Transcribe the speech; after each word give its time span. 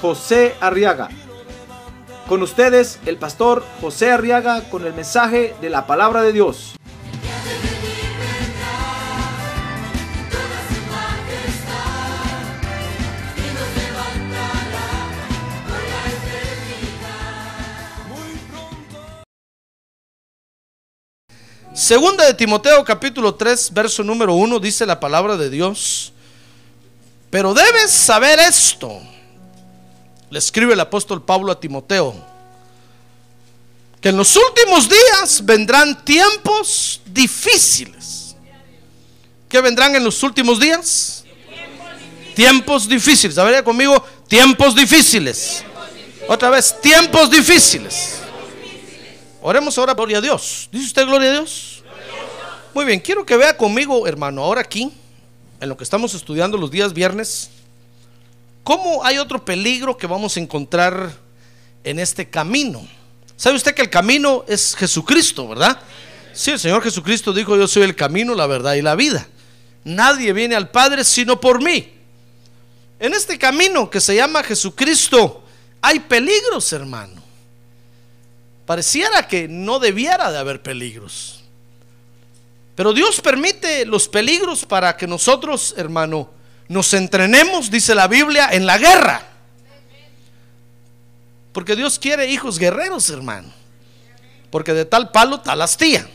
José 0.00 0.54
Arriaga. 0.60 1.08
Con 2.28 2.42
ustedes, 2.42 2.98
el 3.06 3.16
pastor 3.18 3.64
José 3.80 4.10
Arriaga 4.10 4.62
con 4.68 4.84
el 4.84 4.92
mensaje 4.92 5.54
de 5.60 5.70
la 5.70 5.86
palabra 5.86 6.22
de 6.22 6.32
Dios. 6.32 6.76
Segunda 21.72 22.24
de 22.24 22.34
Timoteo 22.34 22.82
capítulo 22.84 23.34
3, 23.34 23.72
verso 23.72 24.02
número 24.02 24.34
1 24.34 24.58
dice 24.58 24.86
la 24.86 24.98
palabra 24.98 25.36
de 25.36 25.50
Dios. 25.50 26.12
Pero 27.30 27.54
debes 27.54 27.92
saber 27.92 28.40
esto. 28.40 29.00
Le 30.30 30.38
escribe 30.38 30.74
el 30.74 30.80
apóstol 30.80 31.22
Pablo 31.22 31.52
a 31.52 31.60
Timoteo. 31.60 32.14
Que 34.00 34.10
en 34.10 34.16
los 34.16 34.36
últimos 34.36 34.88
días 34.88 35.44
vendrán 35.44 36.04
tiempos 36.04 37.00
difíciles. 37.06 38.36
¿Qué 39.48 39.60
vendrán 39.60 39.94
en 39.94 40.04
los 40.04 40.22
últimos 40.22 40.58
días? 40.60 41.24
Tiempos 42.34 42.88
difíciles. 42.88 43.38
A 43.38 43.62
conmigo, 43.62 44.04
tiempos 44.28 44.74
difíciles. 44.74 45.64
Otra 46.28 46.50
vez, 46.50 46.80
tiempos 46.80 47.30
difíciles. 47.30 48.20
Oremos 49.40 49.78
ahora, 49.78 49.94
gloria 49.94 50.18
a 50.18 50.20
Dios. 50.20 50.68
¿Dice 50.72 50.86
usted 50.86 51.06
gloria 51.06 51.30
a 51.30 51.32
Dios? 51.34 51.84
Muy 52.74 52.84
bien, 52.84 53.00
quiero 53.00 53.24
que 53.24 53.36
vea 53.36 53.56
conmigo, 53.56 54.06
hermano, 54.06 54.42
ahora 54.42 54.60
aquí, 54.60 54.92
en 55.60 55.68
lo 55.68 55.76
que 55.76 55.84
estamos 55.84 56.12
estudiando 56.14 56.58
los 56.58 56.70
días 56.70 56.92
viernes, 56.92 57.48
cómo 58.66 59.04
hay 59.04 59.18
otro 59.18 59.44
peligro 59.44 59.96
que 59.96 60.08
vamos 60.08 60.36
a 60.36 60.40
encontrar 60.40 61.12
en 61.84 62.00
este 62.00 62.28
camino. 62.28 62.84
¿Sabe 63.36 63.54
usted 63.54 63.72
que 63.72 63.82
el 63.82 63.90
camino 63.90 64.44
es 64.48 64.74
Jesucristo, 64.74 65.46
verdad? 65.46 65.78
Sí, 66.32 66.50
el 66.50 66.58
Señor 66.58 66.82
Jesucristo 66.82 67.32
dijo, 67.32 67.56
yo 67.56 67.68
soy 67.68 67.84
el 67.84 67.94
camino, 67.94 68.34
la 68.34 68.48
verdad 68.48 68.74
y 68.74 68.82
la 68.82 68.96
vida. 68.96 69.28
Nadie 69.84 70.32
viene 70.32 70.56
al 70.56 70.68
Padre 70.68 71.04
sino 71.04 71.40
por 71.40 71.62
mí. 71.62 71.92
En 72.98 73.14
este 73.14 73.38
camino 73.38 73.88
que 73.88 74.00
se 74.00 74.16
llama 74.16 74.42
Jesucristo 74.42 75.44
hay 75.80 76.00
peligros, 76.00 76.72
hermano. 76.72 77.22
Pareciera 78.66 79.28
que 79.28 79.46
no 79.46 79.78
debiera 79.78 80.32
de 80.32 80.38
haber 80.38 80.60
peligros. 80.60 81.44
Pero 82.74 82.92
Dios 82.92 83.20
permite 83.20 83.86
los 83.86 84.08
peligros 84.08 84.64
para 84.64 84.96
que 84.96 85.06
nosotros, 85.06 85.72
hermano, 85.76 86.34
nos 86.68 86.92
entrenemos, 86.94 87.70
dice 87.70 87.94
la 87.94 88.08
Biblia, 88.08 88.48
en 88.52 88.66
la 88.66 88.78
guerra. 88.78 89.22
Porque 91.52 91.76
Dios 91.76 91.98
quiere 91.98 92.30
hijos 92.30 92.58
guerreros, 92.58 93.08
hermano. 93.10 93.52
Porque 94.50 94.74
de 94.74 94.84
tal 94.84 95.10
palo, 95.10 95.40
tal 95.40 95.62
astilla. 95.62 96.06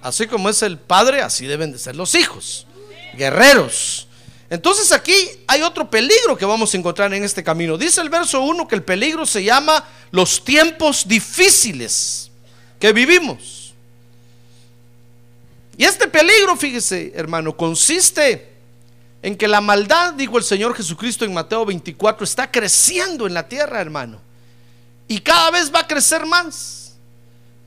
Así 0.00 0.26
como 0.26 0.48
es 0.48 0.62
el 0.62 0.78
padre, 0.78 1.22
así 1.22 1.46
deben 1.46 1.72
de 1.72 1.78
ser 1.78 1.96
los 1.96 2.14
hijos. 2.14 2.66
Guerreros. 3.14 4.06
Entonces 4.50 4.92
aquí 4.92 5.14
hay 5.46 5.62
otro 5.62 5.90
peligro 5.90 6.36
que 6.36 6.44
vamos 6.44 6.72
a 6.72 6.76
encontrar 6.76 7.12
en 7.12 7.24
este 7.24 7.42
camino. 7.42 7.76
Dice 7.76 8.00
el 8.00 8.08
verso 8.08 8.40
1 8.40 8.68
que 8.68 8.76
el 8.76 8.82
peligro 8.82 9.26
se 9.26 9.44
llama 9.44 9.84
los 10.10 10.44
tiempos 10.44 11.06
difíciles 11.06 12.30
que 12.78 12.92
vivimos. 12.92 13.74
Y 15.76 15.84
este 15.84 16.08
peligro, 16.08 16.56
fíjese 16.56 17.12
hermano, 17.14 17.56
consiste 17.56 18.47
en 19.22 19.36
que 19.36 19.48
la 19.48 19.60
maldad, 19.60 20.14
dijo 20.14 20.38
el 20.38 20.44
Señor 20.44 20.74
Jesucristo 20.74 21.24
en 21.24 21.34
Mateo 21.34 21.64
24, 21.64 22.24
está 22.24 22.50
creciendo 22.50 23.26
en 23.26 23.34
la 23.34 23.48
tierra, 23.48 23.80
hermano. 23.80 24.20
Y 25.08 25.20
cada 25.20 25.50
vez 25.50 25.72
va 25.74 25.80
a 25.80 25.86
crecer 25.86 26.24
más. 26.26 26.94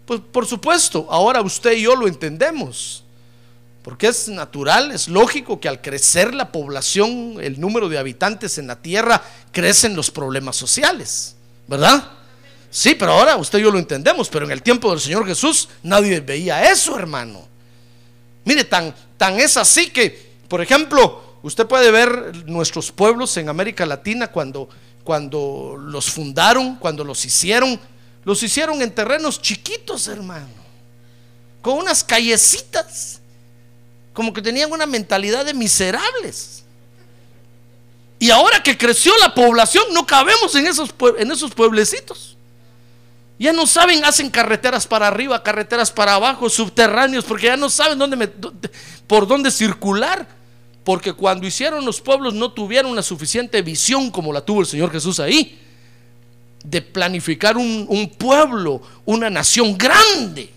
Pues 0.06 0.22
por 0.31 0.45
supuesto, 0.45 1.07
ahora 1.09 1.41
usted 1.41 1.73
y 1.73 1.84
yo 1.84 1.95
lo 1.95 2.07
entendemos. 2.07 3.03
Porque 3.84 4.07
es 4.07 4.28
natural, 4.28 4.91
es 4.91 5.07
lógico 5.07 5.59
que 5.59 5.67
al 5.67 5.81
crecer 5.81 6.35
la 6.35 6.51
población, 6.51 7.38
el 7.41 7.59
número 7.59 7.90
de 7.90 7.97
habitantes 7.97 8.57
en 8.57 8.67
la 8.67 8.75
tierra, 8.75 9.23
crecen 9.51 9.95
los 9.95 10.11
problemas 10.11 10.56
sociales, 10.56 11.35
¿verdad? 11.67 12.11
Sí, 12.69 12.94
pero 12.94 13.13
ahora 13.13 13.38
usted 13.38 13.59
y 13.59 13.63
yo 13.63 13.72
lo 13.72 13.79
entendemos, 13.79 14.29
pero 14.29 14.45
en 14.45 14.51
el 14.51 14.61
tiempo 14.61 14.91
del 14.91 15.00
Señor 15.00 15.25
Jesús 15.25 15.67
nadie 15.81 16.19
veía 16.19 16.72
eso, 16.72 16.97
hermano. 16.97 17.47
Mire, 18.45 18.63
tan, 18.63 18.94
tan 19.17 19.40
es 19.40 19.57
así 19.57 19.90
que, 19.90 20.31
por 20.47 20.61
ejemplo, 20.61 21.31
usted 21.44 21.68
puede 21.68 21.91
ver 21.91 22.46
nuestros 22.47 22.91
pueblos 22.91 23.35
en 23.38 23.50
América 23.50 23.85
Latina 23.85 24.28
cuando, 24.28 24.69
cuando 25.03 25.78
los 25.79 26.09
fundaron, 26.09 26.75
cuando 26.75 27.03
los 27.03 27.24
hicieron, 27.25 27.79
los 28.24 28.44
hicieron 28.44 28.81
en 28.81 28.91
terrenos 28.91 29.41
chiquitos, 29.41 30.07
hermano, 30.07 30.47
con 31.62 31.78
unas 31.78 32.03
callecitas 32.03 33.22
como 34.13 34.34
que 34.34 34.41
tenían 34.41 34.72
una 34.72 34.85
mentalidad 34.85 35.46
de 35.46 35.53
miserables. 35.53 36.63
Y 38.19 38.29
ahora 38.29 38.62
que 38.62 38.78
creció 38.78 39.18
la 39.18 39.34
población, 39.34 39.85
no 39.94 40.06
cabemos 40.06 40.53
en 40.56 40.68
esos, 40.68 40.94
en 41.18 41.31
esos 41.31 41.53
pueblecitos. 41.53 42.38
Ya 43.40 43.52
no 43.52 43.66
saben, 43.66 44.06
hacen 44.06 44.29
carreteras 44.29 44.85
para 44.85 45.08
arriba, 45.08 45.41
carreteras 45.41 45.90
para 45.91 46.13
abajo, 46.13 46.47
subterráneos, 46.47 47.25
porque 47.25 47.47
ya 47.47 47.58
no 47.58 47.69
saben 47.69 47.97
dónde 47.97 48.28
por 49.08 49.28
dónde 49.28 49.50
circular. 49.50 50.28
Porque 50.84 51.14
cuando 51.14 51.46
hicieron 51.46 51.86
los 51.86 52.02
pueblos 52.02 52.34
no 52.34 52.52
tuvieron 52.52 52.96
la 52.96 53.03
suficiente 53.03 53.62
visión 53.62 54.09
como 54.09 54.34
la 54.34 54.42
tuvo 54.42 54.62
el 54.62 54.68
Señor 54.68 54.92
Jesús 54.92 55.19
ahí, 55.19 55.59
de 56.64 56.81
planificar 56.81 57.58
un, 57.58 58.12
pueblo, 58.18 58.81
una 59.06 59.30
nación 59.30 59.78
grande 59.78 60.50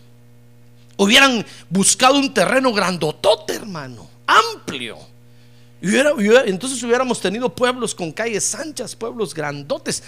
hubieran 0.97 1.45
buscado 1.69 2.19
un 2.19 2.33
terreno 2.33 2.73
grandotote, 2.73 3.55
hermano, 3.55 4.09
amplio. 4.27 4.99
Y 5.83 5.97
entonces 6.47 6.83
hubiéramos 6.83 7.21
tenido 7.21 7.49
pueblos 7.55 7.95
con 7.95 8.13
calles 8.13 8.55
anchas, 8.55 8.95
pueblos 8.95 9.35
grandotes. 9.35 10.03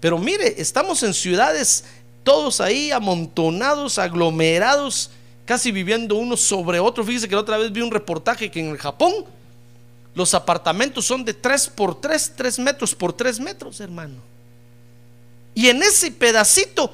Pero 0.00 0.16
mire, 0.18 0.54
estamos 0.58 1.02
en 1.02 1.12
ciudades 1.12 1.84
todos 2.22 2.60
ahí 2.60 2.90
amontonados, 2.90 3.98
aglomerados, 3.98 5.10
casi 5.44 5.72
viviendo 5.72 6.14
uno 6.14 6.36
sobre 6.36 6.78
otro. 6.78 7.04
Fíjese 7.04 7.28
que 7.28 7.34
la 7.34 7.40
otra 7.40 7.58
vez 7.58 7.72
vi 7.72 7.80
un 7.80 7.90
reportaje 7.90 8.50
que 8.50 8.60
en 8.60 8.68
el 8.68 8.78
Japón 8.78 9.12
los 10.18 10.34
apartamentos 10.34 11.06
son 11.06 11.24
de 11.24 11.32
3 11.32 11.68
por 11.68 12.00
3, 12.00 12.32
3 12.36 12.58
metros 12.58 12.92
por 12.92 13.12
3 13.12 13.38
metros, 13.38 13.78
hermano. 13.78 14.16
Y 15.54 15.68
en 15.68 15.80
ese 15.80 16.10
pedacito 16.10 16.92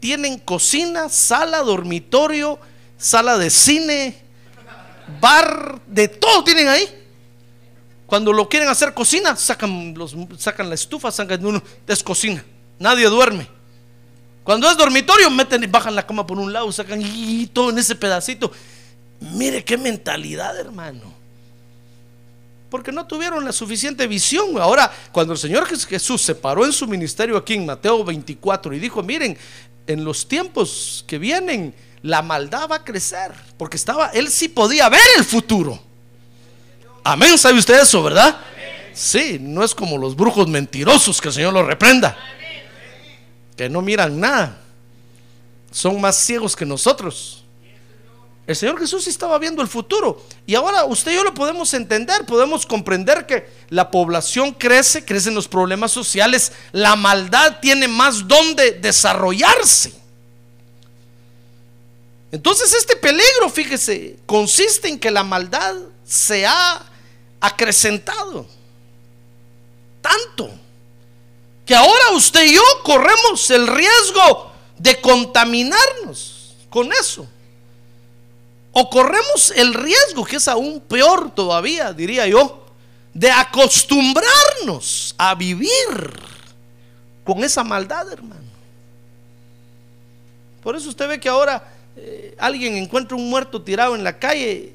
tienen 0.00 0.38
cocina, 0.38 1.08
sala, 1.08 1.60
dormitorio, 1.62 2.58
sala 2.98 3.38
de 3.38 3.48
cine, 3.48 4.16
bar, 5.18 5.80
de 5.86 6.08
todo 6.08 6.44
tienen 6.44 6.68
ahí. 6.68 6.86
Cuando 8.04 8.34
lo 8.34 8.46
quieren 8.50 8.68
hacer 8.68 8.92
cocina, 8.92 9.34
sacan, 9.34 9.94
los, 9.96 10.14
sacan 10.36 10.68
la 10.68 10.74
estufa, 10.74 11.10
sacan 11.10 11.42
uno, 11.46 11.62
es 11.86 12.02
cocina, 12.02 12.44
nadie 12.78 13.06
duerme. 13.06 13.48
Cuando 14.44 14.70
es 14.70 14.76
dormitorio, 14.76 15.30
meten 15.30 15.64
y 15.64 15.68
bajan 15.68 15.94
la 15.94 16.06
cama 16.06 16.26
por 16.26 16.38
un 16.38 16.52
lado, 16.52 16.70
sacan 16.70 17.00
y 17.02 17.46
todo 17.46 17.70
en 17.70 17.78
ese 17.78 17.94
pedacito. 17.94 18.52
Mire 19.20 19.64
qué 19.64 19.78
mentalidad, 19.78 20.54
hermano. 20.58 21.21
Porque 22.72 22.90
no 22.90 23.06
tuvieron 23.06 23.44
la 23.44 23.52
suficiente 23.52 24.06
visión. 24.06 24.56
Ahora, 24.58 24.90
cuando 25.12 25.34
el 25.34 25.38
Señor 25.38 25.66
Jesús 25.66 26.22
se 26.22 26.34
paró 26.34 26.64
en 26.64 26.72
su 26.72 26.86
ministerio 26.86 27.36
aquí 27.36 27.52
en 27.52 27.66
Mateo 27.66 28.02
24 28.02 28.72
y 28.72 28.78
dijo, 28.78 29.02
miren, 29.02 29.36
en 29.86 30.02
los 30.02 30.26
tiempos 30.26 31.04
que 31.06 31.18
vienen, 31.18 31.74
la 32.00 32.22
maldad 32.22 32.70
va 32.70 32.76
a 32.76 32.82
crecer. 32.82 33.30
Porque 33.58 33.76
estaba, 33.76 34.06
él 34.14 34.30
sí 34.30 34.48
podía 34.48 34.88
ver 34.88 35.02
el 35.18 35.24
futuro. 35.26 35.78
Amén, 37.04 37.36
¿sabe 37.36 37.58
usted 37.58 37.78
eso, 37.78 38.02
verdad? 38.02 38.40
Sí, 38.94 39.36
no 39.38 39.62
es 39.62 39.74
como 39.74 39.98
los 39.98 40.16
brujos 40.16 40.48
mentirosos 40.48 41.20
que 41.20 41.28
el 41.28 41.34
Señor 41.34 41.52
los 41.52 41.66
reprenda. 41.66 42.16
Que 43.54 43.68
no 43.68 43.82
miran 43.82 44.18
nada. 44.18 44.62
Son 45.70 46.00
más 46.00 46.16
ciegos 46.16 46.56
que 46.56 46.64
nosotros. 46.64 47.41
El 48.52 48.56
Señor 48.56 48.78
Jesús 48.78 49.06
estaba 49.06 49.38
viendo 49.38 49.62
el 49.62 49.68
futuro. 49.68 50.22
Y 50.46 50.54
ahora 50.54 50.84
usted 50.84 51.12
y 51.12 51.14
yo 51.14 51.24
lo 51.24 51.32
podemos 51.32 51.72
entender, 51.72 52.26
podemos 52.26 52.66
comprender 52.66 53.24
que 53.26 53.48
la 53.70 53.90
población 53.90 54.52
crece, 54.52 55.06
crecen 55.06 55.34
los 55.34 55.48
problemas 55.48 55.90
sociales, 55.90 56.52
la 56.70 56.94
maldad 56.94 57.60
tiene 57.62 57.88
más 57.88 58.28
donde 58.28 58.72
desarrollarse. 58.72 59.94
Entonces 62.30 62.74
este 62.74 62.94
peligro, 62.94 63.48
fíjese, 63.50 64.18
consiste 64.26 64.88
en 64.88 65.00
que 65.00 65.10
la 65.10 65.24
maldad 65.24 65.74
se 66.04 66.44
ha 66.44 66.84
acrecentado 67.40 68.46
tanto 70.02 70.50
que 71.64 71.74
ahora 71.74 72.10
usted 72.12 72.44
y 72.44 72.56
yo 72.56 72.62
corremos 72.82 73.50
el 73.50 73.66
riesgo 73.66 74.52
de 74.76 75.00
contaminarnos 75.00 76.54
con 76.68 76.92
eso. 76.92 77.26
O 78.72 78.88
corremos 78.88 79.52
el 79.54 79.74
riesgo, 79.74 80.24
que 80.24 80.36
es 80.36 80.48
aún 80.48 80.80
peor 80.80 81.30
todavía, 81.34 81.92
diría 81.92 82.26
yo, 82.26 82.66
de 83.12 83.30
acostumbrarnos 83.30 85.14
a 85.18 85.34
vivir 85.34 85.70
con 87.24 87.44
esa 87.44 87.62
maldad, 87.62 88.10
hermano. 88.10 88.40
Por 90.62 90.76
eso 90.76 90.88
usted 90.88 91.08
ve 91.08 91.20
que 91.20 91.28
ahora 91.28 91.74
eh, 91.96 92.34
alguien 92.38 92.76
encuentra 92.76 93.16
un 93.16 93.28
muerto 93.28 93.60
tirado 93.60 93.94
en 93.94 94.04
la 94.04 94.18
calle, 94.18 94.72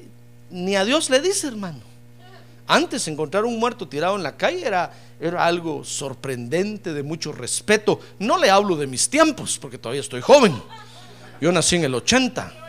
ni 0.50 0.76
a 0.76 0.84
Dios 0.84 1.10
le 1.10 1.20
dice, 1.20 1.48
hermano. 1.48 1.80
Antes 2.68 3.08
encontrar 3.08 3.44
un 3.44 3.58
muerto 3.58 3.88
tirado 3.88 4.14
en 4.14 4.22
la 4.22 4.36
calle 4.36 4.64
era, 4.64 4.92
era 5.18 5.44
algo 5.44 5.84
sorprendente, 5.84 6.92
de 6.92 7.02
mucho 7.02 7.32
respeto. 7.32 7.98
No 8.18 8.38
le 8.38 8.50
hablo 8.50 8.76
de 8.76 8.86
mis 8.86 9.08
tiempos, 9.08 9.58
porque 9.58 9.78
todavía 9.78 10.02
estoy 10.02 10.20
joven. 10.20 10.62
Yo 11.40 11.50
nací 11.50 11.76
en 11.76 11.84
el 11.84 11.94
80. 11.94 12.67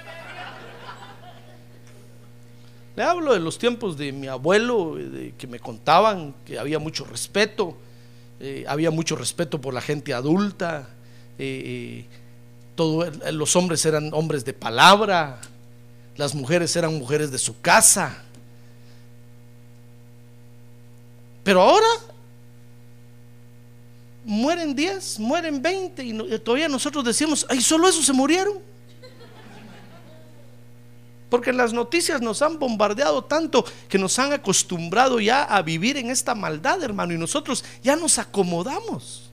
Le 3.00 3.06
hablo 3.06 3.32
de 3.32 3.40
los 3.40 3.58
tiempos 3.58 3.98
de 3.98 4.12
mi 4.12 4.28
abuelo, 4.28 4.96
de 4.96 5.34
que 5.38 5.48
me 5.48 5.58
contaban 5.58 6.36
que 6.46 6.60
había 6.60 6.80
mucho 6.80 7.06
respeto, 7.06 7.78
eh, 8.42 8.66
había 8.68 8.92
mucho 8.92 9.16
respeto 9.16 9.62
por 9.62 9.74
la 9.74 9.80
gente 9.80 10.14
adulta, 10.14 10.90
eh, 11.38 12.04
todos 12.76 13.18
los 13.32 13.56
hombres 13.56 13.86
eran 13.86 14.14
hombres 14.14 14.44
de 14.44 14.52
palabra, 14.52 15.40
las 16.18 16.36
mujeres 16.36 16.76
eran 16.76 17.00
mujeres 17.00 17.32
de 17.32 17.38
su 17.38 17.62
casa. 17.62 18.22
Pero 21.46 21.62
ahora 21.62 21.88
mueren 24.26 24.76
10, 24.76 25.20
mueren 25.20 25.62
20 25.62 26.04
y, 26.04 26.40
todavía 26.40 26.68
nosotros 26.68 27.06
decimos, 27.06 27.46
ay, 27.48 27.62
solo 27.62 27.88
eso 27.88 28.04
se 28.04 28.12
murieron. 28.12 28.60
Porque 31.30 31.54
las 31.54 31.74
noticias 31.74 32.22
nos 32.22 32.42
han 32.42 32.58
bombardeado 32.58 33.24
tanto 33.24 33.64
que 33.88 34.00
nos 34.00 34.18
han 34.18 34.34
acostumbrado 34.34 35.20
ya 35.20 35.44
a 35.44 35.62
vivir 35.62 35.98
en 35.98 36.10
esta 36.10 36.34
maldad, 36.34 36.82
hermano, 36.84 37.14
y 37.14 37.18
nosotros 37.18 37.64
ya 37.84 37.96
nos 37.96 38.18
acomodamos. 38.18 39.30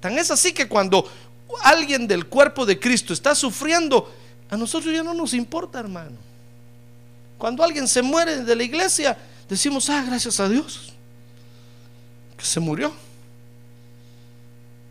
Tan 0.00 0.18
es 0.18 0.30
así 0.30 0.52
que 0.52 0.68
cuando 0.68 1.08
alguien 1.62 2.08
del 2.08 2.26
cuerpo 2.26 2.66
de 2.66 2.78
Cristo 2.78 3.12
está 3.12 3.34
sufriendo, 3.34 4.12
a 4.50 4.56
nosotros 4.56 4.92
ya 4.92 5.04
no 5.04 5.14
nos 5.14 5.34
importa, 5.34 5.78
hermano. 5.78 6.16
Cuando 7.38 7.62
alguien 7.62 7.86
se 7.86 8.02
muere 8.02 8.42
de 8.42 8.56
la 8.56 8.62
iglesia, 8.62 9.16
decimos, 9.48 9.88
ah, 9.90 10.02
gracias 10.06 10.40
a 10.40 10.48
Dios, 10.48 10.92
que 12.36 12.44
se 12.44 12.58
murió. 12.58 12.92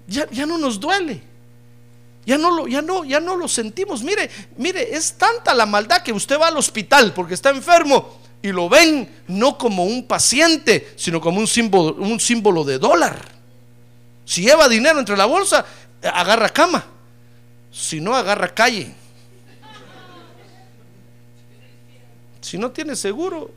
Ya, 0.07 0.29
ya 0.29 0.45
no 0.45 0.57
nos 0.57 0.79
duele. 0.79 1.21
Ya 2.25 2.37
no, 2.37 2.49
lo, 2.51 2.67
ya, 2.67 2.81
no, 2.81 3.05
ya 3.05 3.19
no 3.19 3.35
lo 3.35 3.47
sentimos. 3.47 4.01
Mire, 4.01 4.29
mire, 4.57 4.95
es 4.95 5.13
tanta 5.13 5.53
la 5.53 5.65
maldad 5.65 6.01
que 6.01 6.11
usted 6.11 6.39
va 6.39 6.47
al 6.47 6.57
hospital 6.57 7.13
porque 7.13 7.35
está 7.35 7.51
enfermo 7.51 8.19
y 8.41 8.51
lo 8.51 8.67
ven 8.67 9.23
no 9.27 9.57
como 9.57 9.85
un 9.85 10.07
paciente, 10.07 10.93
sino 10.95 11.21
como 11.21 11.39
un 11.39 11.47
símbolo, 11.47 11.95
un 11.95 12.19
símbolo 12.19 12.63
de 12.63 12.79
dólar. 12.79 13.19
Si 14.25 14.41
lleva 14.41 14.67
dinero 14.67 14.99
entre 14.99 15.15
la 15.15 15.25
bolsa, 15.25 15.65
agarra 16.01 16.49
cama. 16.49 16.85
Si 17.71 18.01
no, 18.01 18.15
agarra 18.15 18.53
calle. 18.53 18.93
Si 22.41 22.57
no 22.57 22.71
tiene 22.71 22.95
seguro, 22.95 23.51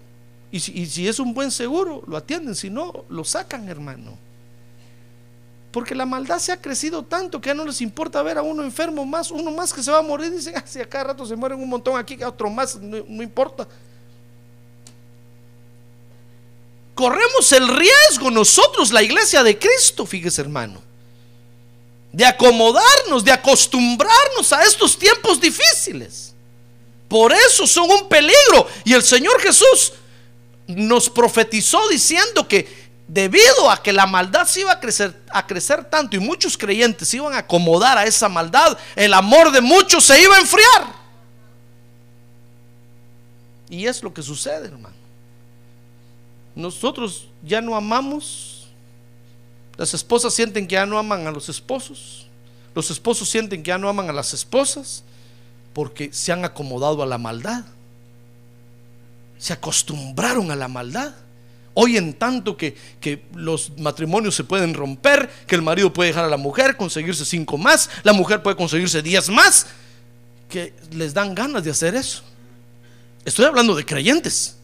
y 0.50 0.60
si, 0.60 0.72
y 0.72 0.86
si 0.86 1.08
es 1.08 1.18
un 1.18 1.34
buen 1.34 1.50
seguro, 1.50 2.02
lo 2.06 2.16
atienden. 2.16 2.54
Si 2.54 2.70
no, 2.70 3.04
lo 3.08 3.24
sacan, 3.24 3.68
hermano. 3.68 4.18
Porque 5.70 5.94
la 5.94 6.06
maldad 6.06 6.38
se 6.38 6.50
ha 6.50 6.60
crecido 6.60 7.02
tanto 7.02 7.40
que 7.40 7.48
ya 7.48 7.54
no 7.54 7.64
les 7.64 7.80
importa 7.82 8.22
ver 8.22 8.38
a 8.38 8.42
uno 8.42 8.62
enfermo 8.62 9.04
más, 9.04 9.30
uno 9.30 9.50
más 9.50 9.72
que 9.72 9.82
se 9.82 9.90
va 9.90 9.98
a 9.98 10.02
morir. 10.02 10.30
Dicen, 10.30 10.54
ah, 10.56 10.64
si 10.66 10.80
a 10.80 10.88
cada 10.88 11.04
rato 11.04 11.26
se 11.26 11.36
mueren 11.36 11.60
un 11.60 11.68
montón 11.68 11.98
aquí, 11.98 12.22
otro 12.24 12.48
más, 12.48 12.76
no, 12.76 13.22
importa. 13.22 13.68
Corremos 16.94 17.52
el 17.52 17.68
riesgo 17.68 18.30
nosotros, 18.30 18.92
la 18.92 19.02
iglesia 19.02 19.42
de 19.42 19.58
Cristo, 19.58 20.06
fíjese 20.06 20.40
hermano, 20.40 20.80
de 22.12 22.24
acomodarnos, 22.24 23.22
de 23.22 23.30
acostumbrarnos 23.30 24.52
a 24.52 24.62
estos 24.64 24.98
tiempos 24.98 25.38
difíciles. 25.38 26.34
Por 27.08 27.32
eso 27.32 27.66
son 27.66 27.90
un 27.90 28.08
peligro. 28.08 28.66
Y 28.84 28.94
el 28.94 29.02
Señor 29.02 29.40
Jesús 29.40 29.92
nos 30.66 31.08
profetizó 31.08 31.88
diciendo 31.88 32.48
que 32.48 32.87
debido 33.08 33.70
a 33.70 33.82
que 33.82 33.92
la 33.92 34.06
maldad 34.06 34.46
se 34.46 34.60
iba 34.60 34.72
a 34.72 34.78
crecer, 34.78 35.20
a 35.30 35.46
crecer 35.46 35.84
tanto 35.86 36.14
y 36.14 36.20
muchos 36.20 36.56
creyentes 36.56 37.08
se 37.08 37.16
iban 37.16 37.32
a 37.32 37.38
acomodar 37.38 37.96
a 37.96 38.04
esa 38.04 38.28
maldad, 38.28 38.78
el 38.94 39.14
amor 39.14 39.50
de 39.50 39.62
muchos 39.62 40.04
se 40.04 40.22
iba 40.22 40.36
a 40.36 40.40
enfriar. 40.40 40.98
Y 43.70 43.86
es 43.86 44.02
lo 44.02 44.12
que 44.12 44.22
sucede, 44.22 44.68
hermano. 44.68 44.94
Nosotros 46.54 47.28
ya 47.42 47.60
no 47.60 47.74
amamos, 47.74 48.68
las 49.76 49.94
esposas 49.94 50.34
sienten 50.34 50.66
que 50.66 50.74
ya 50.74 50.86
no 50.86 50.98
aman 50.98 51.26
a 51.26 51.30
los 51.30 51.48
esposos, 51.48 52.26
los 52.74 52.90
esposos 52.90 53.28
sienten 53.28 53.62
que 53.62 53.68
ya 53.68 53.78
no 53.78 53.88
aman 53.88 54.10
a 54.10 54.12
las 54.12 54.34
esposas 54.34 55.02
porque 55.72 56.12
se 56.12 56.32
han 56.32 56.44
acomodado 56.44 57.02
a 57.02 57.06
la 57.06 57.16
maldad, 57.16 57.64
se 59.38 59.52
acostumbraron 59.52 60.50
a 60.50 60.56
la 60.56 60.68
maldad. 60.68 61.14
Hoy 61.80 61.96
en 61.96 62.14
tanto 62.14 62.56
que, 62.56 62.74
los 63.36 63.78
matrimonios 63.78 64.34
se 64.34 64.42
pueden 64.42 64.74
romper, 64.74 65.30
que 65.46 65.54
el 65.54 65.62
marido 65.62 65.92
puede 65.92 66.08
dejar 66.08 66.24
a 66.24 66.28
la 66.28 66.36
mujer, 66.36 66.76
conseguirse 66.76 67.24
cinco 67.24 67.56
más, 67.56 67.88
la 68.02 68.12
mujer 68.12 68.42
puede 68.42 68.56
conseguirse 68.56 69.00
diez 69.00 69.28
más, 69.28 69.68
que 70.48 70.74
les 70.90 71.14
dan 71.14 71.36
ganas 71.36 71.62
de 71.62 71.70
hacer 71.70 71.94
eso. 71.94 72.24
Estoy 73.24 73.44
hablando 73.44 73.76
de 73.76 73.86
creyentes. 73.86 74.56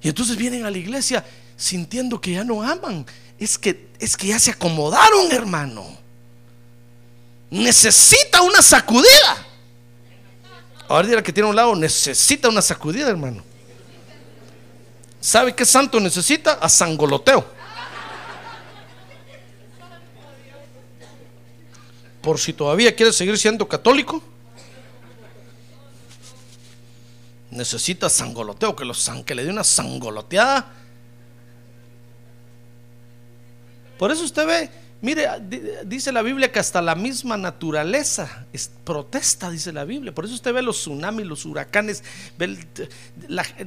Y 0.00 0.08
entonces 0.08 0.38
vienen 0.38 0.64
a 0.64 0.70
la 0.70 0.78
iglesia 0.78 1.22
sintiendo 1.54 2.18
que 2.18 2.32
ya 2.32 2.44
no 2.44 2.62
aman. 2.62 3.04
Es 3.38 3.58
que, 3.58 3.88
es 3.98 4.16
que 4.16 4.28
ya 4.28 4.38
se 4.38 4.50
acomodaron, 4.50 5.30
hermano. 5.30 5.98
Necesita 7.50 8.40
una 8.40 8.62
sacudida. 8.62 9.46
Ahora 10.88 11.08
dirá 11.08 11.22
que 11.22 11.30
tiene 11.30 11.50
un 11.50 11.56
lado, 11.56 11.76
necesita 11.76 12.48
una 12.48 12.62
sacudida, 12.62 13.10
hermano. 13.10 13.44
¿Sabe 15.20 15.54
qué 15.54 15.64
santo 15.64 15.98
necesita? 16.00 16.54
A 16.54 16.68
sangoloteo. 16.68 17.44
Por 22.22 22.38
si 22.38 22.52
todavía 22.52 22.94
quiere 22.94 23.12
seguir 23.12 23.38
siendo 23.38 23.66
católico, 23.66 24.22
necesita 27.50 28.08
sangoloteo, 28.08 28.76
que, 28.76 28.84
los, 28.84 29.10
que 29.24 29.34
le 29.34 29.44
dé 29.44 29.50
una 29.50 29.64
sangoloteada. 29.64 30.72
Por 33.98 34.12
eso 34.12 34.24
usted 34.24 34.46
ve 34.46 34.70
Mire, 35.00 35.28
dice 35.84 36.10
la 36.10 36.22
Biblia 36.22 36.50
que 36.50 36.58
hasta 36.58 36.82
la 36.82 36.96
misma 36.96 37.36
naturaleza 37.36 38.46
protesta, 38.82 39.48
dice 39.48 39.72
la 39.72 39.84
Biblia. 39.84 40.12
Por 40.12 40.24
eso 40.24 40.34
usted 40.34 40.52
ve 40.52 40.60
los 40.60 40.78
tsunamis, 40.78 41.24
los 41.24 41.44
huracanes. 41.44 42.02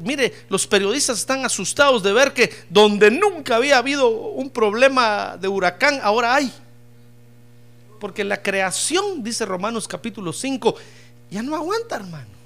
mire, 0.01 0.33
los 0.49 0.67
periodistas 0.67 1.19
están 1.19 1.45
asustados 1.45 2.03
de 2.03 2.11
ver 2.11 2.33
que 2.33 2.53
donde 2.69 3.09
nunca 3.09 3.55
había 3.55 3.77
habido 3.77 4.09
un 4.09 4.49
problema 4.49 5.37
de 5.39 5.47
huracán, 5.47 6.01
ahora 6.03 6.35
hay. 6.35 6.51
Porque 8.01 8.25
la 8.25 8.41
creación, 8.41 9.23
dice 9.23 9.45
Romanos 9.45 9.87
capítulo 9.87 10.33
5, 10.33 10.75
ya 11.29 11.41
no 11.41 11.55
aguanta, 11.55 11.95
hermano. 11.95 12.41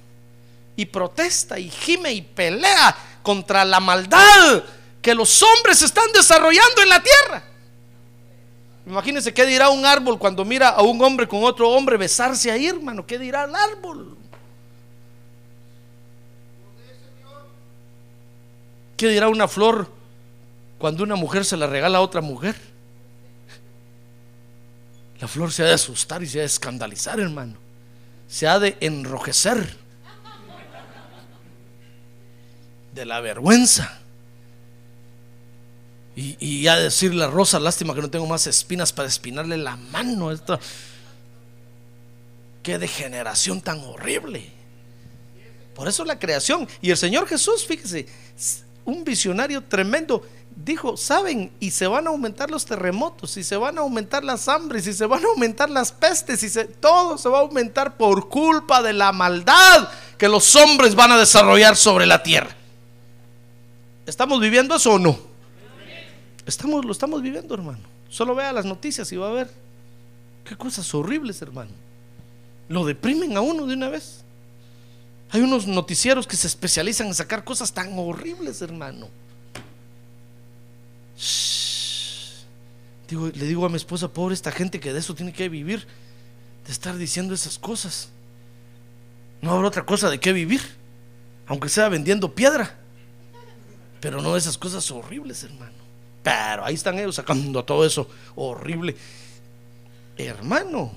Y 0.76 0.86
protesta 0.86 1.58
y 1.58 1.72
gime 1.72 2.14
y 2.14 2.22
pelea 2.22 2.96
contra 3.24 3.66
la 3.66 3.80
maldad 3.80 4.64
que 5.02 5.16
los 5.16 5.42
hombres 5.42 5.82
están 5.82 6.12
desarrollando 6.14 6.84
en 6.84 6.90
la 6.90 7.02
tierra. 7.02 7.55
Imagínense 8.86 9.34
qué 9.34 9.46
dirá 9.46 9.70
un 9.70 9.86
árbol 9.86 10.20
cuando 10.20 10.46
mira 10.46 10.70
a 10.70 10.82
un 10.84 11.02
hombre 11.02 11.28
con 11.28 11.44
otro 11.44 11.70
hombre 11.70 11.98
besarse 11.98 12.52
ahí, 12.52 12.68
hermano. 12.68 13.06
¿Qué 13.06 13.18
dirá 13.18 13.46
el 13.46 13.56
árbol? 13.56 14.16
¿Qué 18.96 19.10
dirá 19.10 19.28
una 19.28 19.48
flor 19.48 19.92
cuando 20.78 21.04
una 21.04 21.16
mujer 21.16 21.44
se 21.46 21.58
la 21.58 21.68
regala 21.68 21.98
a 21.98 22.02
otra 22.02 22.22
mujer? 22.22 22.56
La 25.20 25.28
flor 25.28 25.52
se 25.52 25.64
ha 25.64 25.68
de 25.68 25.74
asustar 25.74 26.22
y 26.22 26.28
se 26.28 26.40
ha 26.40 26.42
de 26.42 26.48
escandalizar, 26.48 27.20
hermano. 27.20 27.56
Se 28.28 28.48
ha 28.48 28.60
de 28.60 28.78
enrojecer. 28.80 29.86
de 32.94 33.06
la 33.06 33.20
vergüenza. 33.20 34.00
Y, 36.16 36.38
y 36.40 36.62
ya 36.62 36.78
decirle 36.78 37.24
a 37.26 37.28
Rosa, 37.28 37.60
lástima 37.60 37.94
que 37.94 38.02
no 38.02 38.10
tengo 38.10 38.26
más 38.26 38.48
espinas 38.48 38.94
para 38.94 39.08
espinarle 39.08 39.58
la 39.58 39.76
mano. 39.76 40.32
Esto. 40.32 40.60
Qué 42.64 42.80
degeneración 42.80 43.62
tan 43.62 43.80
horrible. 43.82 44.52
Por 45.76 45.88
eso 45.88 46.06
la 46.06 46.18
creación. 46.18 46.68
Y 46.82 46.90
el 46.90 46.98
Señor 46.98 47.28
Jesús, 47.28 47.66
fíjese, 47.66 48.08
un 48.86 49.04
visionario 49.04 49.62
tremendo, 49.62 50.24
dijo, 50.56 50.96
saben, 50.96 51.52
y 51.60 51.72
se 51.72 51.86
van 51.86 52.08
a 52.08 52.12
aumentar 52.12 52.50
los 52.50 52.66
terremotos, 52.66 53.36
y 53.36 53.44
se 53.44 53.58
van 53.58 53.78
a 53.78 53.82
aumentar 53.82 54.24
las 54.24 54.48
hambres, 54.48 54.88
y 54.88 54.94
se 54.94 55.06
van 55.06 55.24
a 55.26 55.28
aumentar 55.28 55.70
las 55.70 55.92
pestes, 55.92 56.42
y 56.44 56.50
se, 56.50 56.66
todo 56.66 57.18
se 57.18 57.28
va 57.28 57.40
a 57.40 57.42
aumentar 57.42 57.98
por 57.98 58.30
culpa 58.30 58.82
de 58.82 58.94
la 58.94 59.12
maldad 59.12 59.90
que 60.18 60.30
los 60.30 60.56
hombres 60.56 60.96
van 60.96 61.12
a 61.12 61.18
desarrollar 61.18 61.76
sobre 61.76 62.06
la 62.06 62.24
tierra. 62.24 62.56
¿Estamos 64.06 64.40
viviendo 64.40 64.76
eso 64.76 64.94
o 64.94 65.00
no? 65.00 65.35
Estamos, 66.46 66.86
lo 66.86 66.92
estamos 66.92 67.22
viviendo, 67.22 67.54
hermano. 67.56 67.80
Solo 68.10 68.36
vea 68.36 68.54
las 68.54 68.66
noticias 68.66 69.12
y 69.12 69.18
va 69.18 69.30
a 69.30 69.34
ver 69.34 69.50
qué 70.44 70.56
cosas 70.56 70.94
horribles, 70.94 71.42
hermano. 71.42 71.72
Lo 72.70 72.86
deprimen 72.86 73.36
a 73.36 73.42
uno 73.42 73.66
de 73.66 73.74
una 73.74 73.90
vez. 73.90 74.24
Hay 75.32 75.42
unos 75.42 75.68
noticieros 75.68 76.28
que 76.28 76.36
se 76.36 76.48
especializan 76.48 77.08
en 77.08 77.16
sacar 77.16 77.44
cosas 77.44 77.74
tan 77.74 77.98
horribles, 77.98 78.62
hermano. 78.62 79.10
Digo, 83.10 83.28
le 83.28 83.46
digo 83.46 83.66
a 83.66 83.70
mi 83.70 83.78
esposa, 83.78 84.12
pobre 84.12 84.34
esta 84.34 84.52
gente 84.52 84.80
que 84.80 84.94
de 84.94 85.00
eso 85.00 85.14
tiene 85.14 85.34
que 85.34 85.50
vivir, 85.50 85.88
de 86.66 86.72
estar 86.72 86.96
diciendo 86.98 87.34
esas 87.34 87.58
cosas. 87.60 88.10
No 89.42 89.52
habrá 89.52 89.68
otra 89.68 89.86
cosa 89.86 90.10
de 90.10 90.20
qué 90.20 90.32
vivir, 90.32 90.62
aunque 91.48 91.70
sea 91.70 91.90
vendiendo 91.90 92.34
piedra. 92.34 92.78
Pero 94.00 94.22
no 94.22 94.38
esas 94.38 94.58
cosas 94.58 94.90
horribles, 94.92 95.44
hermano. 95.44 95.85
Pero 96.26 96.66
ahí 96.66 96.74
están 96.74 96.98
ellos 96.98 97.14
sacando 97.14 97.64
todo 97.64 97.86
eso 97.86 98.10
horrible. 98.36 98.98
Hermano, 100.18 100.92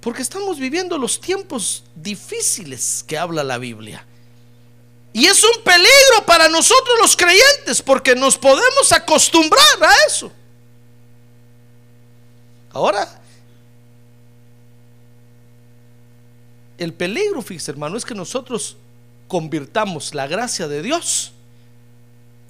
porque 0.00 0.22
estamos 0.22 0.60
viviendo 0.60 0.96
los 0.96 1.20
tiempos 1.20 1.82
difíciles 1.96 3.04
que 3.04 3.18
habla 3.18 3.42
la 3.42 3.58
Biblia. 3.58 4.06
Y 5.12 5.26
es 5.26 5.42
un 5.42 5.64
peligro 5.64 6.24
para 6.24 6.48
nosotros 6.48 6.96
los 7.02 7.16
creyentes 7.16 7.82
porque 7.82 8.14
nos 8.14 8.38
podemos 8.38 8.92
acostumbrar 8.92 9.82
a 9.82 9.92
eso. 10.06 10.30
Ahora, 12.72 13.20
el 16.78 16.92
peligro, 16.94 17.42
fíjese 17.42 17.72
hermano, 17.72 17.96
es 17.96 18.04
que 18.04 18.14
nosotros 18.14 18.76
convirtamos 19.26 20.14
la 20.14 20.28
gracia 20.28 20.68
de 20.68 20.80
Dios 20.80 21.32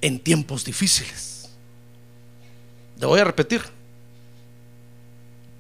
en 0.03 0.21
tiempos 0.21 0.67
difíciles. 0.67 1.30
Le 3.01 3.07
voy 3.07 3.21
a 3.21 3.25
repetir. 3.25 3.63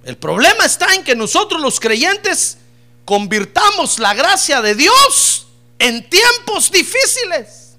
El 0.04 0.16
problema 0.16 0.64
está 0.64 0.94
en 0.94 1.02
que 1.02 1.16
nosotros 1.16 1.60
los 1.60 1.80
creyentes 1.80 2.58
convirtamos 3.04 3.98
la 3.98 4.14
gracia 4.14 4.60
de 4.60 4.74
Dios 4.74 5.46
en 5.78 6.08
tiempos 6.08 6.70
difíciles. 6.70 7.76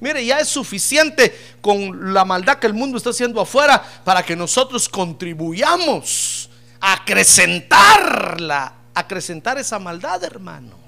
Mire, 0.00 0.24
ya 0.24 0.40
es 0.40 0.48
suficiente 0.48 1.56
con 1.60 2.12
la 2.12 2.24
maldad 2.24 2.58
que 2.58 2.66
el 2.66 2.74
mundo 2.74 2.98
está 2.98 3.10
haciendo 3.10 3.40
afuera 3.40 3.82
para 4.04 4.24
que 4.24 4.34
nosotros 4.34 4.88
contribuyamos 4.88 6.48
a 6.80 6.94
acrecentarla, 6.94 8.72
acrecentar 8.94 9.58
esa 9.58 9.78
maldad, 9.78 10.24
hermano. 10.24 10.78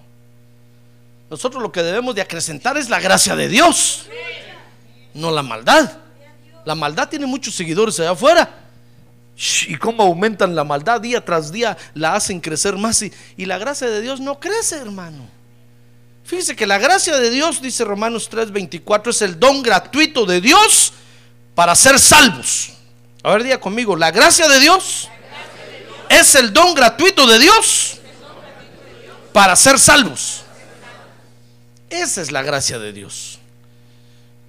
Nosotros 1.31 1.63
lo 1.63 1.71
que 1.71 1.83
debemos 1.83 2.15
de 2.15 2.23
acrecentar 2.23 2.77
es 2.77 2.89
la 2.89 3.01
gracia 3.01 3.37
de 3.37 3.49
Dios, 3.49 4.07
no 5.15 5.31
la 5.31 5.43
maldad. 5.43 6.02
La 6.65 6.75
maldad 6.75 7.09
tiene 7.09 7.27
muchos 7.27 7.55
seguidores 7.55 7.99
allá 8.01 8.11
afuera. 8.11 8.59
Y 9.67 9.77
cómo 9.77 10.03
aumentan 10.03 10.55
la 10.55 10.63
maldad 10.63 11.01
día 11.01 11.25
tras 11.25 11.51
día, 11.51 11.77
la 11.95 12.15
hacen 12.15 12.41
crecer 12.41 12.77
más. 12.77 13.03
Y, 13.03 13.13
y 13.37 13.47
la 13.47 13.59
gracia 13.59 13.89
de 13.89 14.01
Dios 14.01 14.21
no 14.21 14.39
crece, 14.39 14.77
hermano. 14.77 15.29
Fíjese 16.25 16.55
que 16.55 16.67
la 16.67 16.79
gracia 16.79 17.19
de 17.19 17.31
Dios, 17.31 17.61
dice 17.61 17.85
Romanos 17.85 18.31
3:24, 18.31 19.11
es 19.11 19.23
el 19.23 19.39
don 19.41 19.63
gratuito 19.63 20.25
de 20.25 20.41
Dios 20.41 20.93
para 21.55 21.75
ser 21.75 21.99
salvos. 21.99 22.71
A 23.23 23.33
ver, 23.33 23.43
diga 23.43 23.61
conmigo, 23.61 23.97
la 23.97 24.11
gracia 24.11 24.49
de 24.49 24.61
Dios 24.61 25.09
es 26.09 26.35
el 26.35 26.53
don 26.53 26.75
gratuito 26.75 27.27
de 27.27 27.39
Dios 27.39 27.99
para 29.33 29.57
ser 29.57 29.79
salvos. 29.79 30.43
Esa 31.89 32.23
es 32.23 32.31
la 32.31 32.43
gracia 32.43 32.79
de 32.79 32.93
Dios. 32.93 33.39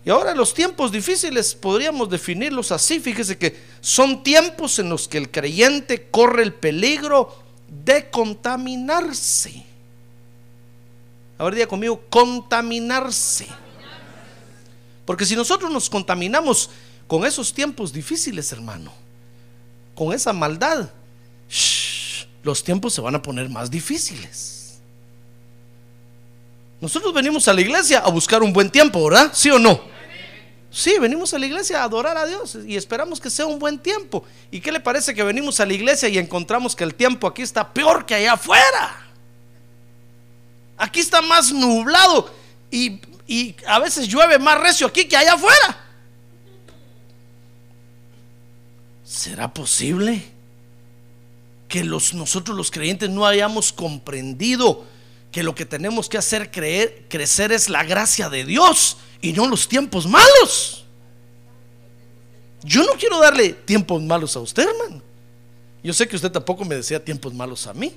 Y 0.06 0.10
ahora 0.10 0.36
los 0.36 0.54
tiempos 0.54 0.92
difíciles 0.92 1.56
podríamos 1.56 2.10
definirlos 2.10 2.72
así. 2.72 3.00
Fíjese 3.00 3.38
que 3.38 3.58
son 3.80 4.22
tiempos 4.22 4.80
en 4.80 4.90
los 4.90 5.08
que 5.08 5.18
el 5.18 5.32
creyente 5.32 6.08
corre 6.10 6.44
el 6.44 6.54
peligro 6.54 7.34
de 7.86 8.10
contaminarse. 8.10 9.66
Ahora 11.38 11.56
diga 11.56 11.68
conmigo, 11.68 12.02
contaminarse. 12.10 13.48
Porque 15.06 15.26
si 15.26 15.36
nosotros 15.36 15.72
nos 15.72 15.90
contaminamos 15.90 16.70
con 17.08 17.26
esos 17.26 17.54
tiempos 17.54 17.94
difíciles, 17.94 18.52
hermano, 18.52 18.92
con 19.96 20.14
esa 20.14 20.34
maldad, 20.34 20.90
los 22.44 22.64
tiempos 22.64 22.94
se 22.94 23.02
van 23.02 23.16
a 23.16 23.22
poner 23.22 23.50
más 23.50 23.72
difíciles. 23.72 24.80
Nosotros 26.82 27.14
venimos 27.14 27.48
a 27.48 27.54
la 27.54 27.62
iglesia 27.62 28.00
a 28.00 28.10
buscar 28.10 28.44
un 28.44 28.52
buen 28.52 28.70
tiempo, 28.70 29.02
¿verdad? 29.06 29.32
¿Sí 29.34 29.50
o 29.50 29.58
no? 29.58 29.93
Sí, 30.76 30.96
venimos 31.00 31.32
a 31.36 31.38
la 31.38 31.46
iglesia 31.46 31.82
a 31.82 31.84
adorar 31.84 32.18
a 32.18 32.26
Dios 32.26 32.58
y 32.66 32.76
esperamos 32.76 33.22
que 33.22 33.30
sea 33.30 33.46
un 33.46 33.60
buen 33.60 33.78
tiempo. 33.78 34.26
¿Y 34.50 34.60
qué 34.60 34.72
le 34.72 34.80
parece 34.80 35.14
que 35.14 35.22
venimos 35.22 35.60
a 35.60 35.68
la 35.68 35.74
iglesia 35.74 36.10
y 36.10 36.18
encontramos 36.18 36.76
que 36.76 36.84
el 36.84 36.96
tiempo 36.96 37.28
aquí 37.28 37.44
está 37.44 37.72
peor 37.72 38.08
que 38.08 38.16
allá 38.16 38.34
afuera? 38.34 39.06
Aquí 40.76 41.00
está 41.00 41.22
más 41.22 41.52
nublado 41.52 42.34
y, 42.72 43.00
y 43.28 43.56
a 43.68 43.78
veces 43.78 44.08
llueve 44.08 44.40
más 44.40 44.60
recio 44.60 44.88
aquí 44.88 45.06
que 45.06 45.16
allá 45.16 45.34
afuera. 45.34 45.86
¿Será 49.06 49.54
posible 49.54 50.24
que 51.68 51.84
los, 51.84 52.16
nosotros 52.16 52.58
los 52.58 52.72
creyentes 52.72 53.12
no 53.12 53.28
hayamos 53.28 53.72
comprendido 53.74 54.88
que 55.32 55.44
lo 55.44 55.54
que 55.54 55.68
tenemos 55.68 56.10
que 56.10 56.18
hacer 56.18 56.50
creer, 56.50 57.06
crecer 57.10 57.52
es 57.52 57.70
la 57.70 57.84
gracia 57.84 58.28
de 58.30 58.44
Dios 58.44 58.98
y 59.24 59.32
no 59.32 59.48
los 59.48 59.68
tiempos 59.68 60.06
malos? 60.06 60.84
Yo 62.62 62.84
no 62.84 62.92
quiero 62.94 63.20
darle 63.20 63.54
tiempos 63.54 64.02
malos 64.04 64.36
a 64.36 64.42
usted, 64.42 64.68
hermano. 64.68 65.02
Yo 65.82 65.94
sé 65.94 66.08
que 66.08 66.16
usted 66.16 66.32
tampoco 66.32 66.64
me 66.66 66.76
decía 66.76 67.04
tiempos 67.04 67.34
malos 67.34 67.66
a 67.66 67.74
mí. 67.74 67.94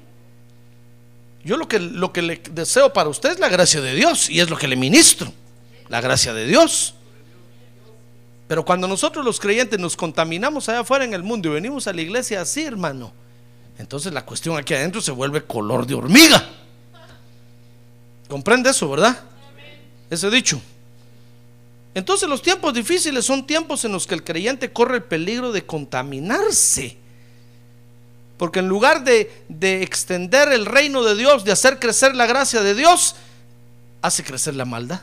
Yo 1.45 1.57
lo 1.57 1.69
que, 1.69 1.79
lo 1.79 2.13
que 2.13 2.23
le 2.23 2.41
deseo 2.53 2.93
para 2.93 3.09
usted 3.09 3.33
es 3.33 3.39
la 3.41 3.49
gracia 3.49 3.81
de 3.81 3.95
Dios 3.95 4.31
y 4.31 4.41
es 4.41 4.49
lo 4.49 4.57
que 4.57 4.69
le 4.69 4.77
ministro, 4.77 5.33
la 5.89 6.01
gracia 6.01 6.33
de 6.33 6.47
Dios. 6.47 6.95
Pero 8.47 8.65
cuando 8.65 8.87
nosotros 8.87 9.25
los 9.25 9.41
creyentes 9.41 9.81
nos 9.81 9.97
contaminamos 9.97 10.69
allá 10.69 10.81
afuera 10.81 11.05
en 11.05 11.13
el 11.13 11.25
mundo 11.25 11.49
y 11.49 11.53
venimos 11.53 11.89
a 11.89 11.93
la 11.93 12.03
iglesia 12.03 12.41
así, 12.41 12.63
hermano, 12.63 13.13
entonces 13.79 14.13
la 14.13 14.25
cuestión 14.25 14.57
aquí 14.57 14.75
adentro 14.75 15.01
se 15.01 15.11
vuelve 15.11 15.43
color 15.43 15.87
de 15.87 15.95
hormiga. 15.95 16.49
¿Comprende 18.29 18.71
eso, 18.71 18.89
verdad? 18.89 19.21
Ese 20.09 20.31
dicho. 20.31 20.61
Entonces 21.97 22.29
los 22.29 22.43
tiempos 22.43 22.75
difíciles 22.75 23.25
son 23.25 23.47
tiempos 23.47 23.87
en 23.87 23.93
los 23.93 24.07
que 24.07 24.15
el 24.15 24.23
creyente 24.23 24.71
corre 24.71 24.97
el 24.97 25.05
peligro 25.05 25.51
de 25.51 25.65
contaminarse. 25.65 26.99
Porque 28.37 28.59
en 28.59 28.69
lugar 28.69 29.03
de, 29.03 29.33
de, 29.49 29.83
extender 29.83 30.53
el 30.53 30.67
reino 30.67 31.03
de 31.03 31.17
Dios, 31.17 31.43
de 31.43 31.53
hacer 31.53 31.79
crecer 31.79 32.15
la 32.15 32.27
gracia 32.27 32.61
de 32.61 32.75
Dios, 32.75 33.17
hace 34.03 34.23
crecer 34.23 34.55
la 34.57 34.67
maldad. 34.67 35.01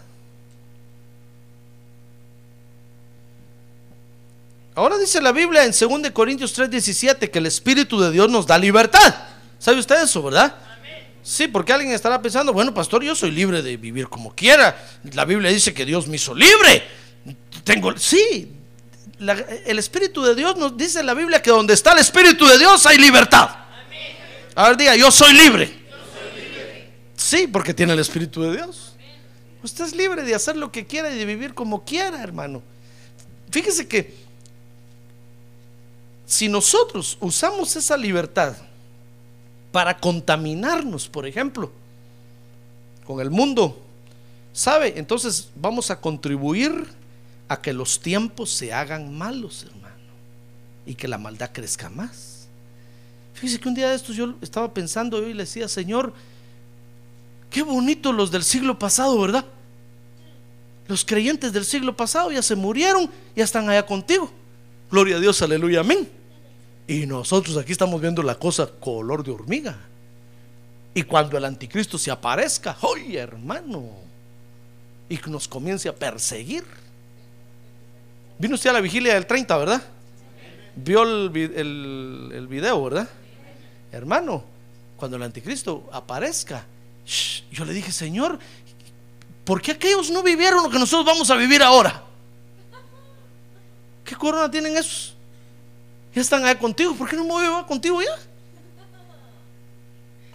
Ahora 4.75 5.00
dice 5.00 5.19
la 5.19 5.31
Biblia 5.31 5.65
en 5.65 5.71
2 5.71 6.12
Corintios 6.12 6.55
3:17 6.55 7.31
que 7.31 7.39
el 7.39 7.47
Espíritu 7.47 8.00
de 8.00 8.12
Dios 8.12 8.29
nos 8.29 8.45
da 8.45 8.59
libertad. 8.59 9.15
¿Sabe 9.57 9.79
usted 9.79 10.03
eso, 10.03 10.21
verdad? 10.21 10.55
Sí, 11.23 11.47
porque 11.47 11.71
alguien 11.71 11.93
estará 11.93 12.21
pensando, 12.21 12.51
bueno, 12.51 12.73
pastor, 12.73 13.03
yo 13.03 13.15
soy 13.15 13.31
libre 13.31 13.61
de 13.61 13.77
vivir 13.77 14.09
como 14.09 14.35
quiera. 14.35 14.77
La 15.13 15.23
Biblia 15.23 15.49
dice 15.49 15.73
que 15.73 15.85
Dios 15.85 16.05
me 16.07 16.17
hizo 16.17 16.35
libre. 16.35 16.83
Tengo, 17.63 17.97
sí, 17.97 18.51
el 19.65 19.79
Espíritu 19.79 20.23
de 20.23 20.35
Dios 20.35 20.57
nos 20.57 20.75
dice 20.75 20.99
en 20.99 21.05
la 21.05 21.13
Biblia 21.13 21.41
que 21.41 21.49
donde 21.49 21.73
está 21.73 21.93
el 21.93 21.99
Espíritu 21.99 22.45
de 22.45 22.57
Dios 22.57 22.85
hay 22.85 22.97
libertad. 22.97 23.49
A 24.55 24.67
ver, 24.67 24.77
diga. 24.77 24.95
Yo 24.95 25.11
soy 25.11 25.33
libre. 25.33 25.81
Sí, 27.15 27.47
porque 27.47 27.73
tiene 27.73 27.93
el 27.93 27.99
Espíritu 27.99 28.43
de 28.43 28.57
Dios. 28.57 28.95
Usted 29.63 29.85
es 29.85 29.95
libre 29.95 30.23
de 30.23 30.35
hacer 30.35 30.57
lo 30.57 30.71
que 30.71 30.85
quiera 30.85 31.09
y 31.09 31.17
de 31.17 31.25
vivir 31.25 31.53
como 31.53 31.85
quiera, 31.85 32.21
hermano. 32.21 32.61
Fíjese 33.49 33.87
que 33.87 34.13
si 36.25 36.49
nosotros 36.49 37.17
usamos 37.21 37.75
esa 37.75 37.95
libertad 37.95 38.55
para 39.73 39.99
contaminarnos, 39.99 41.09
por 41.09 41.27
ejemplo, 41.27 41.69
con 43.05 43.19
el 43.19 43.29
mundo, 43.29 43.83
¿Sabe? 44.53 44.93
Entonces 44.97 45.49
vamos 45.55 45.89
a 45.89 45.99
contribuir 45.99 46.85
a 47.47 47.59
que 47.59 47.73
los 47.73 47.99
tiempos 47.99 48.51
se 48.51 48.71
hagan 48.71 49.11
malos, 49.17 49.63
hermano, 49.63 49.95
y 50.85 50.93
que 50.93 51.07
la 51.07 51.17
maldad 51.17 51.49
crezca 51.51 51.89
más. 51.89 52.47
Fíjese 53.33 53.59
que 53.59 53.67
un 53.67 53.73
día 53.73 53.89
de 53.89 53.95
estos 53.95 54.15
yo 54.15 54.35
estaba 54.41 54.71
pensando 54.71 55.27
y 55.27 55.33
le 55.33 55.43
decía, 55.43 55.67
Señor, 55.67 56.13
qué 57.49 57.63
bonito 57.63 58.13
los 58.13 58.29
del 58.29 58.43
siglo 58.43 58.77
pasado, 58.77 59.19
¿verdad? 59.19 59.43
Los 60.87 61.03
creyentes 61.03 61.51
del 61.51 61.65
siglo 61.65 61.97
pasado 61.97 62.31
ya 62.31 62.43
se 62.43 62.55
murieron, 62.55 63.09
ya 63.35 63.43
están 63.43 63.67
allá 63.69 63.83
contigo. 63.87 64.31
Gloria 64.91 65.17
a 65.17 65.19
Dios, 65.19 65.41
aleluya, 65.41 65.79
amén. 65.79 66.07
Y 66.87 67.05
nosotros 67.05 67.57
aquí 67.57 67.71
estamos 67.71 67.99
viendo 68.01 68.21
la 68.23 68.35
cosa 68.35 68.67
color 68.67 69.23
de 69.23 69.31
hormiga. 69.31 69.77
Y 70.93 71.03
cuando 71.03 71.37
el 71.37 71.45
anticristo 71.45 71.97
se 71.97 72.11
aparezca, 72.11 72.77
¡ay, 72.81 73.17
hermano! 73.17 74.03
y 75.09 75.19
nos 75.29 75.47
comience 75.47 75.87
a 75.89 75.95
perseguir. 75.95 76.63
Vino 78.39 78.55
usted 78.55 78.69
a 78.69 78.73
la 78.73 78.81
vigilia 78.81 79.13
del 79.13 79.27
30, 79.27 79.57
¿verdad? 79.57 79.83
Vio 80.75 81.03
el, 81.03 82.31
el, 82.33 82.47
video, 82.47 82.83
¿verdad? 82.83 83.07
Hermano, 83.91 84.43
cuando 84.97 85.17
el 85.17 85.23
anticristo 85.23 85.87
aparezca, 85.91 86.65
yo 87.51 87.63
le 87.63 87.73
dije, 87.73 87.91
Señor, 87.91 88.39
¿por 89.45 89.61
qué 89.61 89.73
aquellos 89.73 90.09
no 90.09 90.23
vivieron 90.23 90.63
lo 90.63 90.69
que 90.69 90.79
nosotros 90.79 91.05
vamos 91.05 91.29
a 91.29 91.35
vivir 91.35 91.61
ahora? 91.61 92.03
¿Qué 94.03 94.15
corona 94.15 94.49
tienen 94.49 94.75
esos? 94.75 95.15
Ya 96.15 96.22
están 96.22 96.46
ahí 96.46 96.55
contigo, 96.55 96.96
¿por 96.96 97.10
qué 97.10 97.15
no 97.15 97.24
me 97.24 97.32
voy 97.32 97.43
a 97.43 97.48
llevar 97.48 97.65
contigo 97.65 98.01
ya? 98.01 98.15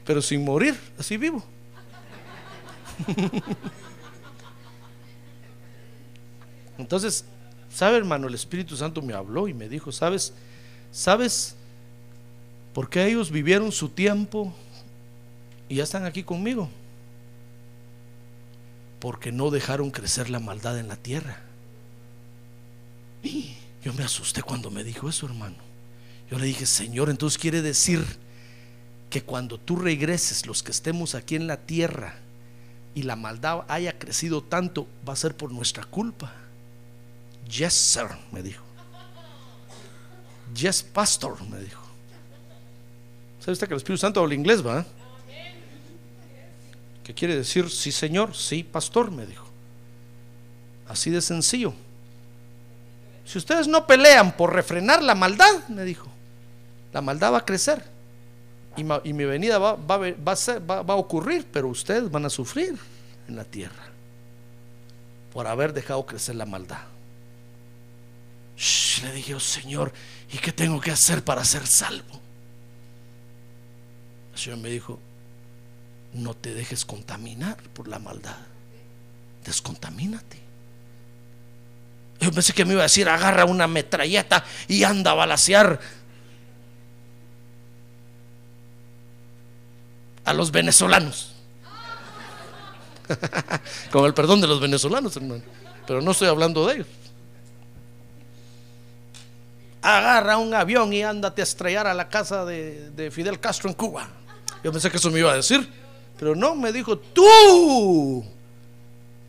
Pero 0.04 0.20
sin 0.20 0.44
morir, 0.44 0.76
así 0.98 1.16
vivo. 1.16 1.44
Entonces, 6.78 7.24
¿sabe 7.72 7.96
hermano? 7.96 8.26
El 8.26 8.34
Espíritu 8.34 8.76
Santo 8.76 9.02
me 9.02 9.12
habló 9.12 9.46
y 9.48 9.54
me 9.54 9.68
dijo, 9.68 9.92
¿sabes? 9.92 10.32
¿Sabes 10.90 11.54
por 12.72 12.88
qué 12.88 13.06
ellos 13.06 13.30
vivieron 13.30 13.70
su 13.70 13.88
tiempo 13.88 14.52
y 15.68 15.76
ya 15.76 15.84
están 15.84 16.04
aquí 16.06 16.24
conmigo? 16.24 16.68
Porque 18.98 19.30
no 19.30 19.50
dejaron 19.50 19.90
crecer 19.90 20.30
la 20.30 20.40
maldad 20.40 20.78
en 20.78 20.88
la 20.88 20.96
tierra. 20.96 21.40
Y 23.22 23.54
yo 23.84 23.92
me 23.92 24.02
asusté 24.04 24.42
cuando 24.42 24.70
me 24.70 24.82
dijo 24.82 25.08
eso, 25.08 25.26
hermano. 25.26 25.67
Yo 26.30 26.38
le 26.38 26.46
dije, 26.46 26.66
Señor, 26.66 27.10
entonces 27.10 27.38
quiere 27.38 27.62
decir 27.62 28.04
que 29.10 29.22
cuando 29.22 29.58
tú 29.58 29.76
regreses, 29.76 30.46
los 30.46 30.62
que 30.62 30.70
estemos 30.70 31.14
aquí 31.14 31.36
en 31.36 31.46
la 31.46 31.56
tierra 31.56 32.16
y 32.94 33.02
la 33.02 33.16
maldad 33.16 33.64
haya 33.68 33.98
crecido 33.98 34.42
tanto, 34.42 34.86
va 35.08 35.14
a 35.14 35.16
ser 35.16 35.36
por 35.36 35.50
nuestra 35.52 35.84
culpa. 35.84 36.32
Yes, 37.48 37.72
sir, 37.72 38.08
me 38.30 38.42
dijo. 38.42 38.62
Yes, 40.54 40.82
pastor, 40.82 41.42
me 41.48 41.60
dijo. 41.60 41.82
¿Sabe 43.40 43.52
usted 43.52 43.68
que 43.68 43.74
el 43.74 43.78
Espíritu 43.78 44.00
Santo 44.00 44.20
habla 44.20 44.34
inglés, 44.34 44.66
va? 44.66 44.84
¿Qué 47.04 47.14
quiere 47.14 47.36
decir? 47.36 47.70
Sí, 47.70 47.90
señor, 47.90 48.36
sí, 48.36 48.62
pastor, 48.62 49.10
me 49.10 49.24
dijo. 49.24 49.46
Así 50.86 51.08
de 51.08 51.22
sencillo. 51.22 51.72
Si 53.24 53.38
ustedes 53.38 53.66
no 53.66 53.86
pelean 53.86 54.36
por 54.36 54.52
refrenar 54.52 55.02
la 55.02 55.14
maldad, 55.14 55.68
me 55.68 55.84
dijo, 55.84 56.10
la 56.92 57.00
maldad 57.00 57.32
va 57.32 57.38
a 57.38 57.44
crecer. 57.44 57.82
Y, 58.76 58.84
mi 58.84 59.24
venida 59.24 59.58
va, 59.58 59.70
a 59.72 60.94
ocurrir, 60.94 61.46
pero 61.52 61.66
ustedes 61.66 62.08
van 62.10 62.26
a 62.26 62.30
sufrir 62.30 62.78
en 63.26 63.34
la 63.34 63.44
tierra 63.44 63.88
por 65.32 65.48
haber 65.48 65.72
dejado 65.72 66.06
crecer 66.06 66.36
la 66.36 66.46
maldad 66.46 66.78
le 69.02 69.12
dije, 69.12 69.34
oh, 69.34 69.40
Señor, 69.40 69.92
¿y 70.32 70.38
qué 70.38 70.52
tengo 70.52 70.80
que 70.80 70.90
hacer 70.90 71.22
para 71.22 71.44
ser 71.44 71.66
salvo? 71.66 72.20
El 74.32 74.38
Señor 74.38 74.58
me 74.58 74.70
dijo, 74.70 74.98
no 76.14 76.34
te 76.34 76.54
dejes 76.54 76.84
contaminar 76.84 77.56
por 77.74 77.88
la 77.88 77.98
maldad, 77.98 78.36
descontamínate. 79.44 80.38
Yo 82.20 82.32
pensé 82.32 82.52
que 82.52 82.64
me 82.64 82.72
iba 82.72 82.82
a 82.82 82.84
decir, 82.84 83.08
agarra 83.08 83.44
una 83.44 83.68
metralleta 83.68 84.44
y 84.66 84.82
anda 84.82 85.12
a 85.12 85.14
balasear 85.14 85.78
a 90.28 90.34
los 90.34 90.50
venezolanos. 90.50 91.32
Con 93.90 94.04
el 94.04 94.14
perdón 94.14 94.40
de 94.40 94.46
los 94.46 94.60
venezolanos, 94.60 95.16
hermano. 95.16 95.42
Pero 95.86 96.02
no 96.02 96.10
estoy 96.10 96.28
hablando 96.28 96.66
de 96.66 96.74
ellos 96.74 96.86
agarra 99.82 100.38
un 100.38 100.54
avión 100.54 100.92
y 100.92 101.02
ándate 101.02 101.42
a 101.42 101.44
estrellar 101.44 101.86
a 101.86 101.94
la 101.94 102.08
casa 102.08 102.44
de, 102.44 103.10
Fidel 103.12 103.40
Castro 103.40 103.68
en 103.68 103.74
Cuba. 103.74 104.08
Yo 104.62 104.72
pensé 104.72 104.90
que 104.90 104.96
eso 104.96 105.10
me 105.10 105.20
iba 105.20 105.32
a 105.32 105.36
decir, 105.36 105.68
pero 106.18 106.34
no, 106.34 106.54
me 106.54 106.72
dijo, 106.72 106.98
tú, 106.98 108.24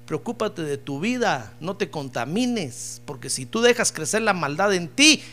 preocúpate 0.05 0.63
de 0.63 0.77
tu 0.77 0.99
vida, 0.99 1.53
no 1.59 1.75
te 1.75 1.89
contamines, 1.89 3.01
porque 3.05 3.29
si 3.29 3.45
tú 3.45 3.61
dejas 3.61 3.91
crecer 3.91 4.23
la 4.23 4.33
maldad 4.33 4.73
en 4.73 4.87
ti, 4.87 5.23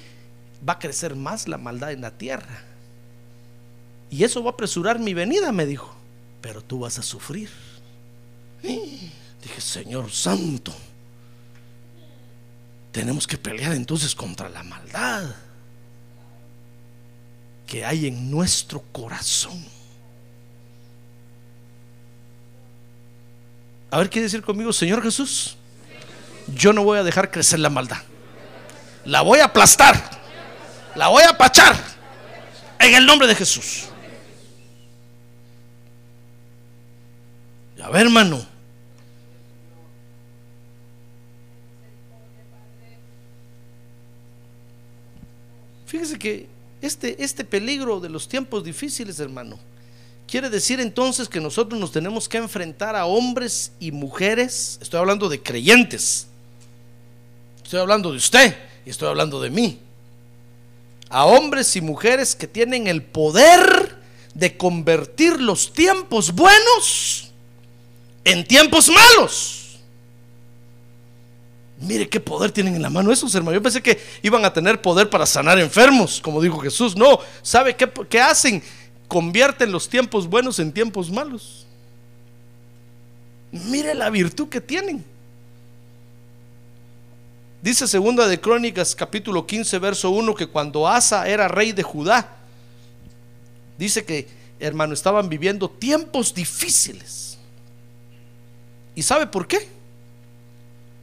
va 0.67 0.75
a 0.75 0.79
crecer 0.79 1.17
más 1.17 1.49
la 1.49 1.59
maldad 1.59 1.93
en 1.93 2.03
la 2.03 2.11
tierra. 2.11 2.63
Y 4.11 4.25
eso 4.25 4.43
va 4.43 4.51
a 4.51 4.53
apresurar 4.53 4.99
mi 4.99 5.15
venida, 5.15 5.53
me 5.53 5.67
dijo, 5.67 5.95
pero 6.41 6.63
tú 6.63 6.81
vas 6.81 6.99
a 6.99 7.03
sufrir. 7.03 7.51
Dije, 8.63 9.61
Señor 9.61 10.11
Santo, 10.11 10.73
tenemos 12.93 13.27
que 13.27 13.37
pelear 13.37 13.73
entonces 13.73 14.15
contra 14.15 14.49
la 14.49 14.63
maldad 14.63 15.35
que 17.67 17.85
hay 17.85 18.07
en 18.07 18.31
nuestro 18.31 18.83
corazón. 18.93 19.65
A 23.91 23.99
ver, 23.99 24.11
quiere 24.11 24.25
decir 24.25 24.43
conmigo, 24.43 24.73
Señor 24.73 25.03
Jesús, 25.03 25.57
yo 26.49 26.73
no 26.73 26.85
voy 26.85 26.99
a 26.99 27.03
dejar 27.03 27.31
crecer 27.31 27.59
la 27.59 27.71
maldad. 27.71 27.99
La 29.05 29.23
voy 29.23 29.41
a 29.41 29.47
aplastar. 29.47 29.95
La 30.95 31.09
voy 31.09 31.23
a 31.23 31.31
apachar. 31.31 31.77
En 32.79 32.95
el 32.95 33.07
nombre 33.07 33.27
de 33.27 33.35
Jesús. 33.35 33.87
A 37.87 37.91
ver, 37.91 38.07
hermano. 38.07 38.45
Fíjese 45.87 46.19
que 46.19 46.49
este, 46.83 47.23
este 47.23 47.45
peligro 47.45 48.01
de 48.01 48.09
los 48.09 48.27
tiempos 48.27 48.65
difíciles, 48.65 49.21
hermano, 49.21 49.57
quiere 50.27 50.51
decir 50.51 50.81
entonces 50.81 51.29
que 51.29 51.41
nosotros 51.41 51.79
nos 51.79 51.93
tenemos 51.93 52.29
que 52.29 52.39
enfrentar 52.39 52.97
a 52.97 53.07
hombres 53.07 53.71
y 53.79 53.93
mujeres, 53.93 54.81
estoy 54.83 54.99
hablando 54.99 55.29
de 55.29 55.41
creyentes, 55.41 56.27
estoy 57.63 57.79
hablando 57.79 58.11
de 58.11 58.17
usted 58.17 58.57
y 58.85 58.91
estoy 58.91 59.07
hablando 59.07 59.41
de 59.41 59.51
mí, 59.51 59.79
a 61.09 61.25
hombres 61.25 61.77
y 61.77 61.81
mujeres 61.81 62.35
que 62.35 62.49
tienen 62.49 62.89
el 62.89 63.05
poder 63.05 63.97
de 64.35 64.57
convertir 64.57 65.41
los 65.41 65.73
tiempos 65.73 66.33
buenos 66.33 67.27
en 68.27 68.45
tiempos 68.45 68.91
malos. 68.91 69.79
Mire 71.79 72.09
qué 72.09 72.19
poder 72.19 72.51
tienen 72.51 72.75
en 72.75 72.83
la 72.83 72.91
mano 72.91 73.13
esos 73.13 73.33
hermanos. 73.35 73.55
Yo 73.55 73.63
pensé 73.63 73.81
que 73.81 74.01
iban 74.21 74.45
a 74.45 74.53
tener 74.53 74.83
poder 74.83 75.09
para 75.09 75.25
sanar 75.25 75.61
enfermos, 75.61 76.21
como 76.21 76.43
dijo 76.43 76.59
Jesús. 76.59 76.97
No, 76.97 77.21
¿sabe 77.41 77.77
qué, 77.77 77.89
qué 78.11 78.21
hacen? 78.21 78.63
Convierten 79.07 79.71
los 79.71 79.89
tiempos 79.89 80.27
buenos 80.27 80.59
en 80.59 80.73
tiempos 80.73 81.09
malos. 81.09 81.67
Mire 83.53 83.95
la 83.95 84.11
virtud 84.11 84.49
que 84.49 84.61
tienen. 84.61 85.05
Dice 87.63 87.87
segunda 87.87 88.27
de 88.27 88.41
Crónicas 88.41 88.97
capítulo 88.97 89.47
15 89.47 89.79
verso 89.79 90.11
1 90.11 90.35
que 90.35 90.49
cuando 90.49 90.89
Asa 90.89 91.29
era 91.29 91.47
rey 91.47 91.71
de 91.71 91.85
Judá, 91.85 92.37
dice 93.79 94.05
que 94.05 94.29
hermano 94.59 94.95
estaban 94.95 95.29
viviendo 95.29 95.71
tiempos 95.71 96.35
difíciles. 96.35 97.36
¿Y 98.97 99.03
sabe 99.03 99.29
por 99.29 99.47
qué? 99.47 99.77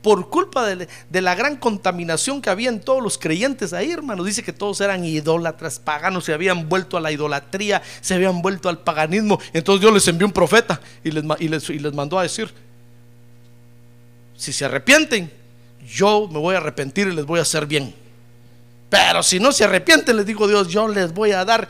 por 0.03 0.29
culpa 0.29 0.65
de, 0.65 1.21
la 1.21 1.33
gran 1.33 1.55
contaminación 1.55 2.41
que 2.41 2.49
había 2.49 2.67
en 2.67 2.81
todos 2.81 3.01
los 3.01 3.17
creyentes 3.17 3.71
ahí, 3.71 3.89
hermano. 3.89 4.25
Dice 4.25 4.43
que 4.43 4.51
todos 4.51 4.81
eran 4.81 5.05
idólatras, 5.05 5.79
paganos, 5.79 6.25
se 6.25 6.33
habían 6.33 6.67
vuelto 6.67 6.97
a 6.97 7.01
la 7.01 7.11
idolatría, 7.11 7.81
se 8.01 8.13
habían 8.13 8.41
vuelto 8.41 8.67
al 8.67 8.79
paganismo. 8.79 9.39
Entonces 9.53 9.79
Dios 9.79 9.93
les 9.93 10.07
envió 10.09 10.27
un 10.27 10.33
profeta 10.33 10.81
y 11.05 11.11
les, 11.11 11.93
mandó 11.93 12.19
a 12.19 12.23
decir, 12.23 12.53
si 14.35 14.51
se 14.51 14.65
arrepienten, 14.65 15.31
yo 15.87 16.27
me 16.29 16.37
voy 16.37 16.55
a 16.55 16.57
arrepentir 16.57 17.07
y 17.07 17.15
les 17.15 17.25
voy 17.25 17.39
a 17.39 17.43
hacer 17.43 17.65
bien. 17.65 17.95
Pero 18.89 19.23
si 19.23 19.39
no 19.39 19.53
se 19.53 19.63
arrepienten, 19.63 20.17
les 20.17 20.25
digo 20.25 20.49
Dios, 20.49 20.67
yo 20.67 20.89
les 20.89 21.13
voy 21.13 21.31
a 21.31 21.45
dar 21.45 21.69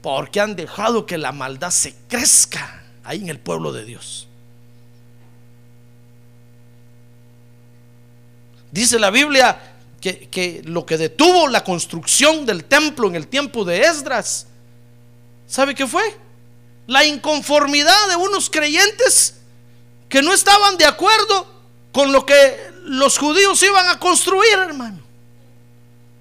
porque 0.00 0.40
han 0.40 0.54
dejado 0.54 1.06
que 1.06 1.18
la 1.18 1.32
maldad 1.32 1.70
se 1.70 1.96
crezca 2.08 2.84
ahí 3.02 3.20
en 3.20 3.30
el 3.30 3.40
pueblo 3.40 3.72
de 3.72 3.84
Dios. 3.84 4.28
Dice 8.72 8.98
la 8.98 9.10
Biblia 9.10 9.74
que, 10.00 10.28
que 10.28 10.62
lo 10.64 10.84
que 10.84 10.98
detuvo 10.98 11.46
la 11.46 11.62
construcción 11.62 12.44
del 12.44 12.64
templo 12.64 13.06
en 13.06 13.14
el 13.14 13.28
tiempo 13.28 13.64
de 13.64 13.82
Esdras, 13.82 14.46
¿sabe 15.46 15.74
qué 15.74 15.86
fue? 15.86 16.02
La 16.88 17.04
inconformidad 17.04 18.08
de 18.08 18.16
unos 18.16 18.50
creyentes 18.50 19.36
que 20.08 20.22
no 20.22 20.32
estaban 20.32 20.76
de 20.78 20.86
acuerdo 20.86 21.46
con 21.92 22.10
lo 22.10 22.26
que 22.26 22.72
los 22.84 23.18
judíos 23.18 23.62
iban 23.62 23.86
a 23.88 23.98
construir, 23.98 24.58
hermano. 24.58 25.02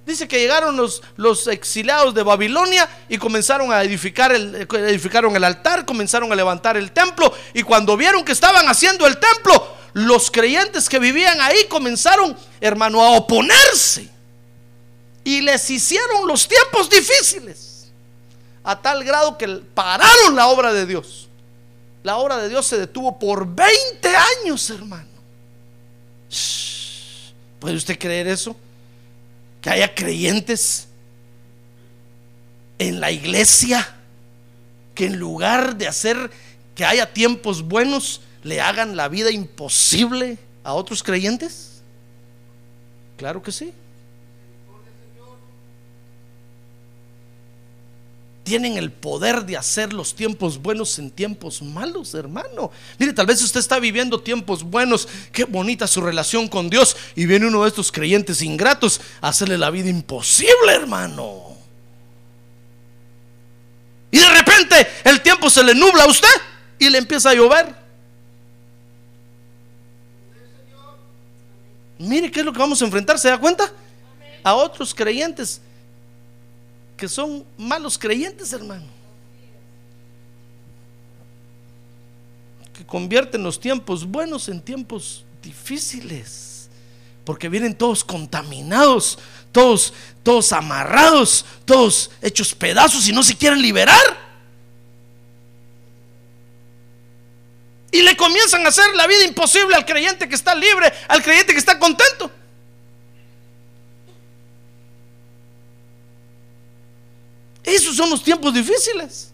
Dice 0.06 0.28
que 0.28 0.40
llegaron 0.40 0.76
los, 0.76 1.02
los, 1.16 1.48
exiliados 1.48 2.14
de 2.14 2.24
Babilonia 2.24 2.90
y 3.08 3.18
comenzaron 3.18 3.72
a 3.72 3.84
edificar 3.84 4.32
el, 4.32 4.56
edificaron 4.56 5.36
el 5.36 5.44
altar, 5.44 5.86
comenzaron 5.86 6.32
a 6.32 6.36
levantar 6.36 6.76
el 6.76 6.92
templo 6.92 7.32
y 7.54 7.64
cuando 7.64 7.96
vieron 7.96 8.26
que 8.26 8.32
estaban 8.32 8.68
haciendo 8.68 9.06
el 9.06 9.18
templo, 9.18 9.71
los 9.94 10.32
creyentes 10.32 10.88
que 10.88 11.00
vivían 11.00 11.40
ahí 11.42 11.66
comenzaron, 11.68 12.38
hermano, 12.60 13.04
a 13.04 13.12
oponerse 13.12 14.10
y 15.24 15.42
les 15.42 15.70
hicieron 15.70 16.28
los 16.28 16.48
tiempos 16.48 16.90
difíciles 16.90 17.92
a 18.64 18.80
tal 18.82 19.04
grado 19.04 19.38
que 19.38 19.48
pararon 19.48 20.36
la 20.36 20.48
obra 20.48 20.74
de 20.74 20.86
Dios. 20.86 21.28
La 22.04 22.18
obra 22.18 22.38
de 22.38 22.50
Dios 22.50 22.66
se 22.66 22.78
detuvo 22.78 23.20
por 23.20 23.48
20 23.48 24.10
años, 24.44 24.70
hermano. 24.70 25.10
¿Puede 27.60 27.76
usted 27.76 28.00
creer 28.00 28.28
eso? 28.28 28.56
Que 29.62 29.70
haya 29.70 29.94
creyentes 29.94 30.88
en 32.80 33.00
la 33.00 33.12
iglesia 33.12 33.96
que 34.96 35.06
en 35.06 35.18
lugar 35.18 35.76
de 35.76 35.88
hacer 35.88 36.32
que 36.74 36.86
haya 36.86 37.14
tiempos 37.14 37.62
buenos, 37.62 38.22
le 38.44 38.62
hagan 38.62 38.96
la 38.96 39.08
vida 39.08 39.32
imposible 39.32 40.38
a 40.64 40.74
otros 40.74 41.04
creyentes? 41.04 41.82
Claro 43.18 43.42
que 43.42 43.52
sí. 43.52 43.74
tienen 48.52 48.76
el 48.76 48.92
poder 48.92 49.46
de 49.46 49.56
hacer 49.56 49.94
los 49.94 50.14
tiempos 50.14 50.62
buenos 50.62 51.00
en 51.00 51.10
tiempos 51.10 51.62
malos, 51.62 52.14
hermano. 52.14 52.70
Mire, 52.98 53.14
tal 53.14 53.26
vez 53.26 53.42
usted 53.42 53.62
está 53.62 53.80
viviendo 53.80 54.20
tiempos 54.20 54.64
buenos, 54.64 55.08
qué 55.32 55.46
bonita 55.46 55.88
su 55.88 56.02
relación 56.02 56.50
con 56.50 56.70
Dios, 56.70 56.98
y 57.16 57.26
viene 57.28 57.48
uno 57.48 57.64
de 57.64 57.70
estos 57.70 57.94
creyentes 57.94 58.42
ingratos 58.42 59.00
a 59.22 59.30
hacerle 59.30 59.58
la 59.58 59.70
vida 59.70 59.90
imposible, 59.90 60.74
hermano. 60.74 61.56
Y 64.12 64.20
de 64.20 64.30
repente 64.30 64.88
el 65.06 65.22
tiempo 65.22 65.50
se 65.50 65.64
le 65.64 65.74
nubla 65.74 66.04
a 66.04 66.08
usted 66.08 66.28
y 66.78 66.90
le 66.90 66.98
empieza 66.98 67.30
a 67.30 67.34
llover. 67.34 67.81
Mire 72.02 72.32
qué 72.32 72.40
es 72.40 72.46
lo 72.46 72.54
que 72.54 72.60
vamos 72.60 72.82
a 72.82 72.86
enfrentar, 72.86 73.18
¿se 73.20 73.30
da 73.30 73.40
cuenta? 73.40 73.72
A 74.44 74.56
otros 74.56 74.94
creyentes 74.94 75.62
que 77.02 77.10
son 77.10 77.44
malos 77.58 77.98
creyentes, 77.98 78.54
hermano. 78.54 78.86
Que 82.72 82.86
convierten 82.86 83.42
los 83.42 83.60
tiempos 83.60 84.06
buenos 84.06 84.48
en 84.50 84.62
tiempos 84.62 85.26
difíciles. 85.42 86.70
Porque 87.26 87.50
vienen 87.50 87.74
todos 87.74 88.04
contaminados, 88.04 89.18
todos, 89.52 89.96
todos 90.22 90.54
amarrados, 90.54 91.44
todos 91.66 92.12
hechos 92.22 92.54
pedazos 92.54 93.08
y 93.10 93.12
no 93.12 93.24
se 93.24 93.36
quieren 93.36 93.64
liberar. 93.64 94.31
Y 97.92 98.02
le 98.02 98.16
comienzan 98.16 98.66
a 98.66 98.70
hacer 98.70 98.96
la 98.96 99.06
vida 99.06 99.26
imposible 99.26 99.76
al 99.76 99.86
creyente 99.86 100.30
que 100.30 100.36
está 100.36 100.56
libre, 100.56 100.92
al 101.08 101.22
creyente 101.22 101.54
que 101.54 101.60
está 101.60 101.78
contento. 101.78 102.32
Esos 107.64 107.96
son 107.96 108.10
los 108.10 108.24
tiempos 108.24 108.54
difíciles. 108.54 109.32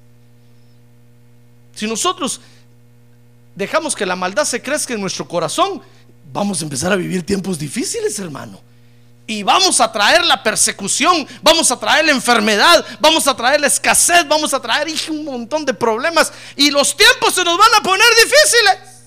Si 1.76 1.88
nosotros 1.88 2.42
dejamos 3.56 3.96
que 3.96 4.06
la 4.06 4.16
maldad 4.16 4.46
se 4.46 4.62
crezca 4.62 4.94
en 4.94 5.02
nuestro 5.02 5.28
corazón, 5.28 5.82
vamos 6.32 6.62
a 6.62 6.64
empezar 6.64 6.92
a 6.92 6.96
vivir 6.96 7.24
tiempos 7.24 7.58
difíciles, 7.60 8.18
hermano. 8.20 8.60
Y 9.30 9.44
vamos 9.44 9.82
a 9.82 9.92
traer 9.92 10.26
la 10.26 10.42
persecución, 10.42 11.28
vamos 11.42 11.70
a 11.70 11.78
traer 11.78 12.06
la 12.06 12.14
enfermedad, 12.14 12.86
vamos 12.98 13.28
a 13.28 13.36
traer 13.36 13.60
la 13.60 13.68
escasez, 13.68 14.26
vamos 14.26 14.54
a 14.54 14.62
traer 14.62 14.88
un 15.10 15.26
montón 15.26 15.66
de 15.66 15.74
problemas. 15.74 16.32
Y 16.56 16.72
los 16.72 16.96
tiempos 16.96 17.36
se 17.36 17.44
nos 17.44 17.58
van 17.58 17.70
a 17.78 17.84
poner 17.84 18.08
difíciles. 18.24 18.98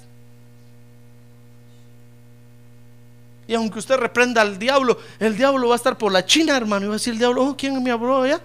Y 3.48 3.54
aunque 3.54 3.78
usted 3.78 3.96
reprenda 3.96 4.42
al 4.42 4.58
diablo, 4.58 4.98
el 5.18 5.36
diablo 5.36 5.68
va 5.68 5.74
a 5.74 5.76
estar 5.76 5.96
por 5.96 6.12
la 6.12 6.24
China, 6.24 6.54
hermano. 6.54 6.84
Y 6.84 6.88
va 6.88 6.94
a 6.94 6.98
decir 6.98 7.14
el 7.14 7.18
diablo, 7.18 7.42
oh, 7.42 7.56
¿quién 7.56 7.82
me 7.82 7.90
habló 7.90 8.22
allá? 8.22 8.40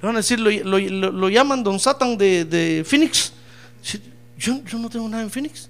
van 0.00 0.16
a 0.16 0.18
decir, 0.18 0.40
lo, 0.40 1.28
llaman 1.28 1.62
Don 1.62 1.78
Satan 1.78 2.16
de, 2.16 2.84
Phoenix. 2.86 3.32
Yo, 4.38 4.60
no 4.78 4.88
tengo 4.88 5.08
nada 5.08 5.22
en 5.22 5.30
Phoenix. 5.30 5.68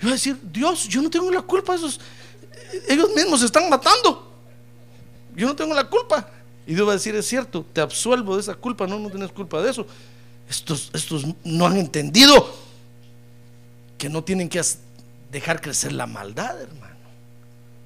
Yo 0.00 0.02
voy 0.02 0.10
a 0.10 0.14
decir, 0.14 0.38
Dios, 0.42 0.88
yo 0.88 1.02
no 1.02 1.10
tengo 1.10 1.30
la 1.30 1.42
culpa. 1.42 1.74
Esos, 1.74 2.00
ellos 2.88 3.10
mismos 3.14 3.40
se 3.40 3.46
están 3.46 3.68
matando. 3.68 4.32
Yo 5.34 5.46
no 5.46 5.56
tengo 5.56 5.74
la 5.74 5.88
culpa. 5.88 6.28
Y 6.66 6.74
Dios 6.74 6.86
va 6.86 6.92
a 6.92 6.96
decir, 6.96 7.14
es 7.16 7.26
cierto, 7.26 7.64
te 7.72 7.80
absuelvo 7.80 8.36
de 8.36 8.42
esa 8.42 8.54
culpa. 8.54 8.86
No, 8.86 8.98
no 8.98 9.10
tienes 9.10 9.32
culpa 9.32 9.60
de 9.60 9.70
eso. 9.70 9.86
Estos, 10.48 10.90
estos 10.92 11.24
no 11.44 11.66
han 11.66 11.76
entendido 11.76 12.54
que 13.96 14.08
no 14.08 14.24
tienen 14.24 14.48
que 14.48 14.62
dejar 15.30 15.60
crecer 15.60 15.92
la 15.92 16.06
maldad, 16.06 16.60
hermano. 16.60 16.96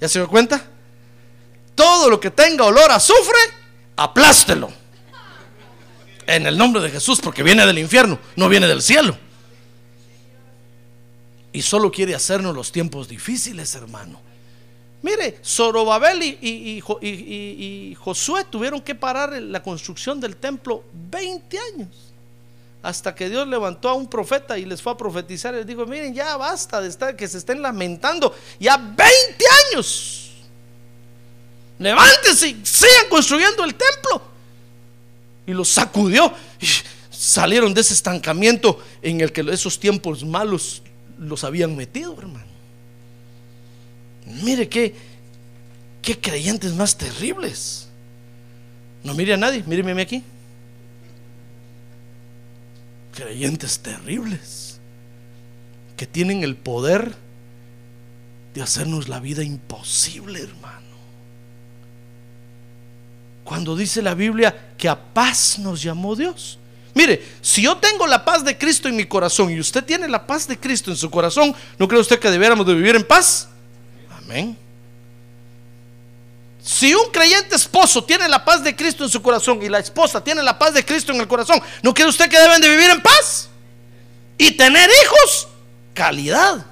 ¿Ya 0.00 0.08
se 0.08 0.18
dio 0.18 0.28
cuenta? 0.28 0.64
Todo 1.74 2.08
lo 2.08 2.20
que 2.20 2.30
tenga 2.30 2.64
olor 2.64 2.90
a 2.90 2.96
azufre, 2.96 3.38
aplástelo. 3.96 4.70
En 6.26 6.46
el 6.46 6.56
nombre 6.56 6.82
de 6.82 6.90
Jesús, 6.90 7.20
porque 7.20 7.42
viene 7.42 7.66
del 7.66 7.78
infierno, 7.78 8.18
no 8.36 8.48
viene 8.48 8.66
del 8.66 8.80
cielo. 8.80 9.16
Y 11.52 11.62
solo 11.62 11.90
quiere 11.90 12.14
hacernos 12.14 12.54
los 12.54 12.72
tiempos 12.72 13.08
difíciles, 13.08 13.74
hermano. 13.74 14.20
Mire, 15.04 15.38
Zorobabel 15.44 16.22
y, 16.40 17.94
Josué 18.00 18.44
tuvieron 18.44 18.80
que 18.80 18.94
parar 18.94 19.34
la 19.34 19.62
construcción 19.62 20.18
del 20.18 20.36
templo 20.36 20.82
20 21.10 21.58
años. 21.58 21.88
Hasta 22.82 23.14
que 23.14 23.28
Dios 23.28 23.46
levantó 23.46 23.90
a 23.90 23.94
un 23.94 24.08
profeta 24.08 24.58
y 24.58 24.64
les 24.64 24.80
fue 24.80 24.94
a 24.94 24.96
profetizar. 24.96 25.52
Y 25.52 25.58
les 25.58 25.66
dijo: 25.66 25.84
Miren, 25.84 26.14
ya 26.14 26.38
basta 26.38 26.80
de 26.80 26.88
estar 26.88 27.14
que 27.14 27.28
se 27.28 27.36
estén 27.36 27.60
lamentando. 27.60 28.34
Ya 28.58 28.78
20 28.78 29.04
años. 29.74 30.30
Levántense 31.78 32.48
y 32.48 32.60
sigan 32.64 33.10
construyendo 33.10 33.62
el 33.62 33.74
templo 33.74 34.22
y 35.46 35.52
los 35.52 35.68
sacudió. 35.68 36.32
Y 36.58 36.66
salieron 37.10 37.74
de 37.74 37.82
ese 37.82 37.92
estancamiento 37.92 38.82
en 39.02 39.20
el 39.20 39.32
que 39.32 39.42
esos 39.52 39.78
tiempos 39.78 40.24
malos 40.24 40.82
los 41.18 41.44
habían 41.44 41.76
metido, 41.76 42.16
hermano. 42.18 42.53
Mire 44.26 44.68
qué, 44.68 44.94
qué 46.02 46.18
creyentes 46.18 46.72
más 46.74 46.96
terribles. 46.96 47.88
No 49.02 49.14
mire 49.14 49.34
a 49.34 49.36
nadie, 49.36 49.62
míreme 49.66 50.00
aquí. 50.00 50.22
Creyentes 53.14 53.78
terribles 53.78 54.80
que 55.96 56.06
tienen 56.06 56.42
el 56.42 56.56
poder 56.56 57.14
de 58.54 58.62
hacernos 58.62 59.08
la 59.08 59.20
vida 59.20 59.42
imposible, 59.42 60.40
hermano. 60.40 60.80
Cuando 63.44 63.76
dice 63.76 64.00
la 64.00 64.14
Biblia 64.14 64.72
que 64.78 64.88
a 64.88 64.98
paz 64.98 65.58
nos 65.58 65.82
llamó 65.82 66.16
Dios. 66.16 66.58
Mire, 66.94 67.22
si 67.42 67.62
yo 67.62 67.76
tengo 67.76 68.06
la 68.06 68.24
paz 68.24 68.44
de 68.44 68.56
Cristo 68.56 68.88
en 68.88 68.96
mi 68.96 69.04
corazón 69.04 69.50
y 69.50 69.60
usted 69.60 69.84
tiene 69.84 70.08
la 70.08 70.26
paz 70.26 70.48
de 70.48 70.58
Cristo 70.58 70.90
en 70.90 70.96
su 70.96 71.10
corazón, 71.10 71.54
¿no 71.78 71.86
cree 71.86 72.00
usted 72.00 72.18
que 72.18 72.30
debiéramos 72.30 72.66
de 72.66 72.74
vivir 72.74 72.96
en 72.96 73.04
paz? 73.04 73.48
Amén. 74.24 74.56
Si 76.64 76.94
un 76.94 77.10
creyente 77.10 77.56
esposo 77.56 78.02
tiene 78.02 78.26
la 78.26 78.42
paz 78.42 78.64
de 78.64 78.74
Cristo 78.74 79.04
en 79.04 79.10
su 79.10 79.20
corazón 79.20 79.62
y 79.62 79.68
la 79.68 79.80
esposa 79.80 80.24
tiene 80.24 80.42
la 80.42 80.58
paz 80.58 80.72
de 80.72 80.82
Cristo 80.82 81.12
en 81.12 81.20
el 81.20 81.28
corazón, 81.28 81.60
¿no 81.82 81.92
cree 81.92 82.08
usted 82.08 82.28
que 82.30 82.38
deben 82.38 82.60
de 82.60 82.70
vivir 82.70 82.88
en 82.88 83.02
paz? 83.02 83.50
Y 84.38 84.52
tener 84.52 84.88
hijos, 85.04 85.48
calidad, 85.92 86.64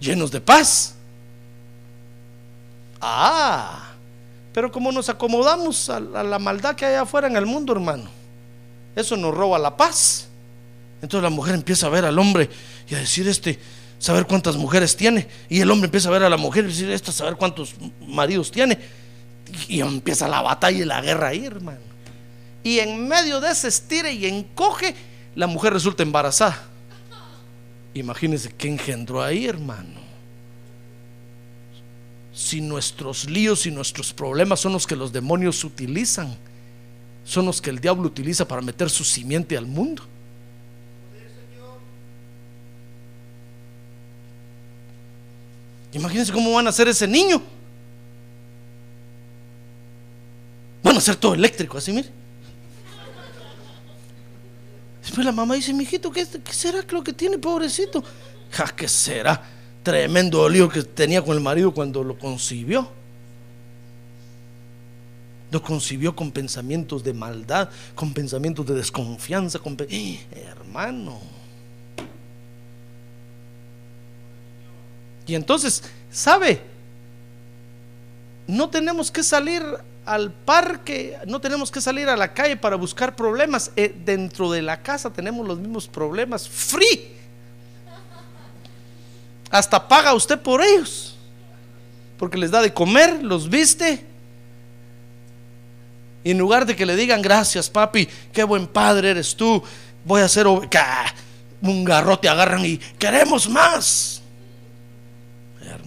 llenos 0.00 0.30
de 0.30 0.40
paz. 0.40 0.94
Ah, 2.98 3.90
pero 4.54 4.72
como 4.72 4.90
nos 4.90 5.10
acomodamos 5.10 5.90
a, 5.90 6.00
la 6.00 6.38
maldad 6.38 6.74
que 6.74 6.86
hay 6.86 6.94
afuera 6.94 7.26
en 7.26 7.36
el 7.36 7.44
mundo, 7.44 7.74
hermano, 7.74 8.08
eso 8.96 9.18
nos 9.18 9.34
roba 9.34 9.58
la 9.58 9.76
paz. 9.76 10.28
Entonces 11.02 11.22
la 11.22 11.30
mujer 11.30 11.56
empieza 11.56 11.88
a 11.88 11.90
ver 11.90 12.06
al 12.06 12.18
hombre 12.18 12.48
y 12.88 12.94
a 12.94 12.98
decir, 13.00 13.28
este, 13.28 13.58
saber 14.02 14.26
cuántas 14.26 14.56
mujeres 14.56 14.96
tiene. 14.96 15.28
Y 15.48 15.60
el 15.60 15.70
hombre 15.70 15.86
empieza 15.86 16.08
a 16.08 16.12
ver 16.12 16.24
a 16.24 16.28
la 16.28 16.36
mujer 16.36 16.64
y 16.64 16.68
decir, 16.68 16.90
esta, 16.90 17.12
saber 17.12 17.36
cuántos 17.36 17.74
maridos 18.04 18.50
tiene. 18.50 18.76
Y 19.68 19.80
empieza 19.80 20.26
la 20.26 20.42
batalla 20.42 20.82
y 20.82 20.84
la 20.84 21.00
guerra 21.00 21.28
ahí, 21.28 21.46
hermano. 21.46 21.78
Y 22.64 22.80
en 22.80 23.06
medio 23.06 23.40
de 23.40 23.52
ese 23.52 23.68
estire 23.68 24.12
y 24.12 24.26
encoge, 24.26 24.96
la 25.36 25.46
mujer 25.46 25.72
resulta 25.72 26.02
embarazada. 26.02 26.64
Imagínense 27.94 28.52
qué 28.52 28.68
engendró 28.68 29.22
ahí, 29.22 29.46
hermano. 29.46 30.02
si 32.34 32.60
nuestros 32.60 33.28
líos 33.28 33.66
y 33.66 33.70
nuestros 33.70 34.12
problemas 34.12 34.58
son 34.58 34.72
los 34.72 34.86
que 34.86 34.96
los 34.96 35.12
demonios 35.12 35.62
utilizan, 35.64 36.34
son 37.24 37.44
los 37.44 37.60
que 37.60 37.70
el 37.70 37.78
diablo 37.78 38.04
utiliza 38.06 38.48
para 38.48 38.62
meter 38.62 38.90
su 38.90 39.04
simiente 39.04 39.56
al 39.56 39.66
mundo. 39.66 40.02
Imagínense 45.92 46.32
cómo 46.32 46.52
van 46.52 46.66
a 46.66 46.70
hacer 46.70 46.88
ese 46.88 47.06
niño. 47.06 47.42
Van 50.82 50.96
a 50.96 51.00
ser 51.00 51.16
todo 51.16 51.34
eléctrico, 51.34 51.78
así 51.78 51.92
mire. 51.92 52.08
Después 55.02 55.24
la 55.26 55.32
mamá 55.32 55.54
dice, 55.54 55.74
mijito, 55.74 56.10
¿qué, 56.10 56.26
¿qué 56.26 56.52
será 56.52 56.84
lo 56.88 57.02
que 57.02 57.12
tiene, 57.12 57.36
pobrecito? 57.36 58.02
Ja, 58.50 58.66
¿qué 58.74 58.88
será? 58.88 59.42
Tremendo 59.82 60.48
lío 60.48 60.68
que 60.68 60.82
tenía 60.82 61.22
con 61.22 61.36
el 61.36 61.42
marido 61.42 61.74
cuando 61.74 62.04
lo 62.04 62.18
concibió. 62.18 62.88
Lo 65.50 65.62
concibió 65.62 66.16
con 66.16 66.30
pensamientos 66.30 67.04
de 67.04 67.12
maldad, 67.12 67.68
con 67.94 68.14
pensamientos 68.14 68.64
de 68.66 68.74
desconfianza, 68.74 69.58
con 69.58 69.76
hermano. 70.30 71.20
Y 75.26 75.34
entonces, 75.34 75.82
¿sabe? 76.10 76.60
No 78.46 78.68
tenemos 78.68 79.10
que 79.10 79.22
salir 79.22 79.62
al 80.04 80.32
parque, 80.32 81.18
no 81.26 81.40
tenemos 81.40 81.70
que 81.70 81.80
salir 81.80 82.08
a 82.08 82.16
la 82.16 82.32
calle 82.32 82.56
para 82.56 82.76
buscar 82.76 83.14
problemas. 83.14 83.70
Eh, 83.76 83.94
dentro 84.04 84.50
de 84.50 84.62
la 84.62 84.82
casa 84.82 85.12
tenemos 85.12 85.46
los 85.46 85.58
mismos 85.58 85.86
problemas. 85.86 86.48
Free. 86.48 87.16
Hasta 89.50 89.86
paga 89.86 90.14
usted 90.14 90.40
por 90.40 90.62
ellos. 90.62 91.16
Porque 92.18 92.38
les 92.38 92.50
da 92.50 92.62
de 92.62 92.72
comer, 92.72 93.22
los 93.22 93.48
viste. 93.48 94.06
Y 96.24 96.30
en 96.30 96.38
lugar 96.38 96.66
de 96.66 96.76
que 96.76 96.86
le 96.86 96.94
digan 96.96 97.20
gracias, 97.20 97.68
papi, 97.68 98.08
qué 98.32 98.44
buen 98.44 98.66
padre 98.66 99.10
eres 99.10 99.34
tú, 99.34 99.62
voy 100.04 100.22
a 100.22 100.26
hacer 100.26 100.46
un 100.46 101.84
garrote 101.84 102.28
agarran 102.28 102.64
y 102.64 102.78
queremos 102.78 103.48
más. 103.48 104.21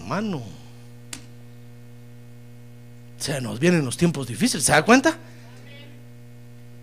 Hermano, 0.05 0.43
se 3.17 3.41
nos 3.41 3.59
vienen 3.59 3.83
los 3.83 3.97
tiempos 3.97 4.27
difíciles, 4.27 4.63
¿se 4.63 4.71
da 4.71 4.85
cuenta? 4.85 5.17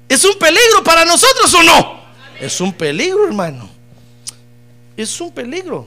¿Es 0.09 0.25
un 0.25 0.37
peligro 0.41 0.83
para 0.85 1.05
nosotros 1.05 1.55
o 1.55 1.63
no? 1.63 2.01
Es 2.41 2.61
un 2.61 2.73
peligro, 2.73 3.25
hermano. 3.25 3.71
Es 4.97 5.21
un 5.21 5.31
peligro. 5.31 5.87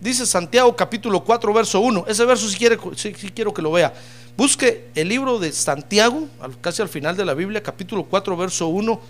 Dice 0.00 0.26
Santiago 0.26 0.74
capítulo 0.74 1.22
4, 1.22 1.52
verso 1.52 1.78
1. 1.78 2.06
Ese 2.08 2.24
verso 2.24 2.48
si, 2.48 2.56
quiere, 2.56 2.78
si, 2.96 3.12
quiero 3.12 3.54
que 3.54 3.62
lo 3.62 3.70
vea. 3.70 3.94
Busque 4.36 4.88
el 4.96 5.10
libro 5.10 5.38
de 5.38 5.52
Santiago, 5.52 6.26
casi 6.60 6.82
al 6.82 6.88
final 6.88 7.16
de 7.16 7.26
la 7.26 7.34
Biblia, 7.34 7.62
capítulo 7.62 8.06
4, 8.06 8.36
verso 8.36 8.66
1. 8.66 9.00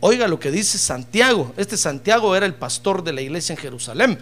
Oiga 0.00 0.28
lo 0.28 0.38
que 0.38 0.50
dice 0.50 0.76
Santiago. 0.76 1.54
Este 1.56 1.78
Santiago 1.78 2.36
era 2.36 2.44
el 2.44 2.54
pastor 2.54 3.02
de 3.02 3.14
la 3.14 3.22
iglesia 3.22 3.54
en 3.54 3.58
Jerusalén. 3.58 4.18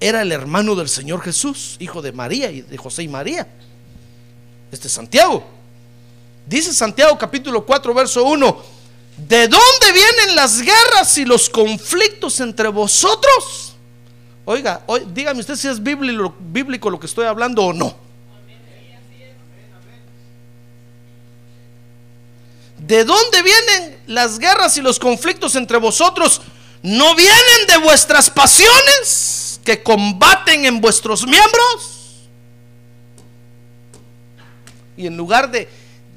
Era 0.00 0.22
el 0.22 0.30
hermano 0.30 0.76
del 0.76 0.88
Señor 0.88 1.22
Jesús, 1.22 1.76
hijo 1.80 2.00
de 2.02 2.12
María 2.12 2.50
y 2.50 2.60
de 2.62 2.76
José 2.76 3.02
y 3.02 3.08
María. 3.08 3.48
Este 4.70 4.88
Santiago. 4.88 5.44
Dice 6.46 6.72
Santiago 6.72 7.18
capítulo 7.18 7.66
4, 7.66 7.92
verso 7.94 8.24
1. 8.24 8.62
¿De 9.16 9.48
dónde 9.48 9.92
vienen 9.92 10.36
las 10.36 10.60
guerras 10.60 11.18
y 11.18 11.24
los 11.24 11.50
conflictos 11.50 12.38
entre 12.40 12.68
vosotros? 12.68 13.74
Oiga, 14.44 14.82
dígame 15.08 15.40
usted 15.40 15.56
si 15.56 15.66
es 15.66 15.82
bíblico, 15.82 16.88
lo 16.88 17.00
que 17.00 17.06
estoy 17.06 17.26
hablando 17.26 17.64
o 17.64 17.72
no. 17.72 17.96
¿De 22.78 23.04
dónde 23.04 23.42
vienen 23.42 23.98
las 24.06 24.38
guerras 24.38 24.76
y 24.78 24.80
los 24.80 25.00
conflictos 25.00 25.56
entre 25.56 25.78
vosotros? 25.78 26.40
¿No 26.82 27.16
vienen 27.16 27.66
de 27.66 27.78
vuestras 27.78 28.30
pasiones 28.30 29.37
que 29.68 29.82
combaten 29.82 30.64
en 30.64 30.80
vuestros 30.80 31.26
miembros? 31.26 32.26
Y 34.96 35.06
en 35.06 35.14
lugar 35.14 35.50
de, 35.50 35.68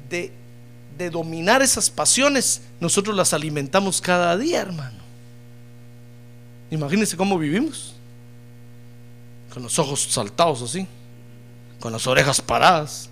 de, 0.10 1.10
dominar 1.10 1.62
esas 1.62 1.90
pasiones, 1.90 2.62
nosotros 2.80 3.14
las 3.14 3.34
alimentamos 3.34 4.00
cada 4.00 4.38
día, 4.38 4.62
hermano. 4.62 5.00
Imagínense 6.70 7.18
cómo 7.18 7.38
vivimos 7.38 7.94
con 9.54 9.64
los 9.64 9.78
ojos 9.80 10.02
saltados 10.10 10.62
así, 10.62 10.88
con 11.82 11.92
las 11.92 12.08
orejas 12.08 12.40
paradas, 12.42 13.10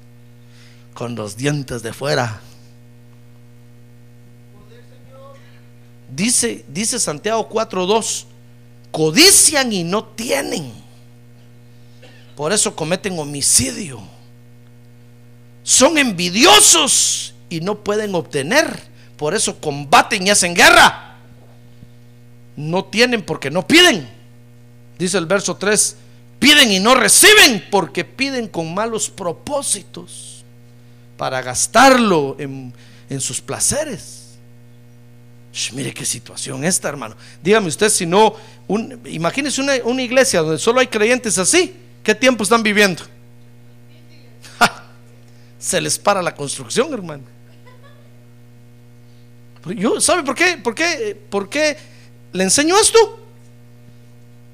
con 0.93 1.15
los 1.15 1.35
dientes 1.35 1.81
de 1.81 1.91
fuera. 1.91 2.39
Dice, 6.15 6.63
dice 6.69 6.97
Santiago 6.97 7.49
4:2, 7.49 8.28
codician 8.91 9.71
y 9.71 9.83
no 9.83 10.03
tienen. 10.03 10.71
Por 12.35 12.53
eso 12.53 12.75
cometen 12.75 13.17
homicidio. 13.19 14.01
Son 15.63 15.97
envidiosos 15.97 17.33
y 17.49 17.59
no 17.61 17.83
pueden 17.83 18.15
obtener. 18.15 18.89
Por 19.17 19.35
eso 19.35 19.59
combaten 19.59 20.25
y 20.25 20.29
hacen 20.29 20.53
guerra. 20.53 21.17
No 22.55 22.85
tienen 22.85 23.21
porque 23.21 23.51
no 23.51 23.67
piden. 23.67 24.09
Dice 24.97 25.17
el 25.17 25.25
verso 25.25 25.55
3, 25.55 25.95
Piden 26.39 26.71
y 26.71 26.79
no 26.79 26.95
reciben 26.95 27.65
porque 27.69 28.05
piden 28.05 28.47
con 28.47 28.73
malos 28.73 29.09
propósitos 29.09 30.45
para 31.17 31.41
gastarlo 31.41 32.37
en, 32.39 32.73
sus 33.19 33.41
placeres. 33.41 34.28
Mire 35.73 35.93
qué 35.93 36.05
situación 36.05 36.63
esta, 36.63 36.89
hermano. 36.89 37.15
Dígame 37.41 37.67
usted 37.67 37.89
si 37.89 38.05
no, 38.05 38.35
imagínese 39.05 39.61
una, 39.61 40.01
iglesia 40.01 40.41
donde 40.41 40.59
solo 40.59 40.79
hay 40.79 40.87
creyentes 40.87 41.37
así. 41.37 41.75
¿Qué 42.03 42.15
tiempo 42.15 42.43
están 42.43 42.63
viviendo? 42.63 43.03
Se 45.59 45.81
les 45.81 45.97
para 45.97 46.21
la 46.21 46.33
construcción, 46.33 46.93
hermano. 46.93 47.23
Yo, 49.75 49.99
¿Sabe 49.99 50.23
por 50.23 50.35
qué? 50.35 50.57
¿Por 50.57 50.73
qué? 50.73 51.17
¿Por 51.29 51.49
qué 51.49 51.77
le 52.31 52.43
enseño 52.43 52.79
esto? 52.79 53.19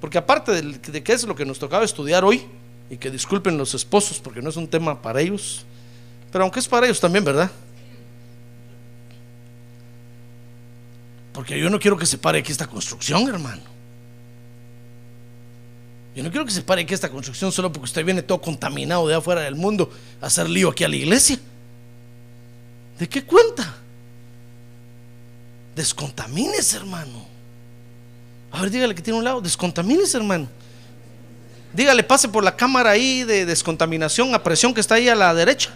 Porque 0.02 0.18
aparte 0.18 0.52
de, 0.52 0.78
de 0.78 1.04
qué 1.04 1.14
es 1.14 1.24
lo 1.24 1.36
que 1.36 1.46
nos 1.46 1.60
tocaba 1.60 1.86
estudiar 1.86 2.24
hoy, 2.24 2.46
y 2.90 2.98
que 2.98 3.10
disculpen 3.10 3.58
los 3.58 3.74
esposos 3.74 4.20
porque 4.20 4.42
no 4.42 4.50
es 4.50 4.56
un 4.56 4.68
tema 4.68 5.02
para 5.02 5.22
ellos, 5.22 5.66
pero 6.32 6.44
aunque 6.44 6.60
es 6.60 6.68
para 6.68 6.86
ellos 6.86 7.00
también, 7.00 7.24
¿verdad? 7.24 7.50
Porque 11.36 11.60
yo 11.60 11.70
no 11.70 11.80
quiero 11.80 11.98
que 11.98 12.06
se 12.06 12.18
pare 12.18 12.40
aquí 12.40 12.54
esta 12.54 12.66
construcción, 12.66 13.28
hermano. 13.28 13.62
Yo 16.16 16.24
no 16.24 16.32
quiero 16.32 16.46
que 16.46 16.52
se 16.52 16.62
pare 16.62 16.84
aquí 16.84 16.94
esta 16.94 17.10
construcción 17.10 17.52
solo 17.52 17.74
porque 17.74 17.84
usted 17.84 18.06
viene 18.06 18.22
todo 18.22 18.40
contaminado 18.40 19.06
de 19.06 19.16
afuera 19.16 19.42
del 19.42 19.56
mundo 19.56 19.92
a 20.22 20.28
hacer 20.28 20.50
lío 20.50 20.70
aquí 20.70 20.86
a 20.86 20.88
la 20.88 20.96
iglesia. 20.96 21.38
¿De 22.98 23.10
qué 23.10 23.26
cuenta? 23.26 23.76
Descontamines, 25.76 26.74
hermano. 26.74 27.28
A 28.50 28.62
ver, 28.62 28.72
dígale 28.72 28.96
que 28.96 29.02
tiene 29.02 29.20
un 29.20 29.26
lado. 29.26 29.42
Descontamínese, 29.42 30.16
hermano. 30.16 30.48
Dígale, 31.74 32.02
pase 32.04 32.30
por 32.30 32.46
la 32.46 32.56
cámara 32.56 32.92
ahí 32.92 33.26
de 33.26 33.46
descontaminación 33.46 34.34
a 34.34 34.42
presión 34.42 34.74
que 34.74 34.80
está 34.80 34.96
ahí 34.96 35.10
a 35.10 35.16
la 35.16 35.34
derecha. 35.34 35.72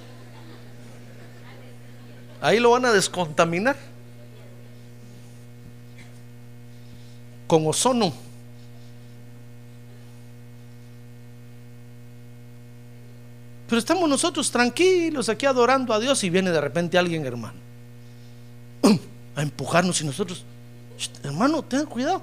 Ahí 2.39 2.61
lo 2.61 2.71
van 2.71 2.85
a 2.85 2.93
descontaminar. 2.93 3.75
Con 7.49 7.65
ozono. 7.65 8.13
Pero 13.67 13.79
estamos 13.79 14.07
nosotros 14.07 14.51
tranquilos 14.51 15.29
aquí 15.29 15.47
adorando 15.47 15.91
a 15.91 15.99
Dios 15.99 16.23
y 16.23 16.29
viene 16.29 16.51
de 16.51 16.61
repente 16.61 16.99
alguien, 16.99 17.25
hermano, 17.25 17.57
a 19.35 19.41
empujarnos 19.41 19.99
y 20.01 20.05
nosotros, 20.05 20.45
hermano, 21.23 21.63
ten 21.63 21.87
cuidado. 21.87 22.21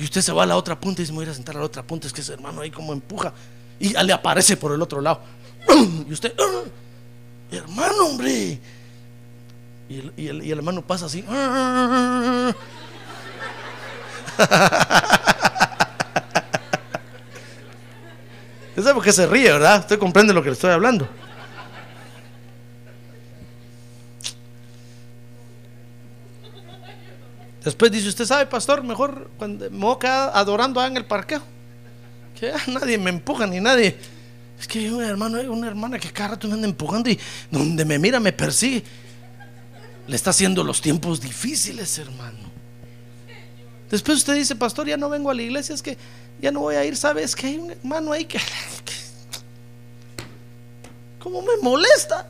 Y 0.00 0.02
usted 0.02 0.20
se 0.20 0.32
va 0.32 0.42
a 0.42 0.46
la 0.46 0.56
otra 0.56 0.80
punta 0.80 1.00
y 1.00 1.06
se 1.06 1.12
me 1.12 1.18
voy 1.18 1.28
a 1.28 1.34
sentar 1.34 1.54
a 1.56 1.60
la 1.60 1.66
otra 1.66 1.84
punta. 1.84 2.08
Es 2.08 2.12
que 2.12 2.22
ese 2.22 2.32
hermano 2.32 2.60
ahí 2.60 2.72
como 2.72 2.92
empuja 2.92 3.32
y 3.78 3.92
le 3.92 4.12
aparece 4.12 4.56
por 4.56 4.72
el 4.72 4.82
otro 4.82 5.00
lado. 5.00 5.20
Y 6.08 6.12
usted, 6.12 6.34
hermano, 7.52 8.06
hombre. 8.06 8.81
Y 10.16 10.28
el, 10.28 10.50
hermano 10.50 10.80
pasa 10.80 11.04
así. 11.06 11.22
¿Sabe 18.74 18.94
por 18.94 19.04
qué 19.04 19.12
se 19.12 19.26
ríe, 19.26 19.52
verdad? 19.52 19.80
Usted 19.80 19.98
comprende 19.98 20.32
lo 20.32 20.42
que 20.42 20.48
le 20.48 20.54
estoy 20.54 20.70
hablando. 20.70 21.06
Después 27.62 27.92
dice, 27.92 28.08
usted 28.08 28.24
sabe, 28.24 28.46
pastor, 28.46 28.82
mejor 28.82 29.30
cuando 29.36 29.70
me 29.70 29.78
voy 29.78 29.94
a 29.94 29.98
quedar 29.98 30.30
adorando 30.34 30.84
en 30.84 30.96
el 30.96 31.04
parqueo. 31.04 31.42
Que 32.40 32.50
nadie 32.66 32.96
me 32.96 33.10
empuja 33.10 33.46
ni 33.46 33.60
nadie. 33.60 33.96
Es 34.58 34.66
que 34.66 34.78
hay 34.78 34.88
un 34.88 35.04
hermano, 35.04 35.36
hay 35.38 35.46
una 35.46 35.68
hermana 35.68 35.98
que 35.98 36.10
cada 36.10 36.30
rato 36.30 36.48
me 36.48 36.54
anda 36.54 36.66
empujando 36.66 37.10
y 37.10 37.20
donde 37.50 37.84
me 37.84 37.98
mira 37.98 38.18
me 38.18 38.32
persigue. 38.32 38.82
Le 40.06 40.16
está 40.16 40.30
haciendo 40.30 40.64
los 40.64 40.80
tiempos 40.80 41.20
difíciles, 41.20 41.98
hermano. 41.98 42.50
Después 43.90 44.18
usted 44.18 44.34
dice, 44.34 44.56
pastor, 44.56 44.88
ya 44.88 44.96
no 44.96 45.08
vengo 45.08 45.30
a 45.30 45.34
la 45.34 45.42
iglesia, 45.42 45.74
es 45.74 45.82
que 45.82 45.98
ya 46.40 46.50
no 46.50 46.60
voy 46.60 46.76
a 46.76 46.84
ir, 46.84 46.96
¿sabes? 46.96 47.36
Que 47.36 47.46
hay 47.46 47.56
un 47.58 47.70
hermano 47.70 48.12
ahí 48.12 48.24
que... 48.24 48.40
¿Cómo 51.18 51.42
me 51.42 51.56
molesta? 51.62 52.28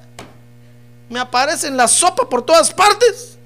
Me 1.08 1.18
aparece 1.18 1.68
en 1.68 1.76
la 1.76 1.88
sopa 1.88 2.28
por 2.28 2.44
todas 2.44 2.72
partes. 2.74 3.38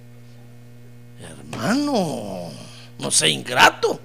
Hermano, 1.21 2.51
no 2.99 3.11
sea 3.11 3.29
ingrato. 3.29 4.01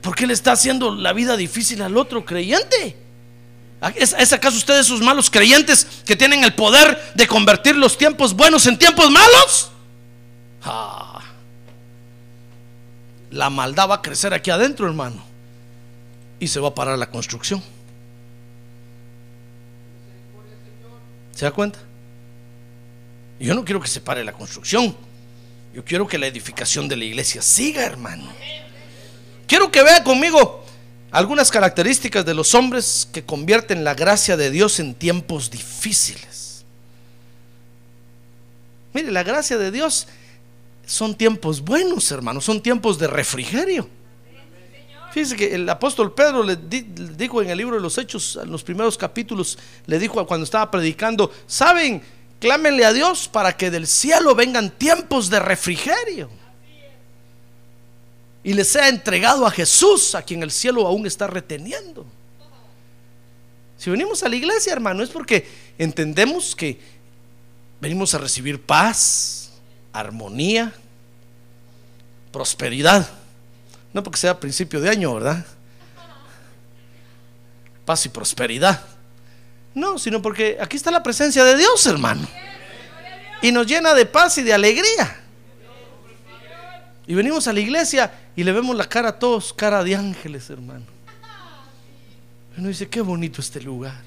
¿Por 0.00 0.14
qué 0.14 0.26
le 0.26 0.32
está 0.32 0.52
haciendo 0.52 0.94
la 0.94 1.12
vida 1.12 1.36
difícil 1.36 1.82
al 1.82 1.96
otro 1.96 2.24
creyente? 2.24 2.96
¿Es, 3.94 4.32
acaso 4.32 4.58
ustedes 4.58 4.86
esos 4.86 5.00
malos 5.00 5.30
creyentes 5.30 5.86
que 6.04 6.14
tienen 6.14 6.44
el 6.44 6.54
poder 6.54 7.12
de 7.14 7.26
convertir 7.26 7.76
los 7.76 7.96
tiempos 7.96 8.34
buenos 8.34 8.66
en 8.66 8.78
tiempos 8.78 9.10
malos? 9.10 9.70
Ah. 10.62 11.22
La 13.30 13.48
maldad 13.48 13.88
va 13.88 13.96
a 13.96 14.02
crecer 14.02 14.34
aquí 14.34 14.50
adentro, 14.50 14.86
hermano. 14.86 15.22
Y 16.38 16.48
se 16.48 16.60
va 16.60 16.68
a 16.68 16.74
parar 16.74 16.98
la 16.98 17.10
construcción. 17.10 17.62
¿Se 21.34 21.46
da 21.46 21.52
cuenta? 21.52 21.78
Yo 23.38 23.54
no 23.54 23.64
quiero 23.64 23.80
que 23.80 23.88
se 23.88 24.02
pare 24.02 24.22
la 24.24 24.32
construcción. 24.32 24.94
Yo 25.72 25.84
quiero 25.84 26.06
que 26.06 26.18
la 26.18 26.26
edificación 26.26 26.86
de 26.86 26.96
la 26.96 27.04
iglesia 27.04 27.40
siga, 27.40 27.82
hermano. 27.82 28.30
Quiero 29.46 29.70
que 29.70 29.82
vea 29.82 30.04
conmigo 30.04 30.66
algunas 31.10 31.50
características 31.50 32.24
de 32.24 32.34
los 32.34 32.54
hombres 32.54 33.08
que 33.12 33.24
convierten 33.24 33.84
la 33.84 33.94
gracia 33.94 34.36
de 34.36 34.50
Dios 34.50 34.78
en 34.78 34.94
tiempos 34.94 35.50
difíciles. 35.50 36.64
Mire, 38.92 39.10
la 39.10 39.22
gracia 39.22 39.58
de 39.58 39.70
Dios 39.70 40.06
son 40.86 41.14
tiempos 41.14 41.60
buenos, 41.60 42.10
hermano, 42.10 42.40
son 42.40 42.60
tiempos 42.60 42.98
de 42.98 43.06
refrigerio. 43.06 43.88
Fíjese 45.12 45.36
que 45.36 45.54
el 45.54 45.68
apóstol 45.68 46.14
Pedro 46.14 46.44
le 46.44 46.56
dijo 46.56 47.42
en 47.42 47.50
el 47.50 47.58
libro 47.58 47.74
de 47.74 47.82
los 47.82 47.98
Hechos, 47.98 48.38
en 48.40 48.50
los 48.50 48.62
primeros 48.62 48.96
capítulos, 48.96 49.58
le 49.86 49.98
dijo 49.98 50.24
cuando 50.24 50.44
estaba 50.44 50.70
predicando, 50.70 51.32
saben, 51.46 52.00
clámenle 52.38 52.84
a 52.84 52.92
Dios 52.92 53.26
para 53.26 53.56
que 53.56 53.72
del 53.72 53.88
cielo 53.88 54.36
vengan 54.36 54.70
tiempos 54.70 55.28
de 55.28 55.40
refrigerio. 55.40 56.30
Y 58.42 58.54
les 58.54 58.68
sea 58.68 58.88
entregado 58.88 59.46
a 59.46 59.50
Jesús, 59.50 60.14
a 60.14 60.22
quien 60.22 60.42
el 60.42 60.50
cielo 60.50 60.86
aún 60.86 61.06
está 61.06 61.26
reteniendo. 61.26 62.06
Si 63.76 63.90
venimos 63.90 64.22
a 64.22 64.28
la 64.28 64.36
iglesia, 64.36 64.72
hermano, 64.72 65.02
es 65.02 65.10
porque 65.10 65.48
entendemos 65.78 66.54
que 66.54 66.78
venimos 67.80 68.14
a 68.14 68.18
recibir 68.18 68.60
paz, 68.60 69.52
armonía, 69.92 70.72
prosperidad. 72.32 73.08
No 73.92 74.02
porque 74.02 74.18
sea 74.18 74.38
principio 74.38 74.80
de 74.80 74.90
año, 74.90 75.14
¿verdad? 75.14 75.44
Paz 77.84 78.06
y 78.06 78.08
prosperidad. 78.08 78.84
No, 79.74 79.98
sino 79.98 80.20
porque 80.20 80.58
aquí 80.60 80.76
está 80.76 80.90
la 80.90 81.02
presencia 81.02 81.44
de 81.44 81.56
Dios, 81.56 81.86
hermano. 81.86 82.26
Y 83.42 83.52
nos 83.52 83.66
llena 83.66 83.94
de 83.94 84.06
paz 84.06 84.38
y 84.38 84.42
de 84.42 84.52
alegría. 84.52 85.20
Y 87.06 87.14
venimos 87.14 87.48
a 87.48 87.52
la 87.52 87.60
iglesia 87.60 88.12
y 88.40 88.42
le 88.42 88.52
vemos 88.52 88.74
la 88.74 88.88
cara 88.88 89.10
a 89.10 89.18
todos, 89.18 89.52
cara 89.52 89.84
de 89.84 89.94
ángeles, 89.94 90.48
hermano. 90.48 90.86
Uno 92.56 92.68
dice, 92.68 92.88
qué 92.88 93.02
bonito 93.02 93.42
este 93.42 93.60
lugar. 93.60 94.00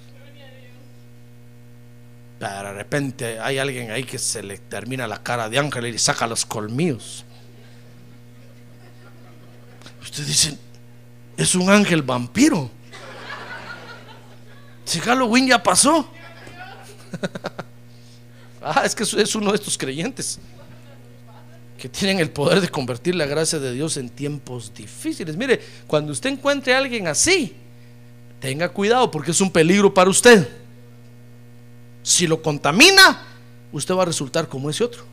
Pero 2.39 2.63
de 2.63 2.73
repente 2.73 3.39
hay 3.39 3.59
alguien 3.59 3.91
ahí 3.91 4.03
que 4.03 4.17
se 4.17 4.41
le 4.41 4.57
termina 4.57 5.07
la 5.07 5.21
cara 5.21 5.49
de 5.49 5.59
ángel 5.59 5.85
y 5.85 5.99
saca 5.99 6.25
los 6.25 6.47
colmillos. 6.47 7.25
Ustedes 10.01 10.27
dicen, 10.27 10.59
es 11.37 11.53
un 11.53 11.69
ángel 11.69 12.01
vampiro. 12.01 12.71
Si 14.83 14.99
Halloween 14.99 15.49
ya 15.49 15.61
pasó. 15.61 16.09
ah, 18.63 18.81
es 18.83 18.95
que 18.95 19.03
es 19.03 19.35
uno 19.35 19.51
de 19.51 19.57
estos 19.57 19.77
creyentes 19.77 20.39
que 21.83 21.89
tienen 21.89 22.19
el 22.21 22.29
poder 22.29 22.61
de 22.61 22.69
convertir 22.69 23.13
la 23.13 23.25
gracia 23.25 23.59
de 23.59 23.73
Dios 23.73 23.97
en 23.97 24.07
tiempos 24.07 24.73
difíciles. 24.73 25.35
Mire, 25.35 25.59
cuando 25.85 26.13
usted 26.13 26.29
encuentre 26.29 26.73
a 26.73 26.77
alguien 26.77 27.07
así, 27.07 27.53
tenga 28.39 28.69
cuidado 28.69 29.11
porque 29.11 29.31
es 29.31 29.41
un 29.41 29.51
peligro 29.51 29.93
para 29.93 30.09
usted. 30.09 30.47
Si 32.01 32.25
lo 32.25 32.41
contamina, 32.41 33.23
usted 33.73 33.93
va 33.95 34.03
a 34.03 34.05
resultar 34.05 34.47
como 34.47 34.69
ese 34.69 34.81
otro. 34.85 35.03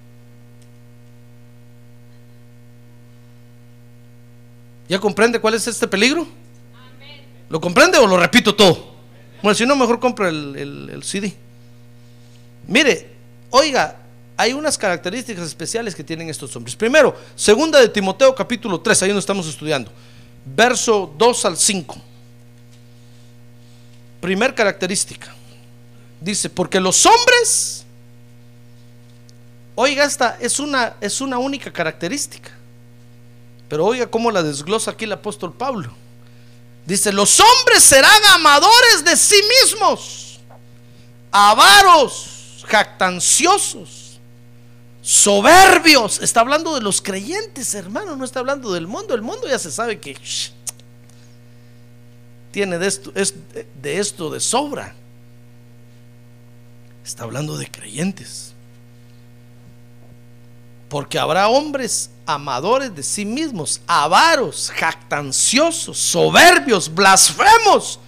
¿Ya 4.89 5.01
comprende 5.01 5.41
cuál 5.41 5.55
es 5.55 5.67
este 5.67 5.89
peligro? 5.89 6.25
¿Lo 7.49 7.61
comprende 7.61 7.99
o 7.99 8.07
lo 8.07 8.17
repito 8.17 8.55
todo? 8.55 8.95
Bueno, 9.43 9.57
si 9.57 9.67
no, 9.67 9.75
mejor 9.75 9.99
compra 9.99 10.29
el, 10.29 10.55
el- 10.57 10.91
el 10.91 11.03
CD. 11.03 11.35
Mire, 12.69 13.09
oiga, 13.51 14.00
hay 14.41 14.55
unas 14.55 14.79
características 14.79 15.45
especiales 15.49 15.95
que 15.95 16.03
tienen 16.03 16.31
estos 16.31 16.57
hombres. 16.57 16.75
Primero, 16.75 17.15
segunda 17.37 17.79
de 17.79 17.91
Timoteo 17.91 18.35
capítulo 18.35 18.81
3, 18.81 19.03
ahí 19.03 19.09
donde 19.11 19.21
estamos 19.21 19.47
estudiando. 19.47 19.93
Verso 20.47 21.13
2 21.19 21.45
al 21.45 21.59
5. 21.59 21.97
Primer 24.19 24.55
característica. 24.55 25.35
Dice, 26.23 26.49
porque 26.49 26.81
los 26.81 27.05
hombres, 27.05 27.85
oiga, 29.75 30.05
esta 30.05 30.39
es 30.41 30.59
una, 30.59 30.95
es 31.03 31.21
una 31.21 31.37
única 31.37 31.71
característica. 31.71 32.51
Pero 33.69 33.85
oiga 33.85 34.07
cómo 34.07 34.31
la 34.31 34.43
desglosa 34.43 34.93
aquí 34.93 35.05
el 35.05 35.13
apóstol 35.13 35.53
Pablo. 35.53 35.93
Dice, 36.87 37.13
los 37.13 37.39
hombres 37.41 37.83
serán 37.83 38.25
amadores 38.33 39.05
de 39.05 39.19
sí 39.19 39.37
mismos, 39.63 40.41
avaros, 41.31 42.65
jactanciosos, 42.67 44.00
soberbios. 45.03 46.21
Está 46.21 46.41
hablando 46.41 46.75
de 46.75 46.81
los 46.81 47.01
creyentes, 47.01 47.75
hermano, 47.75 48.17
no 48.17 48.25
está 48.25 48.41
hablando 48.41 48.73
del 48.73 48.87
mundo. 48.87 49.15
El 49.15 49.23
mundo 49.23 49.49
ya 49.49 49.59
se 49.59 49.71
sabe 49.71 50.01
que 50.01 50.17
tiene 52.51 52.79
de 52.79 52.87
esto, 52.87 53.13
es 53.15 53.35
de 53.83 53.99
esto 53.99 54.31
de 54.31 54.41
sobra. 54.41 54.95
Está 57.05 57.25
hablando 57.25 57.57
de 57.57 57.71
creyentes. 57.71 58.53
Porque 60.89 61.19
habrá 61.19 61.49
hombres 61.49 62.11
amadores 62.27 62.95
de 62.95 63.03
sí 63.03 63.25
mismos, 63.25 63.81
avaros, 63.87 64.71
jactanciosos, 64.75 65.97
soberbios, 65.99 66.93
blasfemos, 66.93 67.99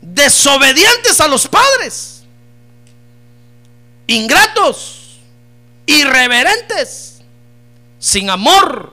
desobedientes 0.00 1.20
a 1.20 1.28
los 1.28 1.46
padres, 1.46 2.22
ingratos, 4.06 4.95
irreverentes, 5.86 7.22
sin 7.98 8.28
amor, 8.28 8.92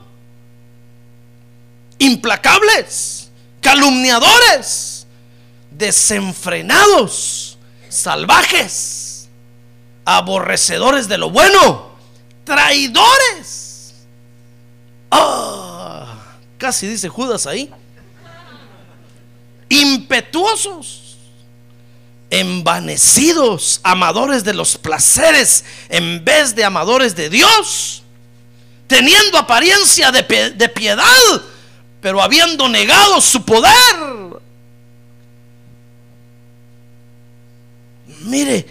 implacables, 1.99 3.29
calumniadores, 3.62 5.08
desenfrenados, 5.71 7.58
salvajes, 7.89 9.29
aborrecedores 10.06 11.08
de 11.08 11.17
lo 11.17 11.29
bueno, 11.29 11.89
traidores. 12.43 14.05
Ah, 15.11 16.36
casi 16.57 16.88
dice 16.88 17.09
Judas 17.09 17.45
ahí. 17.47 17.72
Impetuosos, 19.70 21.03
envanecidos, 22.34 23.79
amadores 23.84 24.43
de 24.43 24.55
los 24.55 24.75
placeres 24.77 25.63
en 25.89 26.25
vez 26.25 26.55
de 26.55 26.63
amadores 26.63 27.15
de 27.15 27.29
Dios, 27.29 28.01
teniendo 28.88 29.38
apariencia 29.38 30.11
de, 30.11 30.27
pie- 30.27 30.51
de 30.55 30.67
piedad, 30.67 31.05
pero 32.01 32.21
habiendo 32.23 32.67
negado 32.67 33.21
su 33.21 33.45
poder. 33.45 33.71
Mire, 38.21 38.65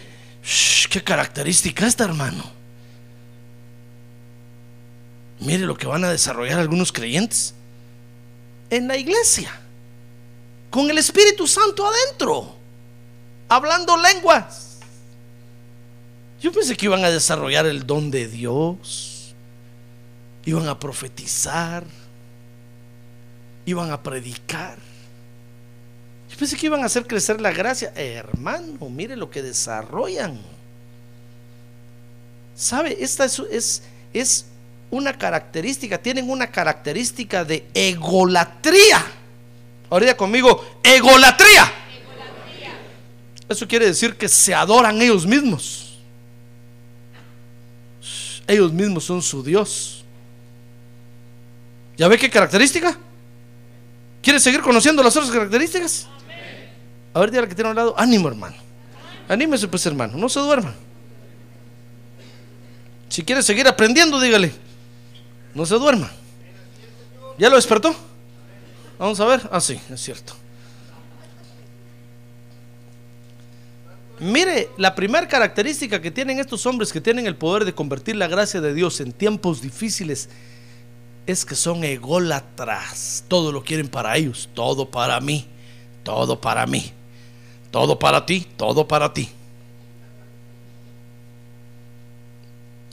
qué 0.90 1.04
característica 1.04 1.86
esta, 1.86 2.02
hermano. 2.04 2.50
Mire 5.38 5.66
lo 5.66 5.76
que 5.76 5.86
van 5.86 6.02
a 6.04 6.10
desarrollar 6.10 6.58
algunos 6.58 6.90
creyentes 6.92 7.54
en 8.70 8.88
la 8.88 8.96
iglesia, 8.96 9.60
con 10.70 10.90
el 10.90 10.98
Espíritu 10.98 11.46
Santo 11.46 11.86
adentro, 11.86 12.56
hablando 13.56 13.96
lenguas. 13.96 14.78
Yo 16.40 16.50
pensé 16.52 16.76
que 16.76 16.86
iban 16.86 17.04
a 17.04 17.10
desarrollar 17.10 17.66
el 17.66 17.86
don 17.86 18.10
de 18.10 18.26
Dios. 18.26 19.34
iban 20.44 20.66
a 20.66 20.78
profetizar, 20.78 21.84
iban 23.64 23.92
a 23.92 24.02
predicar. 24.02 24.76
Yo 26.28 26.36
pensé 26.36 26.56
que 26.56 26.66
iban 26.66 26.82
a 26.82 26.86
hacer 26.86 27.06
crecer 27.06 27.40
la 27.40 27.52
gracia. 27.52 27.92
hermano, 27.94 28.88
mire 28.88 29.14
lo 29.14 29.30
que 29.30 29.42
desarrollan. 29.42 30.40
¿Sabe? 32.56 32.96
Esta 33.00 33.24
es, 33.24 33.38
es, 33.50 33.82
es 34.12 34.46
una 34.90 35.16
característica, 35.16 35.96
tienen 35.98 36.28
una 36.28 36.50
característica 36.50 37.44
de 37.44 37.66
egolatría. 37.72 39.04
Ahorita 39.90 40.16
conmigo, 40.16 40.80
egolatría. 40.82 41.81
Eso 43.48 43.66
quiere 43.66 43.86
decir 43.86 44.16
que 44.16 44.28
se 44.28 44.54
adoran 44.54 45.00
ellos 45.02 45.26
mismos. 45.26 45.98
Ellos 48.46 48.72
mismos 48.72 49.04
son 49.04 49.22
su 49.22 49.42
Dios. 49.42 50.04
¿Ya 51.96 52.08
ve 52.08 52.18
qué 52.18 52.30
característica? 52.30 52.98
¿Quiere 54.22 54.40
seguir 54.40 54.60
conociendo 54.60 55.02
las 55.02 55.16
otras 55.16 55.30
características? 55.30 56.06
A 57.14 57.20
ver, 57.20 57.30
dígale 57.30 57.48
que 57.48 57.54
tiene 57.54 57.68
a 57.68 57.70
un 57.70 57.76
lado, 57.76 57.94
ánimo 57.98 58.28
hermano. 58.28 58.56
Anímese 59.28 59.68
pues 59.68 59.84
hermano, 59.86 60.16
no 60.16 60.28
se 60.28 60.40
duerma. 60.40 60.74
Si 63.08 63.22
quiere 63.22 63.42
seguir 63.42 63.68
aprendiendo, 63.68 64.18
dígale, 64.18 64.52
no 65.54 65.66
se 65.66 65.74
duerma. 65.74 66.10
¿Ya 67.38 67.50
lo 67.50 67.56
despertó? 67.56 67.94
Vamos 68.98 69.20
a 69.20 69.26
ver. 69.26 69.48
Ah, 69.50 69.60
sí, 69.60 69.78
es 69.90 70.00
cierto. 70.00 70.34
Mire, 74.22 74.70
la 74.76 74.94
primera 74.94 75.26
característica 75.26 76.00
que 76.00 76.12
tienen 76.12 76.38
estos 76.38 76.64
hombres 76.64 76.92
que 76.92 77.00
tienen 77.00 77.26
el 77.26 77.34
poder 77.34 77.64
de 77.64 77.74
convertir 77.74 78.14
la 78.14 78.28
gracia 78.28 78.60
de 78.60 78.72
Dios 78.72 79.00
en 79.00 79.12
tiempos 79.12 79.60
difíciles 79.60 80.28
es 81.26 81.44
que 81.44 81.56
son 81.56 81.82
ególatras. 81.82 83.24
Todo 83.26 83.50
lo 83.50 83.64
quieren 83.64 83.88
para 83.88 84.16
ellos, 84.16 84.48
todo 84.54 84.88
para 84.88 85.20
mí, 85.20 85.48
todo 86.04 86.40
para 86.40 86.68
mí, 86.68 86.92
todo 87.72 87.98
para 87.98 88.24
ti, 88.24 88.46
todo 88.56 88.86
para 88.86 89.12
ti. 89.12 89.28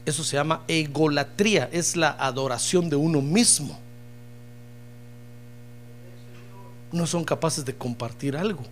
Eso 0.07 0.23
se 0.23 0.35
llama 0.35 0.63
egolatría, 0.67 1.69
es 1.71 1.95
la 1.95 2.09
adoración 2.09 2.89
de 2.89 2.95
uno 2.95 3.21
mismo. 3.21 3.77
No 6.91 7.05
son 7.05 7.23
capaces 7.23 7.63
de 7.63 7.75
compartir 7.75 8.35
algo. 8.35 8.63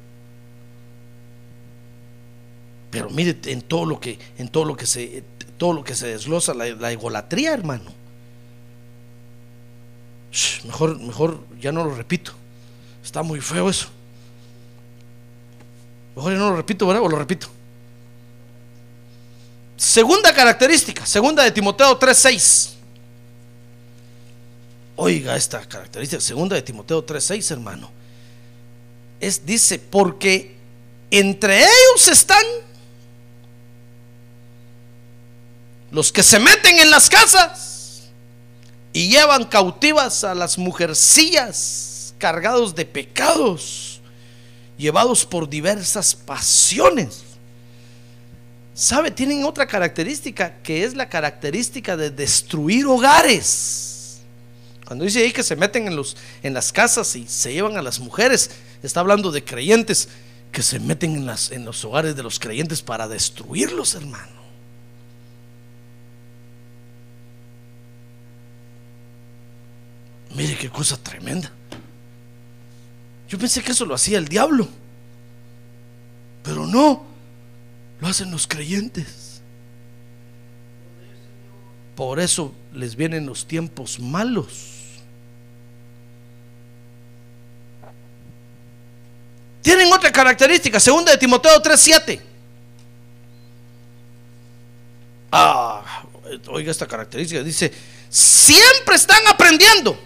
Pero 2.90 3.10
mire 3.10 3.38
en 3.46 3.62
todo 3.62 3.86
lo 3.86 4.00
que 4.00 4.18
en 4.38 4.48
todo 4.50 4.66
lo 4.66 4.76
que 4.76 4.86
se 4.86 5.24
todo 5.58 5.74
lo 5.74 5.84
que 5.84 5.96
se 5.96 6.08
desglosa 6.08 6.54
la, 6.54 6.68
la 6.68 6.92
egolatría, 6.92 7.54
hermano. 7.54 7.92
mejor 10.66 11.00
mejor 11.00 11.40
ya 11.60 11.72
no 11.72 11.84
lo 11.84 11.96
repito. 11.96 12.34
Está 13.04 13.24
muy 13.24 13.42
feo 13.42 13.70
eso. 13.70 13.88
Mejor 16.16 16.34
ya 16.34 16.40
no 16.40 16.50
lo 16.50 16.56
repito, 16.58 16.88
¿verdad? 16.88 17.04
O 17.04 17.10
lo 17.10 17.18
repito. 17.18 17.48
Segunda 19.78 20.34
característica, 20.34 21.06
segunda 21.06 21.44
de 21.44 21.52
Timoteo 21.52 21.98
3:6. 22.00 22.74
Oiga 24.96 25.36
esta 25.36 25.64
característica, 25.68 26.20
segunda 26.20 26.56
de 26.56 26.64
Timoteo 26.64 27.06
3:6, 27.06 27.52
hermano. 27.52 27.92
Es 29.20 29.46
dice, 29.46 29.78
porque 29.78 30.56
entre 31.12 31.60
ellos 31.60 32.08
están 32.08 32.44
los 35.98 36.12
que 36.12 36.22
se 36.22 36.40
meten 36.40 36.78
en 36.78 36.92
las 36.92 37.10
casas 37.10 38.04
y 38.94 39.10
llevan 39.10 39.46
cautivas 39.46 40.24
a 40.24 40.36
las 40.36 40.56
mujercillas 40.60 42.14
cargados 42.20 42.76
de 42.76 42.86
pecados, 42.86 44.00
llevados 44.78 45.26
por 45.26 45.50
diversas 45.50 46.14
pasiones 46.14 47.24
¿Sabe? 48.76 49.10
Tienen 49.10 49.44
otra 49.44 49.66
característica 49.66 50.62
que 50.62 50.84
es 50.84 50.96
la 50.96 51.10
característica 51.10 51.98
de 51.98 52.12
destruir 52.12 52.86
hogares. 52.86 54.20
Cuando 54.86 55.04
dice 55.04 55.24
ahí 55.24 55.32
que 55.32 55.42
se 55.42 55.56
meten 55.56 55.88
en, 55.88 55.96
los, 55.96 56.16
en 56.44 56.54
las 56.54 56.72
casas 56.72 57.16
y 57.16 57.28
se 57.28 57.54
llevan 57.54 57.76
a 57.76 57.82
las 57.82 58.00
mujeres, 58.00 58.52
está 58.84 59.00
hablando 59.00 59.32
de 59.32 59.44
creyentes 59.44 60.10
que 60.52 60.62
se 60.62 60.80
meten 60.80 61.16
en, 61.16 61.26
las, 61.26 61.50
en 61.52 61.66
los 61.66 61.84
hogares 61.84 62.16
de 62.16 62.22
los 62.22 62.38
creyentes 62.38 62.84
para 62.84 63.08
destruirlos, 63.08 63.96
hermano. 63.96 64.47
Mire 70.38 70.56
qué 70.56 70.70
cosa 70.70 70.96
tremenda. 70.98 71.52
Yo 73.28 73.40
pensé 73.40 73.64
que 73.64 73.72
eso 73.72 73.86
lo 73.86 73.96
hacía 73.96 74.20
el 74.20 74.28
diablo, 74.28 74.68
pero 76.44 76.68
no. 76.68 77.06
Lo 78.00 78.08
hacen 78.08 78.30
los 78.30 78.46
creyentes. 78.46 79.42
Por 81.96 82.20
eso 82.20 82.54
les 82.72 82.96
vienen 82.96 83.26
los 83.26 83.48
tiempos 83.48 84.00
malos. 84.00 84.76
Tienen 89.64 89.92
otra 89.92 90.12
característica, 90.12 90.80
segunda 90.80 91.12
de 91.14 91.18
Timoteo 91.18 91.60
3:7. 91.60 92.22
Ah, 95.32 96.04
oiga 96.50 96.70
esta 96.70 96.88
característica, 96.88 97.42
dice, 97.42 97.74
siempre 98.08 98.96
están 98.96 99.28
aprendiendo, 99.28 100.00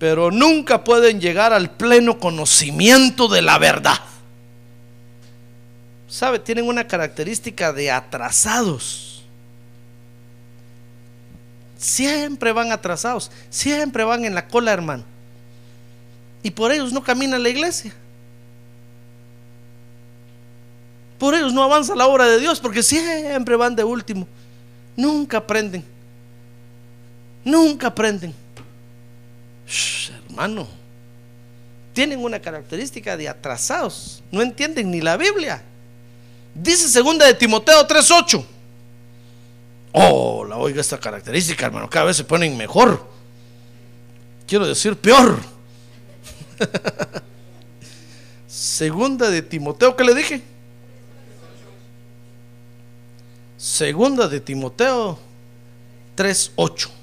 pero 0.00 0.32
nunca 0.32 0.82
pueden 0.82 1.20
llegar 1.20 1.52
al 1.52 1.70
pleno 1.70 2.18
conocimiento 2.18 3.28
de 3.28 3.42
la 3.42 3.58
verdad. 3.58 4.00
¿sabe? 6.10 6.40
Tienen 6.40 6.66
una 6.66 6.86
característica 6.86 7.72
de 7.72 7.90
atrasados. 7.90 9.22
Siempre 11.78 12.52
van 12.52 12.72
atrasados, 12.72 13.30
siempre 13.48 14.04
van 14.04 14.24
en 14.24 14.34
la 14.34 14.48
cola, 14.48 14.72
hermano. 14.72 15.04
Y 16.42 16.50
por 16.50 16.72
ellos 16.72 16.92
no 16.92 17.02
camina 17.02 17.38
la 17.38 17.48
iglesia. 17.48 17.94
Por 21.18 21.34
ellos 21.34 21.52
no 21.54 21.62
avanza 21.62 21.94
la 21.94 22.06
obra 22.06 22.26
de 22.26 22.38
Dios, 22.38 22.60
porque 22.60 22.82
siempre 22.82 23.56
van 23.56 23.76
de 23.76 23.84
último. 23.84 24.26
Nunca 24.96 25.38
aprenden. 25.38 25.84
Nunca 27.44 27.86
aprenden. 27.86 28.34
Hermano, 30.28 30.66
tienen 31.92 32.22
una 32.22 32.40
característica 32.40 33.16
de 33.16 33.28
atrasados. 33.28 34.22
No 34.30 34.42
entienden 34.42 34.90
ni 34.90 35.00
la 35.00 35.16
Biblia. 35.16 35.62
Dice 36.54 36.88
segunda 36.88 37.26
de 37.26 37.34
Timoteo 37.34 37.86
3:8. 37.86 38.44
Oh, 39.92 40.44
la 40.44 40.56
oiga 40.56 40.80
esta 40.80 40.98
característica, 40.98 41.66
hermano, 41.66 41.90
cada 41.90 42.06
vez 42.06 42.16
se 42.16 42.24
ponen 42.24 42.56
mejor. 42.56 43.04
Quiero 44.46 44.66
decir 44.66 44.96
peor. 44.96 45.40
segunda 48.48 49.30
de 49.30 49.42
Timoteo, 49.42 49.96
¿qué 49.96 50.04
le 50.04 50.14
dije? 50.14 50.42
Segunda 53.56 54.28
de 54.28 54.40
Timoteo 54.40 55.18
3:8. 56.16 56.99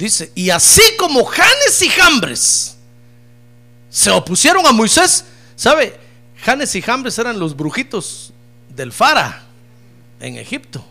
Dice, 0.00 0.32
y 0.34 0.48
así 0.48 0.80
como 0.98 1.22
Janes 1.26 1.82
y 1.82 1.90
Jambres 1.90 2.74
se 3.90 4.10
opusieron 4.10 4.66
a 4.66 4.72
Moisés. 4.72 5.26
¿Sabe? 5.54 6.00
Janes 6.42 6.74
y 6.74 6.80
Jambres 6.80 7.18
eran 7.18 7.38
los 7.38 7.54
brujitos 7.54 8.32
del 8.70 8.92
Fara 8.92 9.42
en 10.18 10.38
Egipto. 10.38 10.82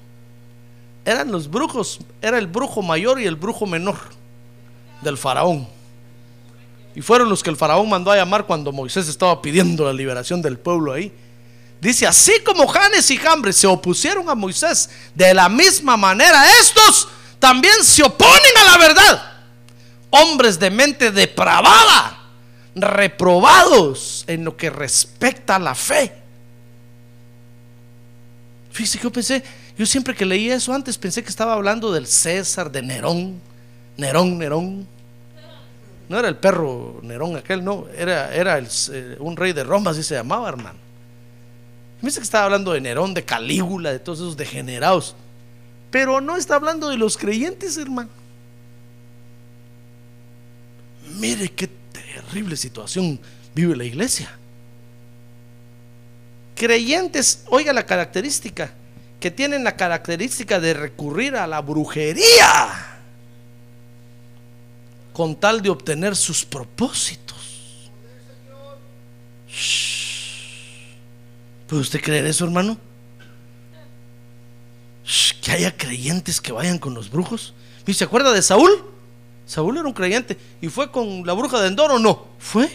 Eran 1.05 1.31
los 1.31 1.49
brujos, 1.49 2.01
era 2.21 2.37
el 2.37 2.45
brujo 2.45 2.83
mayor 2.83 3.19
y 3.19 3.25
el 3.25 3.35
brujo 3.35 3.65
menor 3.65 3.97
del 5.01 5.17
faraón. 5.17 5.67
Y 6.93 7.01
fueron 7.01 7.29
los 7.29 7.41
que 7.41 7.49
el 7.49 7.57
faraón 7.57 7.89
mandó 7.89 8.11
a 8.11 8.15
llamar 8.15 8.45
cuando 8.45 8.71
Moisés 8.71 9.07
estaba 9.07 9.41
pidiendo 9.41 9.85
la 9.85 9.93
liberación 9.93 10.39
del 10.39 10.59
pueblo 10.59 10.93
ahí. 10.93 11.11
Dice, 11.81 12.05
así 12.05 12.33
como 12.45 12.67
Janes 12.67 13.09
y 13.09 13.17
Jambres 13.17 13.55
se 13.55 13.65
opusieron 13.65 14.29
a 14.29 14.35
Moisés, 14.35 14.87
de 15.15 15.33
la 15.33 15.49
misma 15.49 15.97
manera 15.97 16.45
estos 16.59 17.07
también 17.39 17.83
se 17.83 18.03
oponen 18.03 18.57
a 18.57 18.71
la 18.71 18.77
verdad. 18.77 19.31
Hombres 20.11 20.59
de 20.59 20.69
mente 20.69 21.11
depravada 21.11 22.19
reprobados 22.75 24.23
en 24.27 24.45
lo 24.45 24.55
que 24.55 24.69
respecta 24.69 25.55
a 25.55 25.59
la 25.59 25.75
fe. 25.75 26.13
Fíjese 28.71 28.97
que 28.97 29.03
yo 29.03 29.11
pensé, 29.11 29.43
yo 29.77 29.85
siempre 29.85 30.15
que 30.15 30.25
leía 30.25 30.55
eso 30.55 30.73
antes 30.73 30.97
pensé 30.97 31.23
que 31.23 31.29
estaba 31.29 31.53
hablando 31.53 31.91
del 31.91 32.07
César, 32.07 32.71
de 32.71 32.81
Nerón, 32.81 33.41
Nerón, 33.97 34.37
Nerón. 34.37 34.87
No 36.07 36.17
era 36.17 36.27
el 36.27 36.37
perro 36.37 36.99
Nerón 37.03 37.35
aquel, 37.35 37.63
no, 37.63 37.85
era, 37.95 38.33
era 38.33 38.59
eh, 38.59 39.17
un 39.19 39.37
rey 39.37 39.53
de 39.53 39.63
Roma, 39.63 39.91
así 39.91 40.03
se 40.03 40.15
llamaba, 40.15 40.49
hermano. 40.49 40.79
Dice 42.01 42.19
que 42.19 42.23
estaba 42.23 42.45
hablando 42.45 42.71
de 42.71 42.81
Nerón, 42.81 43.13
de 43.13 43.25
Calígula, 43.25 43.91
de 43.91 43.99
todos 43.99 44.19
esos 44.19 44.37
degenerados. 44.37 45.15
Pero 45.91 46.21
no 46.21 46.37
está 46.37 46.55
hablando 46.55 46.89
de 46.89 46.97
los 46.97 47.17
creyentes, 47.17 47.77
hermano. 47.77 48.09
Mire 51.15 51.49
qué 51.49 51.67
terrible 51.91 52.55
situación 52.55 53.19
vive 53.55 53.75
la 53.75 53.83
iglesia. 53.83 54.29
Creyentes, 56.55 57.43
oiga 57.47 57.73
la 57.73 57.85
característica, 57.85 58.71
que 59.19 59.31
tienen 59.31 59.63
la 59.63 59.75
característica 59.75 60.59
de 60.59 60.73
recurrir 60.73 61.35
a 61.35 61.47
la 61.47 61.61
brujería 61.61 62.89
con 65.13 65.35
tal 65.35 65.61
de 65.61 65.69
obtener 65.69 66.15
sus 66.15 66.45
propósitos. 66.45 67.37
¿Puede 71.67 71.81
usted 71.81 72.01
creer 72.01 72.25
eso, 72.25 72.45
hermano? 72.45 72.77
Que 75.49 75.55
haya 75.55 75.75
creyentes 75.75 76.39
que 76.39 76.51
vayan 76.51 76.77
con 76.77 76.93
los 76.93 77.09
brujos. 77.09 77.55
¿Y 77.87 77.95
se 77.95 78.03
acuerda 78.03 78.31
de 78.31 78.43
Saúl? 78.43 78.69
Saúl 79.47 79.79
era 79.79 79.87
un 79.87 79.93
creyente 79.93 80.37
y 80.61 80.67
fue 80.67 80.91
con 80.91 81.25
la 81.25 81.33
bruja 81.33 81.59
de 81.59 81.69
Endor 81.69 81.89
o 81.89 81.97
no? 81.97 82.27
Fue. 82.37 82.69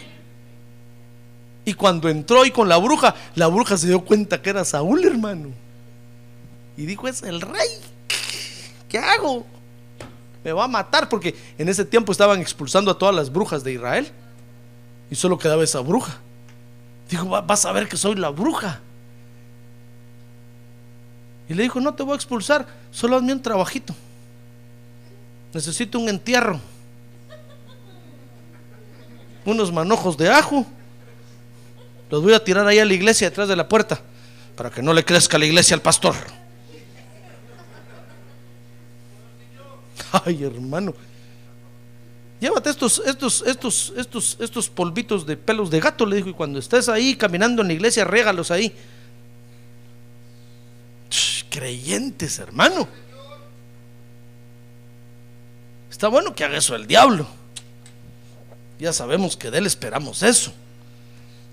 Y 1.64 1.75
cuando 1.75 2.09
entró 2.09 2.45
y 2.45 2.51
con 2.51 2.68
la 2.68 2.77
bruja, 2.79 3.14
la 3.37 3.47
bruja 3.47 3.79
se 3.79 3.87
dio 3.87 4.05
cuenta 4.05 4.43
que 4.43 4.51
era 4.51 4.64
Saúl, 4.64 5.05
hermano. 5.05 5.51
Y 6.77 6.87
dijo, 6.87 7.07
es 7.07 7.22
el 7.22 7.43
rey. 7.43 7.68
¿Qué 8.89 8.99
hago? 8.99 9.47
Me 10.43 10.53
va 10.53 10.64
a 10.64 10.68
matar 10.68 11.09
porque 11.09 11.37
en 11.57 11.68
ese 11.68 11.85
tiempo 11.85 12.11
estaban 12.11 12.41
expulsando 12.41 12.91
a 12.91 12.99
todas 12.99 13.14
las 13.14 13.31
brujas 13.31 13.62
de 13.62 13.75
Israel. 13.75 14.11
Y 15.12 15.14
solo 15.14 15.39
quedaba 15.39 15.62
esa 15.62 15.79
bruja. 15.79 16.18
Dijo, 17.09 17.25
vas 17.29 17.66
a 17.66 17.70
ver 17.70 17.89
que 17.89 17.97
soy 17.97 18.16
la 18.16 18.31
bruja. 18.31 18.81
Y 21.49 21.55
le 21.55 21.62
dijo, 21.64 21.80
no 21.80 21.95
te 21.95 22.03
voy 22.03 22.12
a 22.12 22.16
expulsar, 22.16 22.66
solo 22.90 23.16
hazme 23.16 23.32
un 23.32 23.42
trabajito. 23.42 23.95
Necesito 25.53 25.99
un 25.99 26.09
entierro. 26.09 26.61
Unos 29.45 29.70
manojos 29.70 30.16
de 30.16 30.30
ajo. 30.30 30.66
Los 32.11 32.22
voy 32.22 32.32
a 32.32 32.42
tirar 32.42 32.66
ahí 32.66 32.78
a 32.78 32.84
la 32.84 32.95
iglesia 32.95 33.28
detrás 33.28 33.49
de 33.49 33.57
la 33.57 33.68
puerta 33.68 34.01
para 34.57 34.70
que 34.70 34.82
no 34.82 34.92
le 34.92 35.05
crezca 35.05 35.38
la 35.38 35.47
iglesia 35.47 35.74
al 35.74 35.82
pastor. 35.82 36.14
Ay, 40.24 40.45
hermano. 40.45 40.95
Llévate 42.40 42.70
estos, 42.70 43.03
estos, 43.07 43.42
estos, 43.47 43.92
estos, 43.97 44.36
estos 44.40 44.68
polvitos 44.68 45.26
de 45.26 45.36
pelos 45.36 45.70
de 45.70 45.80
gato, 45.80 46.05
le 46.05 46.16
dijo, 46.16 46.28
y 46.28 46.34
cuando 46.34 46.59
estés 46.59 46.88
ahí 46.88 47.16
caminando 47.16 47.62
en 47.62 47.68
la 47.68 47.74
iglesia, 47.74 48.05
régalos 48.05 48.51
ahí. 48.51 48.74
Creyentes, 51.55 52.41
hermano. 52.41 52.89
Está 55.89 56.09
bueno 56.09 56.35
que 56.35 56.43
haga 56.43 56.59
eso 56.59 56.75
el 56.75 56.89
diablo. 56.89 57.29
Ya 58.81 58.93
sabemos 58.93 59.37
que 59.37 59.53
de 59.53 59.59
él 59.59 59.67
esperamos 59.67 60.25
eso. 60.25 60.53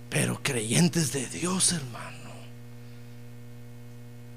Pero 0.10 0.42
creyentes 0.42 1.12
de 1.12 1.28
Dios, 1.28 1.74
hermano. 1.74 2.32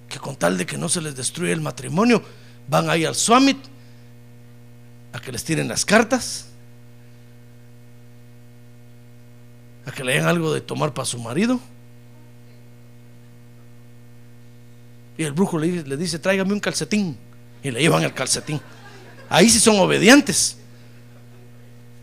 Que 0.06 0.18
con 0.18 0.36
tal 0.36 0.58
de 0.58 0.66
que 0.66 0.76
no 0.76 0.90
se 0.90 1.00
les 1.00 1.16
destruya 1.16 1.54
el 1.54 1.62
matrimonio, 1.62 2.22
van 2.68 2.90
ahí 2.90 3.06
al 3.06 3.14
summit 3.14 3.56
a 5.14 5.18
que 5.20 5.32
les 5.32 5.44
tiren 5.44 5.66
las 5.66 5.86
cartas, 5.86 6.48
a 9.86 9.92
que 9.92 10.04
le 10.04 10.12
den 10.12 10.26
algo 10.26 10.52
de 10.52 10.60
tomar 10.60 10.92
para 10.92 11.06
su 11.06 11.18
marido. 11.18 11.58
Y 15.16 15.24
el 15.24 15.32
brujo 15.32 15.58
le, 15.58 15.82
le 15.82 15.96
dice, 15.96 16.18
tráigame 16.18 16.52
un 16.52 16.60
calcetín. 16.60 17.16
Y 17.62 17.70
le 17.70 17.80
llevan 17.80 18.02
el 18.02 18.12
calcetín. 18.12 18.60
Ahí 19.28 19.48
sí 19.48 19.60
son 19.60 19.78
obedientes. 19.78 20.56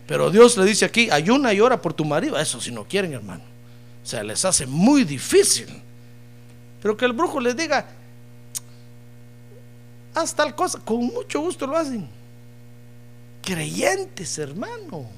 Pero 0.06 0.30
Dios 0.30 0.56
le 0.56 0.64
dice 0.64 0.84
aquí, 0.84 1.08
ayuna 1.10 1.52
y 1.52 1.60
ora 1.60 1.80
por 1.80 1.94
tu 1.94 2.04
marido. 2.04 2.38
Eso 2.38 2.60
si 2.60 2.70
no 2.70 2.84
quieren, 2.84 3.12
hermano. 3.12 3.44
O 4.02 4.06
sea, 4.06 4.22
les 4.22 4.44
hace 4.44 4.66
muy 4.66 5.04
difícil. 5.04 5.66
Pero 6.80 6.96
que 6.96 7.04
el 7.04 7.12
brujo 7.12 7.38
les 7.38 7.56
diga, 7.56 7.86
haz 10.14 10.34
tal 10.34 10.54
cosa, 10.54 10.80
con 10.80 11.06
mucho 11.06 11.40
gusto 11.40 11.66
lo 11.66 11.76
hacen 11.76 12.08
creyentes, 13.42 14.38
hermano. 14.38 15.10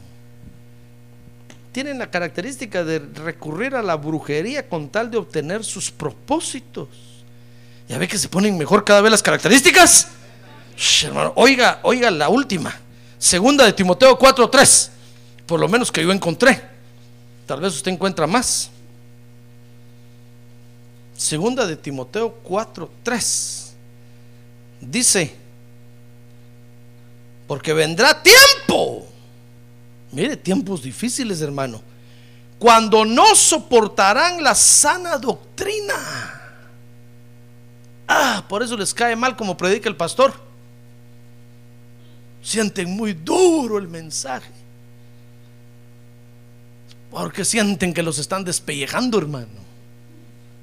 Tienen 1.70 1.98
la 1.98 2.10
característica 2.10 2.84
de 2.84 2.98
recurrir 2.98 3.74
a 3.74 3.82
la 3.82 3.96
brujería 3.96 4.68
con 4.68 4.88
tal 4.88 5.10
de 5.10 5.18
obtener 5.18 5.62
sus 5.62 5.90
propósitos. 5.90 6.88
¿Ya 7.88 7.98
ve 7.98 8.08
que 8.08 8.18
se 8.18 8.28
ponen 8.28 8.56
mejor 8.56 8.84
cada 8.84 9.00
vez 9.00 9.10
las 9.10 9.22
características? 9.22 10.08
hermano, 11.02 11.32
oiga, 11.36 11.80
oiga 11.82 12.10
la 12.10 12.28
última. 12.28 12.74
Segunda 13.18 13.64
de 13.64 13.72
Timoteo 13.72 14.18
4:3. 14.18 14.90
Por 15.46 15.60
lo 15.60 15.68
menos 15.68 15.92
que 15.92 16.02
yo 16.02 16.10
encontré. 16.12 16.62
Tal 17.46 17.60
vez 17.60 17.74
usted 17.74 17.92
encuentra 17.92 18.26
más. 18.26 18.70
Segunda 21.16 21.66
de 21.66 21.76
Timoteo 21.76 22.38
4:3. 22.42 23.72
Dice, 24.80 25.34
porque 27.46 27.72
vendrá 27.72 28.22
tiempo. 28.22 29.06
Mire, 30.12 30.36
tiempos 30.36 30.82
difíciles, 30.82 31.40
hermano. 31.40 31.82
Cuando 32.58 33.04
no 33.04 33.34
soportarán 33.34 34.42
la 34.42 34.54
sana 34.54 35.18
doctrina. 35.18 36.43
Ah, 38.06 38.44
por 38.48 38.62
eso 38.62 38.76
les 38.76 38.92
cae 38.92 39.16
mal 39.16 39.36
como 39.36 39.56
predica 39.56 39.88
el 39.88 39.96
pastor. 39.96 40.32
Sienten 42.42 42.90
muy 42.90 43.14
duro 43.14 43.78
el 43.78 43.88
mensaje. 43.88 44.50
Porque 47.10 47.44
sienten 47.44 47.94
que 47.94 48.02
los 48.02 48.18
están 48.18 48.44
despellejando, 48.44 49.18
hermano. 49.18 49.64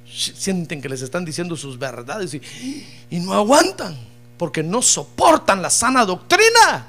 Sienten 0.06 0.82
que 0.82 0.90
les 0.90 1.02
están 1.02 1.24
diciendo 1.24 1.56
sus 1.56 1.80
verdades 1.80 2.34
y, 2.34 2.42
y 3.10 3.20
no 3.20 3.34
aguantan 3.34 3.98
porque 4.42 4.64
no 4.64 4.82
soportan 4.82 5.62
la 5.62 5.70
sana 5.70 6.04
doctrina. 6.04 6.88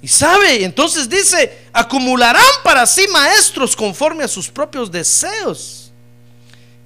Y 0.00 0.08
sabe, 0.08 0.64
entonces 0.64 1.06
dice, 1.06 1.66
acumularán 1.70 2.42
para 2.64 2.86
sí 2.86 3.06
maestros 3.12 3.76
conforme 3.76 4.24
a 4.24 4.28
sus 4.28 4.48
propios 4.48 4.90
deseos. 4.90 5.85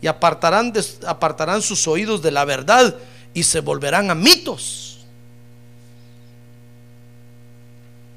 Y 0.01 0.07
apartarán, 0.07 0.73
apartarán 1.07 1.63
sus 1.63 1.87
oídos 1.87 2.23
de 2.23 2.31
la 2.31 2.45
verdad 2.45 2.95
y 3.35 3.43
se 3.43 3.61
volverán 3.61 4.11
a 4.11 4.15
mitos. 4.15 5.01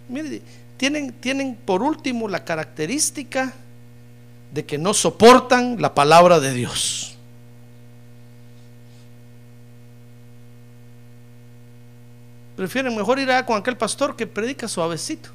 Mire, 0.07 0.41
tienen, 0.77 1.11
tienen 1.13 1.55
por 1.55 1.81
último 1.81 2.27
la 2.27 2.43
característica 2.43 3.53
de 4.51 4.65
que 4.65 4.77
no 4.77 4.93
soportan 4.93 5.81
la 5.81 5.93
palabra 5.93 6.39
de 6.39 6.53
Dios. 6.53 7.15
Prefieren 12.55 12.95
mejor 12.95 13.17
ir 13.17 13.29
allá 13.31 13.45
con 13.45 13.57
aquel 13.57 13.75
pastor 13.77 14.15
que 14.15 14.27
predica 14.27 14.67
suavecito. 14.67 15.29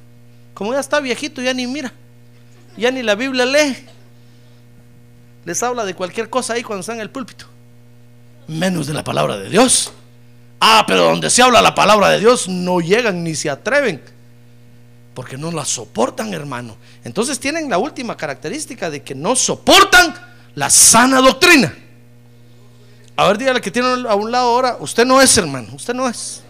Como 0.53 0.73
ya 0.73 0.79
está 0.79 0.99
viejito, 0.99 1.41
ya 1.41 1.53
ni 1.53 1.67
mira. 1.67 1.91
Ya 2.77 2.91
ni 2.91 3.03
la 3.03 3.15
Biblia 3.15 3.45
lee. 3.45 3.75
Les 5.49 5.63
habla 5.63 5.83
de 5.83 5.95
cualquier 5.95 6.29
cosa 6.29 6.53
ahí 6.53 6.61
cuando 6.61 6.81
están 6.81 6.97
en 6.97 7.01
el 7.01 7.09
púlpito. 7.09 7.47
Menos 8.47 8.85
de 8.85 8.93
la 8.93 9.03
palabra 9.03 9.35
de 9.35 9.49
Dios. 9.49 9.91
Ah, 10.59 10.83
pero 10.85 11.05
donde 11.05 11.31
se 11.31 11.41
habla 11.41 11.59
la 11.59 11.73
palabra 11.73 12.09
de 12.09 12.19
Dios 12.19 12.47
no 12.47 12.81
llegan 12.81 13.23
ni 13.23 13.33
se 13.33 13.49
atreven. 13.49 13.99
Porque 15.15 15.39
no 15.39 15.51
la 15.51 15.65
soportan, 15.65 16.35
hermano. 16.35 16.77
Entonces 17.03 17.39
tienen 17.39 17.67
la 17.67 17.79
última 17.79 18.15
característica 18.15 18.91
de 18.91 19.01
que 19.01 19.15
no 19.15 19.35
soportan 19.35 20.13
la 20.53 20.69
sana 20.69 21.19
doctrina. 21.19 21.75
A 23.15 23.25
ver, 23.25 23.39
dígale 23.39 23.59
que 23.59 23.71
tiene 23.71 24.07
a 24.07 24.13
un 24.13 24.31
lado 24.31 24.49
ahora. 24.49 24.77
Usted 24.79 25.03
no 25.03 25.19
es, 25.19 25.35
hermano. 25.35 25.69
Usted 25.73 25.95
no 25.95 26.07
es. 26.07 26.43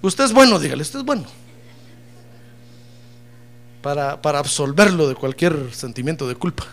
Usted 0.00 0.22
es 0.22 0.32
bueno, 0.32 0.60
dígale, 0.60 0.82
usted 0.82 1.00
es 1.00 1.04
bueno. 1.04 1.24
Para, 3.82 4.22
para 4.22 4.38
absolverlo 4.38 5.08
de 5.08 5.16
cualquier 5.16 5.74
sentimiento 5.74 6.28
de 6.28 6.36
culpa. 6.36 6.68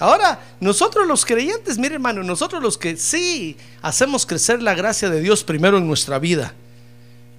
Ahora, 0.00 0.40
nosotros 0.60 1.06
los 1.06 1.26
creyentes, 1.26 1.76
mire 1.76 1.96
hermano, 1.96 2.22
nosotros 2.22 2.62
los 2.62 2.78
que 2.78 2.96
sí 2.96 3.58
hacemos 3.82 4.24
crecer 4.24 4.62
la 4.62 4.72
gracia 4.72 5.10
de 5.10 5.20
Dios 5.20 5.44
primero 5.44 5.76
en 5.76 5.86
nuestra 5.86 6.18
vida 6.18 6.54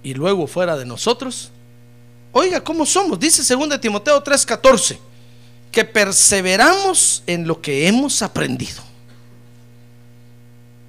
y 0.03 0.13
luego 0.13 0.45
fuera 0.45 0.77
de 0.77 0.85
nosotros, 0.85 1.49
oiga, 2.31 2.63
¿cómo 2.63 2.85
somos? 2.85 3.19
Dice 3.19 3.41
2 3.41 3.81
Timoteo 3.81 4.23
3:14, 4.23 4.99
que 5.71 5.83
perseveramos 5.83 7.23
en 7.25 7.47
lo 7.47 7.59
que 7.59 7.87
hemos 7.87 8.21
aprendido. 8.21 8.83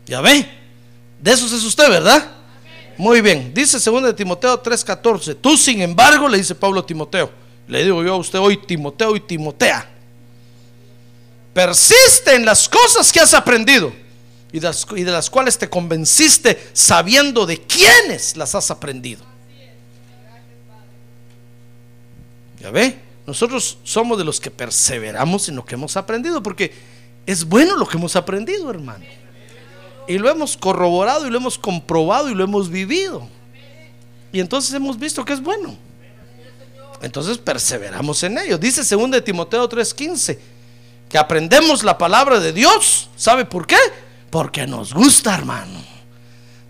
Ya 0.04 0.20
ve, 0.20 0.46
de 1.22 1.32
eso 1.32 1.46
es 1.46 1.64
usted, 1.64 1.88
¿verdad? 1.88 2.32
Muy 2.98 3.22
bien, 3.22 3.54
dice 3.54 3.78
2 3.78 4.02
de 4.02 4.12
Timoteo 4.12 4.62
3:14. 4.62 5.34
Tú, 5.40 5.56
sin 5.56 5.80
embargo, 5.80 6.28
le 6.28 6.36
dice 6.36 6.54
Pablo 6.54 6.80
a 6.80 6.86
Timoteo, 6.86 7.30
le 7.66 7.82
digo 7.82 8.04
yo 8.04 8.12
a 8.12 8.18
usted 8.18 8.38
hoy, 8.38 8.58
Timoteo 8.58 9.16
y 9.16 9.20
Timotea, 9.20 9.88
persiste 11.52 12.34
en 12.34 12.44
las 12.44 12.68
cosas 12.68 13.12
que 13.12 13.20
has 13.20 13.34
aprendido 13.34 13.92
y 14.52 14.60
de 14.60 15.10
las, 15.10 15.30
cuales 15.30 15.56
te 15.56 15.68
convenciste 15.68 16.70
sabiendo 16.72 17.46
de 17.46 17.62
quiénes 17.62 18.36
las 18.36 18.54
has 18.54 18.70
aprendido. 18.70 19.24
Ya 22.60 22.70
ve, 22.70 22.98
nosotros 23.26 23.78
somos 23.82 24.18
de 24.18 24.24
los 24.24 24.40
que 24.40 24.50
perseveramos 24.50 25.48
en 25.48 25.56
lo 25.56 25.64
que 25.64 25.74
hemos 25.74 25.96
aprendido, 25.96 26.42
porque 26.42 26.72
es 27.26 27.44
bueno 27.44 27.76
lo 27.76 27.86
que 27.86 27.96
hemos 27.96 28.14
aprendido, 28.14 28.70
hermano. 28.70 29.04
Y 30.06 30.18
lo 30.18 30.28
hemos 30.28 30.56
corroborado 30.56 31.26
y 31.26 31.30
lo 31.30 31.38
hemos 31.38 31.58
comprobado 31.58 32.28
y 32.28 32.34
lo 32.34 32.44
hemos 32.44 32.68
vivido. 32.68 33.26
Y 34.32 34.40
entonces 34.40 34.74
hemos 34.74 34.98
visto 34.98 35.24
que 35.24 35.32
es 35.32 35.40
bueno. 35.40 35.76
Entonces 37.00 37.38
perseveramos 37.38 38.22
en 38.22 38.38
ello. 38.38 38.58
Dice 38.58 38.82
2 38.82 39.10
de 39.10 39.22
Timoteo 39.22 39.68
3:15 39.68 40.38
que 41.12 41.18
aprendemos 41.18 41.84
la 41.84 41.98
palabra 41.98 42.40
de 42.40 42.54
Dios. 42.54 43.10
¿Sabe 43.16 43.44
por 43.44 43.66
qué? 43.66 43.76
Porque 44.30 44.66
nos 44.66 44.94
gusta, 44.94 45.34
hermano. 45.34 45.78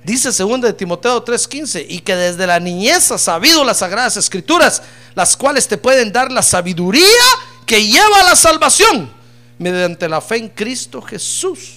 Dice 0.02 0.30
2 0.32 0.60
de 0.60 0.72
Timoteo 0.72 1.22
3:15 1.24 1.86
y 1.88 2.00
que 2.00 2.16
desde 2.16 2.44
la 2.44 2.58
niñez 2.58 3.12
has 3.12 3.22
sabido 3.22 3.62
las 3.62 3.78
sagradas 3.78 4.16
escrituras, 4.16 4.82
las 5.14 5.36
cuales 5.36 5.68
te 5.68 5.78
pueden 5.78 6.10
dar 6.10 6.32
la 6.32 6.42
sabiduría 6.42 7.06
que 7.64 7.86
lleva 7.86 8.18
a 8.18 8.24
la 8.24 8.34
salvación 8.34 9.12
mediante 9.58 10.08
la 10.08 10.20
fe 10.20 10.38
en 10.38 10.48
Cristo 10.48 11.00
Jesús. 11.00 11.74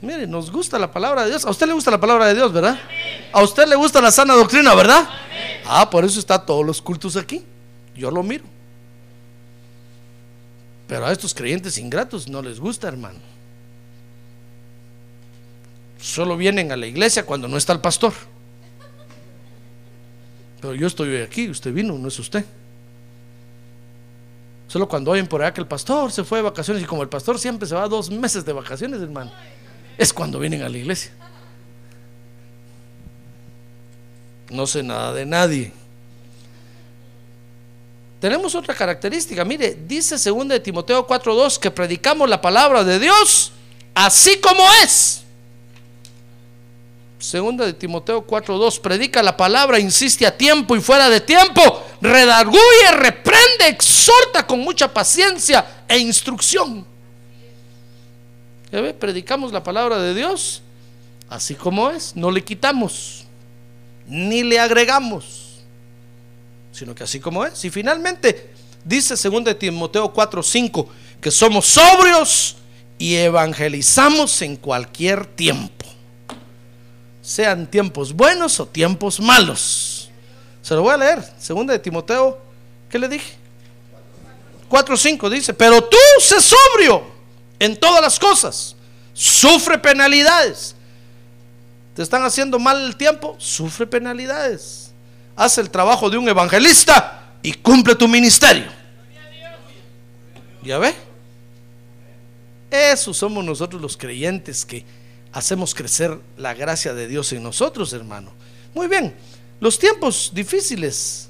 Mire, 0.00 0.26
nos 0.26 0.50
gusta 0.50 0.76
la 0.76 0.90
palabra 0.90 1.22
de 1.22 1.30
Dios. 1.30 1.44
A 1.44 1.50
usted 1.50 1.68
le 1.68 1.72
gusta 1.72 1.92
la 1.92 2.00
palabra 2.00 2.26
de 2.26 2.34
Dios, 2.34 2.52
¿verdad? 2.52 2.76
A 3.32 3.42
usted 3.44 3.68
le 3.68 3.76
gusta 3.76 4.00
la 4.00 4.10
sana 4.10 4.34
doctrina, 4.34 4.74
¿verdad? 4.74 5.08
Ah, 5.66 5.88
por 5.88 6.04
eso 6.04 6.18
está 6.18 6.44
todos 6.44 6.66
los 6.66 6.82
cultos 6.82 7.16
aquí. 7.16 7.44
Yo 7.94 8.10
lo 8.10 8.24
miro. 8.24 8.53
Pero 10.94 11.06
a 11.06 11.10
estos 11.10 11.34
creyentes 11.34 11.76
ingratos 11.76 12.28
no 12.28 12.40
les 12.40 12.60
gusta, 12.60 12.86
hermano. 12.86 13.18
Solo 16.00 16.36
vienen 16.36 16.70
a 16.70 16.76
la 16.76 16.86
iglesia 16.86 17.26
cuando 17.26 17.48
no 17.48 17.56
está 17.56 17.72
el 17.72 17.80
pastor. 17.80 18.12
Pero 20.60 20.72
yo 20.76 20.86
estoy 20.86 21.16
aquí, 21.16 21.50
usted 21.50 21.72
vino, 21.74 21.98
no 21.98 22.06
es 22.06 22.16
usted. 22.20 22.44
Solo 24.68 24.86
cuando 24.86 25.10
oyen 25.10 25.26
por 25.26 25.42
allá 25.42 25.52
que 25.52 25.62
el 25.62 25.66
pastor 25.66 26.12
se 26.12 26.22
fue 26.22 26.38
de 26.38 26.42
vacaciones 26.42 26.80
y 26.84 26.86
como 26.86 27.02
el 27.02 27.08
pastor 27.08 27.40
siempre 27.40 27.66
se 27.66 27.74
va 27.74 27.88
dos 27.88 28.08
meses 28.08 28.44
de 28.44 28.52
vacaciones, 28.52 29.02
hermano 29.02 29.32
es 29.98 30.12
cuando 30.12 30.38
vienen 30.38 30.62
a 30.62 30.68
la 30.68 30.78
iglesia. 30.78 31.10
No 34.48 34.64
sé 34.68 34.84
nada 34.84 35.12
de 35.12 35.26
nadie. 35.26 35.72
Tenemos 38.20 38.54
otra 38.54 38.74
característica, 38.74 39.44
mire, 39.44 39.76
dice 39.86 40.16
2 40.16 40.48
de 40.48 40.60
Timoteo 40.60 41.06
4:2 41.06 41.58
que 41.58 41.70
predicamos 41.70 42.28
la 42.28 42.40
palabra 42.40 42.82
de 42.82 42.98
Dios 42.98 43.52
así 43.94 44.38
como 44.38 44.62
es. 44.82 45.22
Segunda 47.18 47.64
de 47.64 47.72
Timoteo 47.72 48.26
4:2 48.26 48.80
predica 48.80 49.22
la 49.22 49.36
palabra, 49.36 49.78
insiste 49.78 50.26
a 50.26 50.36
tiempo 50.36 50.76
y 50.76 50.80
fuera 50.80 51.08
de 51.08 51.20
tiempo, 51.20 51.82
redarguye, 52.00 52.90
reprende, 52.92 53.68
exhorta 53.68 54.46
con 54.46 54.60
mucha 54.60 54.92
paciencia 54.92 55.84
e 55.88 55.98
instrucción. 55.98 56.86
Predicamos 58.98 59.52
la 59.52 59.62
palabra 59.62 59.98
de 59.98 60.14
Dios 60.14 60.60
así 61.28 61.54
como 61.54 61.90
es, 61.90 62.14
no 62.14 62.30
le 62.30 62.44
quitamos, 62.44 63.24
ni 64.06 64.42
le 64.42 64.58
agregamos, 64.58 65.43
sino 66.74 66.94
que 66.94 67.04
así 67.04 67.20
como 67.20 67.46
es. 67.46 67.64
Y 67.64 67.70
finalmente 67.70 68.50
dice 68.84 69.14
2 69.16 69.58
Timoteo 69.58 70.12
4:5 70.12 70.88
que 71.20 71.30
somos 71.30 71.66
sobrios 71.66 72.56
y 72.98 73.14
evangelizamos 73.14 74.42
en 74.42 74.56
cualquier 74.56 75.24
tiempo, 75.24 75.86
sean 77.22 77.70
tiempos 77.70 78.12
buenos 78.12 78.60
o 78.60 78.66
tiempos 78.66 79.20
malos. 79.20 80.10
Se 80.60 80.74
lo 80.74 80.82
voy 80.82 80.94
a 80.94 80.96
leer, 80.96 81.24
2 81.46 81.66
de 81.66 81.78
Timoteo, 81.78 82.38
¿qué 82.90 82.98
le 82.98 83.08
dije? 83.08 83.34
4:5 84.68 85.30
dice, 85.30 85.54
pero 85.54 85.82
tú 85.84 85.96
sé 86.20 86.40
sobrio 86.40 87.04
en 87.58 87.78
todas 87.78 88.02
las 88.02 88.18
cosas. 88.18 88.76
Sufre 89.12 89.78
penalidades. 89.78 90.74
¿Te 91.94 92.02
están 92.02 92.24
haciendo 92.24 92.58
mal 92.58 92.84
el 92.84 92.96
tiempo? 92.96 93.36
Sufre 93.38 93.86
penalidades. 93.86 94.83
Haz 95.36 95.58
el 95.58 95.70
trabajo 95.70 96.08
de 96.08 96.16
un 96.16 96.28
evangelista 96.28 97.34
y 97.42 97.52
cumple 97.52 97.94
tu 97.94 98.08
ministerio. 98.08 98.66
¿Ya 100.62 100.78
ve? 100.78 100.94
Esos 102.70 103.16
somos 103.16 103.44
nosotros 103.44 103.80
los 103.80 103.96
creyentes 103.96 104.64
que 104.64 104.84
hacemos 105.32 105.74
crecer 105.74 106.18
la 106.36 106.54
gracia 106.54 106.94
de 106.94 107.06
Dios 107.06 107.32
en 107.32 107.42
nosotros, 107.42 107.92
hermano. 107.92 108.32
Muy 108.74 108.88
bien, 108.88 109.14
los 109.60 109.78
tiempos 109.78 110.30
difíciles 110.32 111.28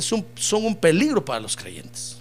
son 0.00 0.64
un 0.64 0.76
peligro 0.76 1.24
para 1.24 1.40
los 1.40 1.56
creyentes. 1.56 2.18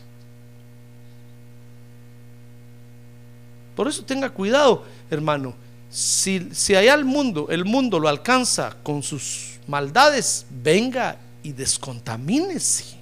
Por 3.76 3.88
eso 3.88 4.03
tenga 4.03 4.30
cuidado, 4.30 4.86
hermano. 5.10 5.55
Si, 5.89 6.49
si 6.53 6.75
allá 6.75 6.93
el 6.93 7.05
mundo, 7.05 7.47
el 7.49 7.65
mundo 7.65 7.99
lo 7.99 8.09
alcanza 8.09 8.75
con 8.83 9.01
sus 9.01 9.57
maldades, 9.67 10.45
venga 10.49 11.17
y 11.43 11.53
descontamínese. 11.53 12.97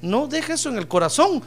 No 0.00 0.26
deje 0.26 0.54
eso 0.54 0.68
en 0.68 0.78
el 0.78 0.86
corazón, 0.86 1.42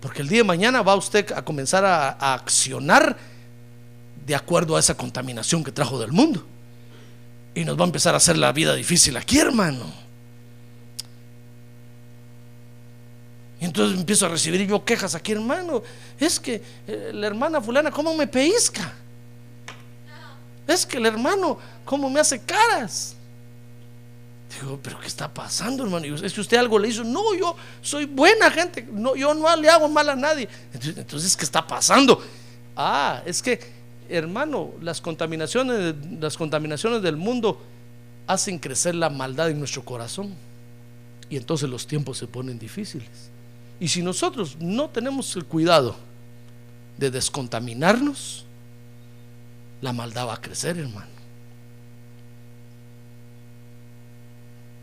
porque 0.00 0.22
el 0.22 0.28
día 0.28 0.38
de 0.38 0.44
mañana 0.44 0.82
va 0.82 0.96
usted 0.96 1.30
a 1.32 1.44
comenzar 1.44 1.84
a, 1.84 2.34
accionar 2.34 3.16
de 4.24 4.34
acuerdo 4.34 4.76
a 4.76 4.80
esa 4.80 4.96
contaminación 4.96 5.62
que 5.62 5.72
trajo 5.72 5.98
del 5.98 6.12
mundo. 6.12 6.44
Y 7.54 7.64
nos 7.64 7.78
va 7.78 7.82
a 7.82 7.86
empezar 7.86 8.14
a 8.14 8.18
hacer 8.18 8.36
la 8.36 8.52
vida 8.52 8.74
difícil 8.74 9.16
aquí, 9.16 9.38
hermano. 9.38 9.86
Y 13.60 13.64
entonces 13.64 13.98
empiezo 13.98 14.26
a 14.26 14.28
recibir 14.28 14.66
yo 14.66 14.84
quejas 14.84 15.14
aquí, 15.14 15.32
hermano. 15.32 15.82
Es 16.20 16.38
que 16.38 16.62
eh, 16.86 17.10
la 17.14 17.26
hermana 17.26 17.60
fulana, 17.60 17.90
¿cómo 17.90 18.14
me 18.14 18.26
peisca? 18.26 18.92
Es 20.66 20.84
que 20.84 20.96
el 20.96 21.06
hermano, 21.06 21.58
¿cómo 21.84 22.10
me 22.10 22.20
hace 22.20 22.40
caras? 22.40 23.14
Digo, 24.60 24.78
pero 24.82 24.98
¿qué 25.00 25.06
está 25.06 25.32
pasando, 25.32 25.84
hermano? 25.84 26.06
¿Es 26.16 26.32
que 26.32 26.40
usted 26.40 26.56
algo 26.56 26.78
le 26.78 26.88
hizo? 26.88 27.04
No, 27.04 27.34
yo 27.34 27.56
soy 27.82 28.06
buena 28.06 28.50
gente. 28.50 28.86
No, 28.90 29.14
yo 29.14 29.34
no 29.34 29.54
le 29.56 29.68
hago 29.68 29.88
mal 29.88 30.08
a 30.08 30.16
nadie. 30.16 30.48
Entonces, 30.72 30.96
entonces 30.96 31.36
¿qué 31.36 31.44
está 31.44 31.66
pasando? 31.66 32.22
Ah, 32.76 33.22
es 33.26 33.42
que, 33.42 33.60
hermano, 34.08 34.70
las 34.80 35.00
contaminaciones, 35.00 35.94
las 36.20 36.36
contaminaciones 36.36 37.02
del 37.02 37.16
mundo 37.16 37.60
hacen 38.26 38.58
crecer 38.58 38.94
la 38.94 39.10
maldad 39.10 39.50
en 39.50 39.58
nuestro 39.58 39.84
corazón. 39.84 40.34
Y 41.28 41.36
entonces 41.36 41.68
los 41.68 41.86
tiempos 41.86 42.18
se 42.18 42.26
ponen 42.26 42.58
difíciles. 42.58 43.30
Y 43.78 43.88
si 43.88 44.02
nosotros 44.02 44.56
no 44.58 44.88
tenemos 44.88 45.34
el 45.36 45.44
cuidado 45.44 45.96
de 46.96 47.10
descontaminarnos, 47.10 48.45
la 49.80 49.92
maldad 49.92 50.28
va 50.28 50.34
a 50.34 50.40
crecer, 50.40 50.78
hermano. 50.78 51.16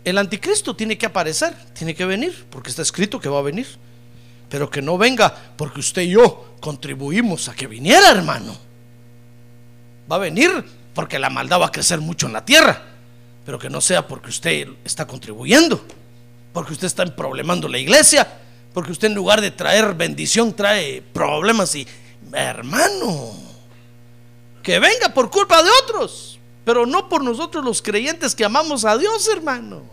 El 0.04 0.18
anticristo 0.18 0.76
tiene 0.76 0.98
que 0.98 1.06
aparecer, 1.06 1.56
tiene 1.74 1.96
que 1.96 2.06
venir, 2.06 2.46
porque 2.50 2.70
está 2.70 2.82
escrito 2.82 3.20
que 3.20 3.30
va 3.30 3.40
a 3.40 3.44
venir. 3.44 3.68
Pero 4.50 4.70
que 4.70 4.82
no 4.82 4.98
venga 4.98 5.34
porque 5.58 5.80
usted 5.80 6.04
y 6.04 6.10
yo 6.10 6.56
contribuimos 6.60 7.48
a 7.50 7.56
que 7.56 7.68
viniera, 7.68 8.12
hermano. 8.12 8.56
Va 10.12 10.18
a 10.18 10.20
venir 10.20 10.52
porque 10.94 11.18
la 11.18 11.30
maldad 11.30 11.62
va 11.62 11.68
a 11.68 11.72
crecer 11.72 12.00
mucho 12.02 12.28
en 12.28 12.34
la 12.34 12.46
tierra, 12.46 12.82
pero 13.46 13.58
que 13.58 13.70
no 13.70 13.82
sea 13.82 14.08
porque 14.08 14.30
usted 14.30 14.68
está 14.84 15.08
contribuyendo, 15.08 15.84
porque 16.52 16.74
usted 16.74 16.88
está 16.88 17.04
problemando 17.16 17.68
la 17.68 17.80
iglesia, 17.80 18.28
porque 18.74 18.92
usted 18.92 19.08
en 19.08 19.16
lugar 19.16 19.42
de 19.42 19.52
traer 19.52 19.94
bendición 19.96 20.54
trae 20.54 21.02
problemas 21.02 21.74
y 21.76 21.88
hermano, 22.34 23.32
que 24.64 24.80
venga 24.80 25.10
por 25.10 25.30
culpa 25.30 25.62
de 25.62 25.70
otros, 25.84 26.40
pero 26.66 26.86
no 26.86 27.08
por 27.08 27.24
nosotros 27.24 27.64
los 27.64 27.82
creyentes 27.82 28.34
que 28.34 28.46
amamos 28.46 28.86
a 28.86 28.98
Dios, 28.98 29.28
hermano. 29.28 29.84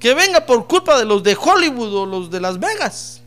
Que 0.00 0.14
venga 0.14 0.46
por 0.46 0.66
culpa 0.66 0.98
de 0.98 1.04
los 1.04 1.22
de 1.22 1.36
Hollywood 1.38 1.94
o 1.94 2.06
los 2.06 2.30
de 2.30 2.40
Las 2.40 2.58
Vegas, 2.58 3.20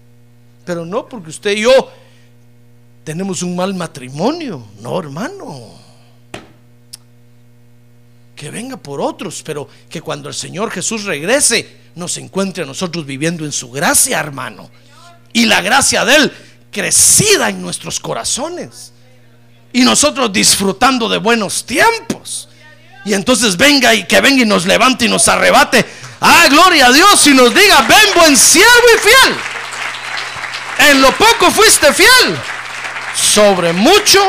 pero 0.66 0.86
no 0.86 1.08
porque 1.08 1.30
usted 1.30 1.52
y 1.52 1.62
yo 1.62 1.92
tenemos 3.04 3.44
un 3.44 3.56
mal 3.56 3.76
matrimonio, 3.76 4.66
no, 4.80 5.00
hermano 5.00 5.80
que 8.40 8.50
venga 8.50 8.78
por 8.78 9.02
otros, 9.02 9.44
pero 9.44 9.68
que 9.90 10.00
cuando 10.00 10.30
el 10.30 10.34
Señor 10.34 10.72
Jesús 10.72 11.04
regrese, 11.04 11.76
nos 11.96 12.18
encuentre 12.18 12.64
a 12.64 12.66
nosotros 12.66 13.06
viviendo 13.06 13.44
en 13.44 13.52
su 13.52 13.70
gracia, 13.70 14.18
hermano. 14.18 14.70
Y 15.34 15.46
la 15.46 15.60
gracia 15.60 16.06
de 16.06 16.16
Él 16.16 16.34
crecida 16.72 17.50
en 17.50 17.62
nuestros 17.62 18.00
corazones. 18.00 18.94
Y 19.72 19.82
nosotros 19.82 20.32
disfrutando 20.32 21.08
de 21.08 21.18
buenos 21.18 21.66
tiempos. 21.66 22.50
Y 23.06 23.14
entonces 23.14 23.56
venga 23.56 23.94
y 23.94 24.06
que 24.06 24.22
venga 24.22 24.44
y 24.44 24.46
nos 24.46 24.66
levante 24.66 25.06
y 25.06 25.10
nos 25.10 25.28
arrebate. 25.28 25.86
Ah, 26.22 26.48
gloria 26.50 26.88
a 26.88 26.92
Dios 26.92 27.26
y 27.28 27.34
nos 27.34 27.54
diga, 27.54 27.82
ven 27.82 28.14
buen 28.16 28.36
siervo 28.36 28.88
y 28.96 29.00
fiel. 29.00 29.36
En 30.90 31.02
lo 31.02 31.12
poco 31.12 31.52
fuiste 31.52 31.94
fiel. 31.94 32.38
Sobre 33.16 33.74
mucho 33.74 34.20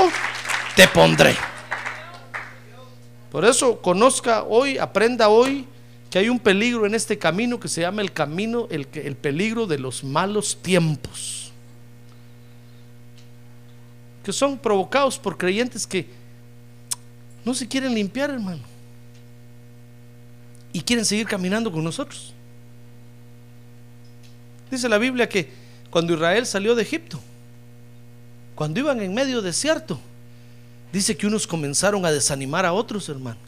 te 0.75 0.89
pondré. 0.89 1.37
Por 3.31 3.45
eso 3.45 3.81
conozca 3.81 4.43
hoy, 4.43 4.79
aprenda 4.79 5.29
hoy 5.29 5.67
que 6.11 6.19
hay 6.19 6.29
un 6.29 6.41
peligro 6.41 6.87
en 6.87 6.95
este 6.95 7.19
camino 7.19 7.61
que 7.61 7.69
se 7.69 7.83
llama 7.83 8.03
el 8.03 8.13
camino, 8.13 8.67
el, 8.71 8.89
el 8.95 9.17
peligro 9.17 9.67
de 9.67 9.79
los 9.79 10.03
malos 10.03 10.59
tiempos. 10.61 11.50
Que 14.25 14.33
son 14.33 14.59
provocados 14.59 15.19
por 15.19 15.37
creyentes 15.37 15.87
que 15.87 16.09
no 17.45 17.55
se 17.55 17.67
quieren 17.67 17.95
limpiar, 17.95 18.31
hermano. 18.31 18.63
Y 20.73 20.81
quieren 20.83 21.05
seguir 21.05 21.27
caminando 21.27 21.73
con 21.73 21.83
nosotros. 21.83 22.35
Dice 24.71 24.89
la 24.89 24.99
Biblia 24.99 25.29
que 25.29 25.51
cuando 25.91 26.15
Israel 26.15 26.47
salió 26.47 26.75
de 26.75 26.83
Egipto, 26.83 27.21
cuando 28.55 28.79
iban 28.79 29.01
en 29.01 29.13
medio 29.13 29.43
desierto, 29.43 29.99
dice 30.93 31.17
que 31.17 31.27
unos 31.27 31.47
comenzaron 31.47 32.05
a 32.05 32.13
desanimar 32.13 32.67
a 32.67 32.73
otros, 32.73 33.09
hermano. 33.09 33.39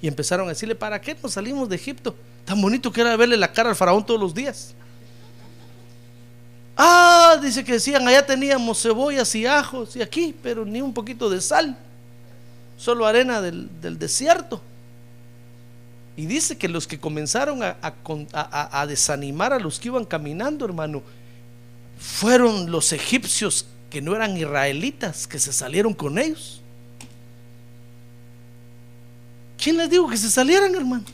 Y 0.00 0.08
empezaron 0.08 0.46
a 0.46 0.50
decirle, 0.50 0.74
¿para 0.74 1.00
qué 1.00 1.16
nos 1.22 1.32
salimos 1.32 1.68
de 1.68 1.76
Egipto? 1.76 2.14
Tan 2.44 2.60
bonito 2.62 2.92
que 2.92 3.00
era 3.00 3.16
verle 3.16 3.36
la 3.36 3.52
cara 3.52 3.70
al 3.70 3.76
faraón 3.76 4.06
todos 4.06 4.20
los 4.20 4.34
días. 4.34 4.74
Ah, 6.76 7.38
dice 7.40 7.64
que 7.64 7.72
decían, 7.72 8.06
allá 8.06 8.24
teníamos 8.24 8.82
cebollas 8.82 9.34
y 9.34 9.46
ajos 9.46 9.96
y 9.96 10.02
aquí, 10.02 10.34
pero 10.42 10.64
ni 10.66 10.82
un 10.82 10.92
poquito 10.92 11.30
de 11.30 11.40
sal, 11.40 11.76
solo 12.76 13.06
arena 13.06 13.40
del, 13.40 13.98
desierto. 13.98 14.60
Y 16.18 16.26
dice 16.26 16.58
que 16.58 16.68
los 16.68 16.86
que 16.86 17.00
comenzaron 17.00 17.62
a, 17.62 17.76
a, 18.32 18.86
desanimar 18.86 19.52
a 19.52 19.58
los 19.58 19.78
que 19.78 19.88
iban 19.88 20.04
caminando, 20.04 20.64
hermano, 20.64 21.02
fueron 21.98 22.70
los 22.70 22.92
egipcios 22.92 23.66
que 23.90 24.02
no 24.02 24.14
eran 24.14 24.36
israelitas, 24.36 25.26
que 25.26 25.38
se 25.38 25.52
salieron 25.52 25.94
con 25.94 26.18
ellos. 26.18 26.60
¿Quién 29.56 29.78
les 29.78 29.88
dijo 29.90 30.08
que 30.08 30.16
se 30.16 30.30
salieran, 30.30 30.74
hermano? 30.74 31.04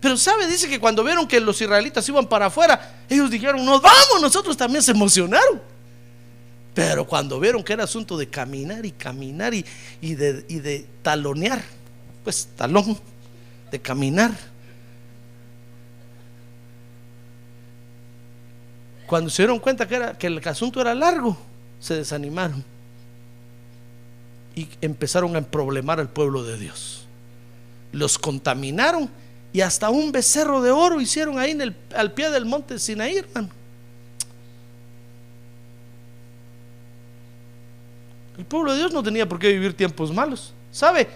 Pero 0.00 0.16
sabe, 0.16 0.46
dice 0.46 0.68
que 0.68 0.78
cuando 0.78 1.02
vieron 1.02 1.26
que 1.26 1.40
los 1.40 1.60
israelitas 1.60 2.08
iban 2.08 2.26
para 2.26 2.46
afuera, 2.46 3.02
ellos 3.08 3.30
dijeron, 3.30 3.64
nos 3.64 3.82
vamos, 3.82 4.20
nosotros 4.20 4.56
también 4.56 4.82
se 4.82 4.92
emocionaron. 4.92 5.60
Pero 6.72 7.04
cuando 7.04 7.40
vieron 7.40 7.64
que 7.64 7.72
era 7.72 7.84
asunto 7.84 8.16
de 8.16 8.28
caminar 8.28 8.86
y 8.86 8.92
caminar 8.92 9.52
y, 9.54 9.64
de, 10.00 10.42
de 10.42 10.86
talonear, 11.02 11.60
pues 12.22 12.48
talón, 12.56 12.96
de 13.72 13.80
caminar. 13.80 14.30
Cuando 19.08 19.30
se 19.30 19.42
dieron 19.42 19.58
cuenta 19.58 19.88
que, 19.88 19.96
era, 19.96 20.16
que 20.16 20.28
el 20.28 20.46
asunto 20.46 20.80
era 20.80 20.94
largo, 20.94 21.36
se 21.80 21.94
desanimaron 21.94 22.64
y 24.54 24.68
empezaron 24.80 25.34
a 25.34 25.40
problemar 25.42 25.98
al 25.98 26.10
pueblo 26.10 26.44
de 26.44 26.58
Dios. 26.58 27.06
Los 27.90 28.18
contaminaron 28.18 29.10
y 29.52 29.60
hasta 29.60 29.90
un 29.90 30.12
becerro 30.12 30.60
de 30.60 30.70
oro 30.70 31.00
hicieron 31.00 31.38
ahí 31.38 31.52
en 31.52 31.60
el, 31.60 31.76
al 31.96 32.12
pie 32.12 32.30
del 32.30 32.44
monte 32.44 32.78
Sinaí, 32.78 33.16
hermano. 33.16 33.48
El 38.36 38.44
pueblo 38.44 38.72
de 38.72 38.78
Dios 38.78 38.92
no 38.92 39.02
tenía 39.02 39.28
por 39.28 39.38
qué 39.38 39.48
vivir 39.48 39.74
tiempos 39.76 40.12
malos. 40.12 40.52
¿Sabe? 40.70 41.08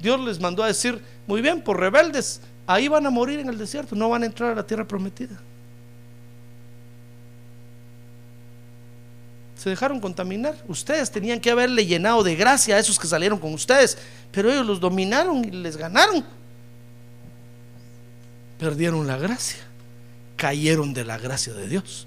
Dios 0.00 0.20
les 0.20 0.38
mandó 0.38 0.62
a 0.62 0.68
decir, 0.68 1.02
muy 1.26 1.40
bien, 1.40 1.60
por 1.60 1.80
rebeldes, 1.80 2.40
ahí 2.66 2.86
van 2.86 3.04
a 3.06 3.10
morir 3.10 3.40
en 3.40 3.48
el 3.48 3.58
desierto, 3.58 3.96
no 3.96 4.08
van 4.08 4.22
a 4.22 4.26
entrar 4.26 4.52
a 4.52 4.54
la 4.54 4.66
tierra 4.66 4.86
prometida. 4.86 5.40
se 9.58 9.70
dejaron 9.70 10.00
contaminar. 10.00 10.54
Ustedes 10.68 11.10
tenían 11.10 11.40
que 11.40 11.50
haberle 11.50 11.84
llenado 11.84 12.22
de 12.22 12.36
gracia 12.36 12.76
a 12.76 12.78
esos 12.78 12.98
que 12.98 13.08
salieron 13.08 13.38
con 13.38 13.52
ustedes, 13.52 13.98
pero 14.30 14.50
ellos 14.50 14.64
los 14.64 14.78
dominaron 14.78 15.44
y 15.44 15.50
les 15.50 15.76
ganaron. 15.76 16.24
Perdieron 18.58 19.06
la 19.06 19.16
gracia, 19.16 19.60
cayeron 20.36 20.94
de 20.94 21.04
la 21.04 21.18
gracia 21.18 21.52
de 21.52 21.68
Dios. 21.68 22.06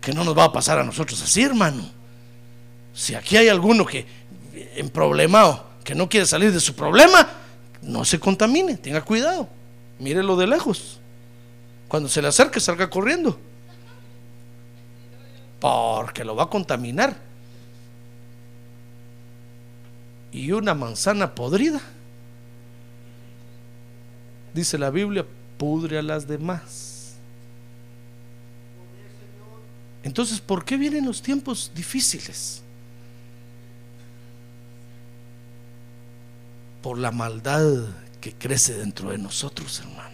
Que 0.00 0.12
no 0.12 0.24
nos 0.24 0.36
va 0.36 0.44
a 0.44 0.52
pasar 0.52 0.78
a 0.78 0.84
nosotros 0.84 1.22
así, 1.22 1.42
hermano. 1.42 1.90
Si 2.92 3.14
aquí 3.14 3.36
hay 3.36 3.48
alguno 3.48 3.86
que 3.86 4.06
en 4.76 4.90
problemado, 4.90 5.66
que 5.82 5.94
no 5.94 6.08
quiere 6.08 6.26
salir 6.26 6.52
de 6.52 6.60
su 6.60 6.74
problema, 6.74 7.28
no 7.82 8.04
se 8.04 8.20
contamine, 8.20 8.76
tenga 8.76 9.02
cuidado. 9.02 9.48
Mírelo 9.98 10.36
de 10.36 10.46
lejos. 10.46 11.00
Cuando 11.88 12.08
se 12.08 12.20
le 12.20 12.28
acerque, 12.28 12.60
salga 12.60 12.90
corriendo 12.90 13.38
porque 15.64 16.24
lo 16.24 16.36
va 16.36 16.42
a 16.42 16.50
contaminar. 16.50 17.16
Y 20.30 20.52
una 20.52 20.74
manzana 20.74 21.34
podrida, 21.34 21.80
dice 24.54 24.78
la 24.78 24.90
Biblia, 24.90 25.26
pudre 25.58 25.98
a 25.98 26.02
las 26.02 26.26
demás. 26.26 27.14
Entonces, 30.02 30.40
¿por 30.40 30.64
qué 30.64 30.76
vienen 30.76 31.06
los 31.06 31.22
tiempos 31.22 31.72
difíciles? 31.74 32.62
Por 36.82 36.98
la 36.98 37.10
maldad 37.10 37.86
que 38.20 38.32
crece 38.34 38.74
dentro 38.74 39.10
de 39.10 39.18
nosotros, 39.18 39.80
hermano. 39.80 40.13